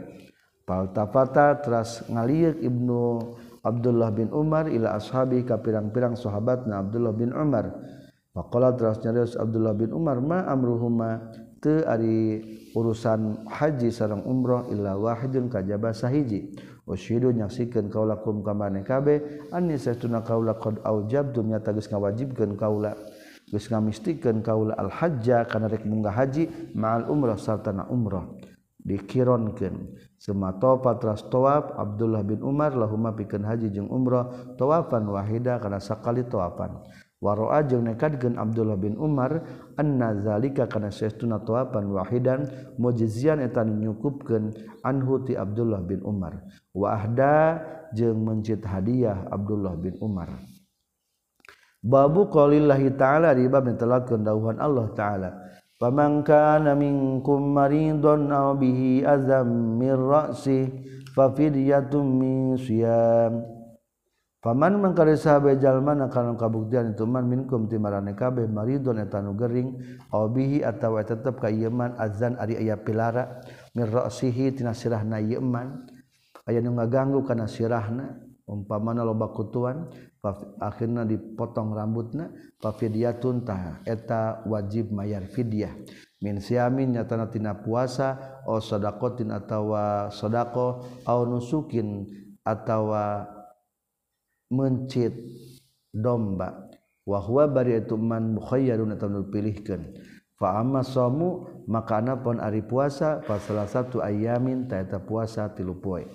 Faltafata 0.67 1.55
teras 1.63 2.03
ngaliuk 2.11 2.59
Ibnu 2.61 3.01
Abdullah 3.63 4.11
bin 4.11 4.35
Umar 4.35 4.67
ila 4.67 4.99
ashabi 4.99 5.47
ka 5.47 5.63
pirang-pirang 5.63 6.19
sahabatna 6.19 6.83
Abdullah 6.83 7.15
bin 7.15 7.31
Umar. 7.31 7.71
Maqala 8.31 8.79
teras 8.79 9.03
nyarios 9.03 9.35
Abdullah 9.35 9.75
bin 9.75 9.91
Umar 9.91 10.23
ma 10.23 10.47
amruhuma 10.47 11.35
teu 11.59 11.83
ari 11.83 12.39
urusan 12.79 13.43
haji 13.51 13.91
sareng 13.91 14.23
umrah 14.23 14.71
illa 14.71 14.95
wahidun 14.95 15.51
kajaba 15.51 15.91
sahiji. 15.91 16.55
Usyidu 16.91 17.31
nyaksikeun 17.31 17.87
kaula 17.87 18.19
kum 18.19 18.43
ka 18.43 18.51
maneh 18.51 18.83
kabeh 18.83 19.51
anni 19.55 19.79
satuna 19.79 20.27
kaula 20.27 20.59
qad 20.59 20.83
aujabtu 20.83 21.47
nya 21.47 21.63
tegas 21.63 21.87
ngawajibkeun 21.87 22.59
kaula 22.59 22.99
geus 23.47 23.71
ngamistikeun 23.71 24.43
kaula 24.43 24.75
al 24.75 24.91
hajja 24.91 25.47
kana 25.47 25.71
rek 25.71 25.87
munggah 25.87 26.11
haji 26.11 26.51
ma'al 26.75 27.07
umrah 27.07 27.39
sarta 27.39 27.71
na 27.71 27.87
umrah 27.87 28.27
dikironkeun 28.83 29.95
sematofa 30.19 30.99
teras 30.99 31.23
tawaf 31.31 31.79
Abdullah 31.79 32.27
bin 32.27 32.43
Umar 32.43 32.75
lahuma 32.75 33.15
pikeun 33.15 33.47
haji 33.47 33.71
jeung 33.71 33.87
umrah 33.87 34.27
tawafan 34.59 35.07
wahida 35.07 35.63
kana 35.63 35.79
sakali 35.79 36.27
tawapan. 36.27 36.75
Waro 37.21 37.53
ajeng 37.53 37.85
nekatkan 37.85 38.41
Abdullah 38.41 38.81
bin 38.81 38.97
Umar 38.97 39.45
annazalika 39.77 40.65
karena 40.65 40.89
seestuna 40.89 41.45
toapan 41.45 41.93
wahidan 41.93 42.49
mujizian 42.81 43.45
etan 43.45 43.77
nyukupkan 43.77 44.57
anhuti 44.81 45.37
Abdullah 45.37 45.85
bin 45.85 46.01
Umar. 46.01 46.41
Wahda 46.73 47.61
jeung 47.93 48.25
mencit 48.25 48.65
hadiah 48.65 49.29
Abdullah 49.29 49.77
bin 49.77 50.01
Umar. 50.01 50.33
Babu 51.81 52.29
qaulillahi 52.29 52.93
ta'ala 52.97 53.33
di 53.37 53.49
bab 53.49 53.65
netelakeun 53.69 54.21
dawuhan 54.25 54.61
Allah 54.61 54.89
taala. 54.93 55.31
Faman 55.81 56.21
kana 56.21 56.77
minkum 56.77 57.57
maridun 57.57 58.29
aw 58.29 58.53
bihi 58.53 59.01
azam 59.01 59.81
min 59.81 59.97
ra'si 59.97 60.69
fa 61.17 61.33
fidyatun 61.33 62.05
min 62.05 62.61
siyam 62.61 63.60
Paman 64.41 64.81
mangkarjalman 64.81 66.01
akan 66.09 66.41
kabuktian 66.41 66.97
ituman 66.97 67.29
minkum 67.29 67.69
timarane 67.69 68.17
kabeh 68.17 68.49
maridon 68.49 68.97
etanu 68.97 69.37
gering 69.37 69.77
obihi 70.09 70.65
atau 70.65 70.97
tetep 70.97 71.37
ka 71.37 71.53
yeman 71.53 71.93
azan 72.01 72.41
ari 72.41 72.57
aya 72.57 72.81
pilara 72.81 73.45
mirrosihi 73.77 74.57
tina 74.57 74.73
sirahna 74.73 75.21
yeman 75.21 75.85
aya 76.49 76.65
nu 76.65 76.73
ngaganggu 76.73 77.21
kana 77.29 77.45
sirahna 77.45 78.17
umpamana 78.49 79.05
loba 79.05 79.29
kutuan 79.29 79.93
akhirna 80.57 81.05
dipotong 81.05 81.77
rambutna 81.77 82.33
fa 82.65 82.73
fidyatun 82.73 83.45
tah 83.45 83.85
eta 83.85 84.41
wajib 84.49 84.89
mayar 84.89 85.29
fidyah. 85.29 85.77
Min 86.25 86.41
siamin 86.41 86.97
nyatana 86.97 87.29
tina 87.29 87.61
puasa 87.61 88.41
o 88.49 88.57
sadaqatin 88.57 89.37
atawa 89.37 90.09
sadaqo 90.09 90.81
au 91.05 91.21
nusukin 91.29 92.09
atawa 92.41 93.37
mencit 94.51 95.15
domba. 95.95 96.71
Wahwa 97.09 97.49
bari 97.49 97.81
itu 97.81 97.97
man 97.97 98.37
mukhayyarun 98.39 98.95
atau 98.95 99.09
dipilihkeun 99.09 99.83
fa 100.41 100.57
amma 100.57 100.81
shamu 100.81 101.45
maka 101.69 102.01
anapun 102.01 102.41
ari 102.41 102.65
puasa 102.65 103.21
fa 103.21 103.37
salah 103.37 103.69
satu 103.69 104.01
ayamin 104.01 104.65
taeta 104.65 104.97
puasa 104.97 105.53
tilu 105.53 105.77
poe 105.77 106.09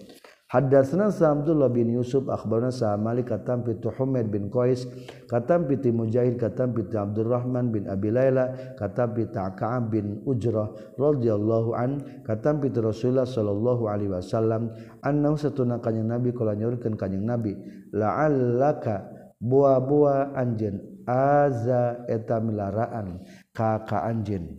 Hadatsana 0.55 1.11
Abdullah 1.11 1.67
bin 1.67 1.91
Yusuf 1.91 2.31
akhbarana 2.31 2.71
sa 2.71 2.95
Malik 2.95 3.27
katam 3.27 3.59
pitu 3.67 3.91
Humaid 3.91 4.31
bin 4.31 4.47
Qais 4.47 4.87
katam 5.27 5.67
piti 5.67 5.91
Mujahid 5.91 6.39
katam 6.39 6.71
piti 6.71 6.95
Abdurrahman 6.95 7.75
bin 7.75 7.91
Abi 7.91 8.07
Laila 8.07 8.55
katam 8.79 9.11
piti 9.11 9.35
Ka'ab 9.35 9.91
bin 9.91 10.23
Ujrah 10.23 10.95
radhiyallahu 10.95 11.75
an 11.75 11.99
katam 12.23 12.63
piti 12.63 12.79
Rasulullah 12.79 13.27
sallallahu 13.27 13.83
alaihi 13.91 14.15
wasallam 14.15 14.71
annahu 15.03 15.35
satuna 15.35 15.83
kanjing 15.83 16.07
Nabi 16.07 16.31
kala 16.31 16.55
nyaurkeun 16.55 16.95
kanjing 16.95 17.27
Nabi 17.27 17.51
la'allaka 17.91 19.11
buah-buah 19.43 20.39
anjeun 20.39 21.03
aza 21.03 22.07
eta 22.07 22.39
milaraan 22.39 23.19
ka 23.51 23.83
ka 23.83 24.07
anjeun. 24.07 24.55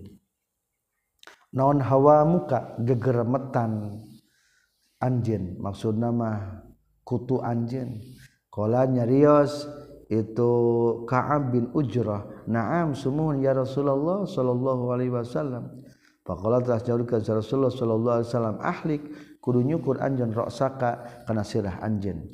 Naon 1.57 1.81
hawa 1.81 2.21
muka 2.29 2.77
gegeremetan 2.85 4.05
anjin 5.03 5.61
maksud 5.61 5.97
nama 5.97 6.63
kutu 7.05 7.41
anjin 7.43 8.01
kalau 8.57 8.89
nyarios 8.89 9.69
itu 10.07 10.51
Ka'ab 11.05 11.51
bin 11.51 11.69
Ujrah. 11.75 12.47
Na'am 12.47 12.95
sumuhun 12.95 13.43
ya 13.43 13.53
Rasulullah 13.53 14.23
sallallahu 14.23 14.95
alaihi 14.95 15.11
wasallam. 15.11 15.83
Faqala 16.23 16.63
telah 16.63 16.81
jawabkan 16.83 17.23
Rasulullah 17.23 17.75
sallallahu 17.75 18.17
alaihi 18.23 18.31
wasallam 18.31 18.57
ahlik 18.63 19.03
kudu 19.43 19.63
nyukur 19.63 19.99
anjeun 19.99 20.35
roksaka 20.35 21.23
kana 21.27 21.43
sirah 21.43 21.79
anjeun. 21.83 22.27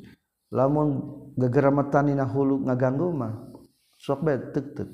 Lamun 0.53 1.01
gegerametan 1.37 2.13
dina 2.13 2.29
hulu 2.29 2.61
ngaganggu 2.65 3.09
mah 3.09 3.51
sok 3.97 4.19
bae 4.21 4.37
teuk 4.53 4.67
teuk 4.77 4.89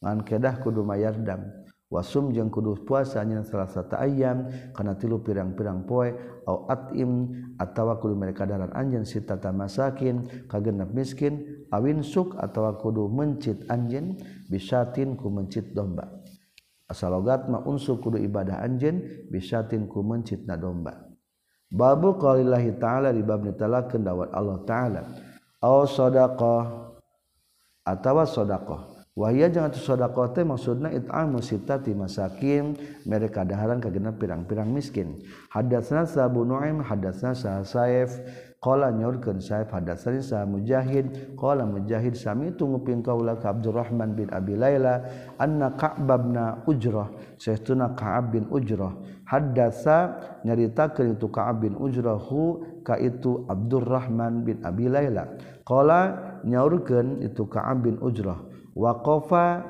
ngan 0.00 0.24
kedah 0.24 0.60
kudu 0.60 0.84
mayar 0.84 1.16
dam. 1.20 1.46
Wasum 1.92 2.32
jeung 2.32 2.48
kudu 2.48 2.88
puasanya 2.88 3.44
salah 3.44 3.68
satu 3.68 4.00
ayam 4.00 4.48
karena 4.72 4.96
tilu 4.96 5.20
pirang-pirang 5.20 5.84
poe 5.84 6.16
au 6.48 6.64
atim 6.72 7.28
atawa 7.60 8.00
kudu 8.00 8.16
mereka 8.16 8.48
daran 8.48 8.72
anjeun 8.72 9.04
sitata 9.04 9.52
masakin 9.52 10.24
kagenep 10.48 10.88
miskin 10.96 11.68
awin 11.68 12.00
suk 12.00 12.32
atawa 12.40 12.80
kudu 12.80 13.12
mencit 13.12 13.68
anjeun 13.68 14.16
bisatin 14.48 15.20
ku 15.20 15.28
mencit 15.28 15.76
domba. 15.76 16.08
Asal 16.88 17.12
logat 17.12 17.48
ma 17.52 17.60
unsur 17.68 18.00
kudu 18.00 18.16
ibadah 18.16 18.64
anjeun 18.64 19.28
bisatin 19.28 19.84
ku 19.84 20.00
mencit 20.00 20.48
na 20.48 20.56
domba. 20.56 20.96
Babu 21.72 22.16
qaulillahi 22.20 22.76
ta'ala 22.76 23.12
di 23.12 23.20
bab 23.24 23.44
nitalakeun 23.44 24.00
dawat 24.04 24.28
Allah 24.32 24.58
ta'ala. 24.64 25.02
Au 25.64 25.88
sadaqah 25.88 26.64
atawa 27.84 28.28
sadaqah 28.28 28.91
Wahia 29.12 29.52
jangan 29.52 29.76
sodakote 29.76 30.40
maksudna 30.40 30.88
it'amu 30.88 31.44
sitati 31.44 31.92
masakin 31.92 32.72
mereka 33.04 33.44
daharan 33.44 33.76
kagenap 33.76 34.16
pirang-pirang 34.16 34.72
miskin. 34.72 35.20
Hadatsna 35.52 36.08
Sabu 36.08 36.48
Nu'aim 36.48 36.80
hadatsna 36.80 37.36
Sa 37.36 37.60
Saif. 37.60 38.08
Qala 38.56 38.88
nyaurkeun 38.88 39.44
Saif 39.44 39.68
hadatsani 39.68 40.24
Sa 40.24 40.48
Mujahid. 40.48 41.36
Qala 41.36 41.68
Mujahid 41.68 42.16
sami 42.16 42.56
itu 42.56 42.64
nguping 42.64 43.04
kaula 43.04 43.36
ka 43.36 43.52
Abdurrahman 43.52 44.16
bin 44.16 44.32
Abi 44.32 44.56
Laila 44.56 45.04
anna 45.36 45.76
Ka'ab 45.76 46.08
bin 46.08 46.40
Ujrah. 46.64 47.12
Saestuna 47.36 47.92
Ka'ab 47.92 48.32
bin 48.32 48.48
Ujrah. 48.48 48.96
Hadatsa 49.28 50.16
nyaritakeun 50.40 51.20
itu 51.20 51.28
Ka'ab 51.28 51.60
bin 51.60 51.76
Ujrahu 51.76 52.80
ka 52.80 52.96
itu 52.96 53.44
Abdurrahman 53.44 54.40
bin 54.40 54.64
Abi 54.64 54.88
Laila. 54.88 55.28
Qala 55.68 56.00
nyaurkeun 56.48 57.20
itu 57.20 57.44
Ka'ab 57.44 57.84
bin 57.84 58.00
Ujrah. 58.00 58.51
waqafa 58.72 59.68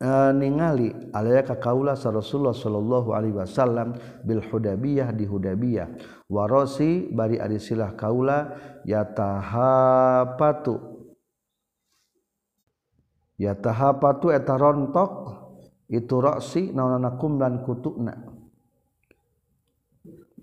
eh, 0.00 0.32
ningali 0.36 0.92
alaya 1.12 1.42
ka 1.44 1.56
kaula 1.56 1.96
sa 1.96 2.12
Rasulullah 2.12 2.54
sallallahu 2.56 3.12
alaihi 3.12 3.36
wasallam 3.36 3.96
bil 4.22 4.40
Hudabiyah 4.44 5.12
di 5.16 5.24
Hudabiyah 5.24 5.88
warosi 6.28 7.08
bari 7.12 7.40
ari 7.40 7.60
silah 7.60 7.96
kaula 7.96 8.52
yatahapatu. 8.84 9.94
Yatahapatu 13.34 14.30
eta 14.30 14.54
rontok 14.54 15.10
itu 15.90 16.16
roksi 16.22 16.70
naonana 16.70 17.18
kumlan 17.18 17.66
kutukna 17.66 18.14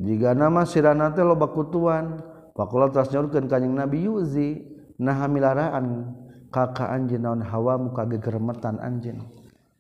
jika 0.02 0.34
nama 0.34 0.66
sirana 0.66 1.14
teh 1.14 1.22
loba 1.22 1.54
kutuan 1.54 2.22
faqala 2.58 2.90
tasnyaurkeun 2.90 3.46
kanjing 3.46 3.74
Nabi 3.78 4.10
yuzi 4.10 4.66
nah 4.98 5.18
milaraan 5.30 6.14
Kakak 6.52 6.92
anjin 6.92 7.24
naon 7.24 7.40
hawa 7.40 7.80
muka 7.80 8.04
gegermetan 8.04 8.76
anjin. 8.84 9.24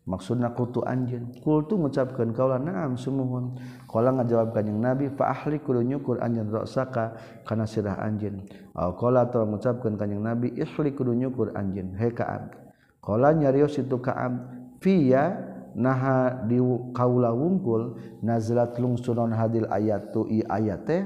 Maksudna 0.07 0.55
kutu 0.55 0.82
anjin. 0.82 1.30
Kultu 1.45 1.78
mengucapkan 1.78 2.34
kaulah 2.34 2.57
naam 2.57 2.97
sumuhun. 2.97 3.59
Kala 3.86 4.15
ngajawabkan 4.17 4.65
yang 4.65 4.80
Nabi, 4.82 5.13
fa 5.13 5.30
ahli 5.30 5.61
kudu 5.61 5.86
nyukur 5.86 6.17
anjin 6.24 6.49
roksaka 6.49 7.13
karena 7.45 7.69
sirah 7.69 8.01
anjin. 8.01 8.41
Au 8.74 8.97
kala 8.97 9.30
atau 9.30 9.45
mengucapkan 9.45 9.99
kanyang 9.99 10.24
Nabi, 10.26 10.57
ihli 10.57 10.89
kudu 10.95 11.13
nyukur 11.13 11.53
anjin. 11.53 11.93
Hei 11.99 12.09
Ka'ab. 12.09 12.55
Kala 12.97 13.36
nyarios 13.36 13.78
itu 13.78 14.01
Ka'ab. 14.01 14.34
Fiya 14.82 15.38
naha 15.78 16.49
di 16.49 16.57
kaula 16.91 17.32
wungkul 17.32 17.95
nazlat 18.26 18.76
lungsunon 18.82 19.32
hadil 19.32 19.69
ayat 19.72 20.11
tu 20.11 20.28
i 20.28 20.43
ayat 20.43 20.82
teh 20.84 21.01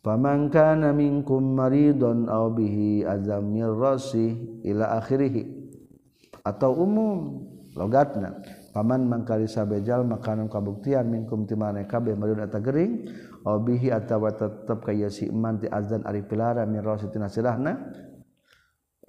pamangka 0.00 0.76
naingkum 0.76 1.56
maridon 1.56 2.28
abihi 2.28 3.04
azamil 3.04 3.72
Roshi 3.76 4.36
ila 4.64 5.00
akhirihi 5.00 5.42
atau 6.44 6.72
umum 6.76 7.44
logatna. 7.76 8.40
Paman 8.70 9.10
mangkali 9.10 9.50
sabejal 9.50 10.06
makanan 10.06 10.46
kabuktian 10.46 11.10
mingkum 11.10 11.42
ti 11.42 11.58
kabeh 11.58 12.14
marud 12.14 12.38
eta 12.38 12.62
gering 12.62 13.02
abihi 13.42 13.90
atawa 13.90 14.30
tetep 14.30 14.78
kaya 14.78 15.10
si 15.10 15.26
iman 15.26 15.58
ti 15.58 15.66
azan 15.66 16.06
ari 16.06 16.22
pilara 16.22 16.62
min 16.70 16.78
Roshi 16.78 17.10
tina 17.10 17.26
sirahna 17.26 17.74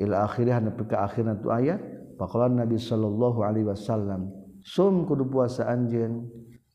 ila 0.02 0.26
akhirih 0.26 0.58
nepi 0.66 0.84
ka 0.90 1.06
akhirna 1.06 1.38
tu 1.38 1.54
ayat 1.54 1.78
Nabi 2.22 2.78
Shallallahu 2.78 3.42
Alaihi 3.42 3.66
Wasallam 3.70 4.30
sum 4.62 5.10
kudu 5.10 5.30
puasa 5.30 5.66
anj 5.70 5.94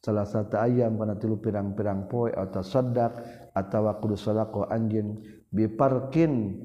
salah 0.02 0.26
satu 0.26 0.58
ayam 0.58 0.98
karena 0.98 1.14
tilu 1.18 1.38
pirang-pirang 1.38 2.06
poi 2.10 2.34
atau 2.34 2.62
atawa 3.57 3.96
kudu 3.96 4.20
sodako 4.20 4.68
anjin 4.68 5.16
biparkin 5.48 6.61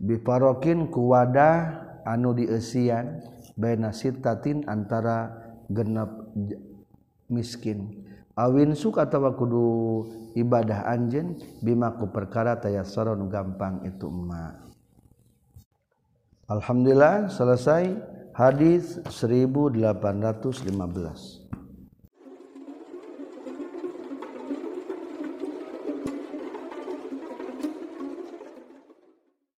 biparokin 0.00 0.88
ku 0.88 1.12
wadah 1.12 1.84
anu 2.08 2.32
diesian 2.32 3.20
baina 3.60 3.92
sitatin 3.92 4.64
antara 4.64 5.28
genep 5.68 6.32
miskin. 7.28 8.08
Awin 8.40 8.72
suka 8.72 9.04
atawa 9.04 9.36
kudu 9.36 9.68
ibadah 10.32 10.88
anjin 10.88 11.36
bimaku 11.60 12.08
perkara 12.08 12.56
taya 12.56 12.88
soron 12.88 13.28
gampang 13.28 13.84
itu 13.84 14.08
ma 14.08 14.70
Alhamdulillah 16.50 17.30
selesai 17.30 17.94
hadis 18.34 18.98
1815 19.06 21.39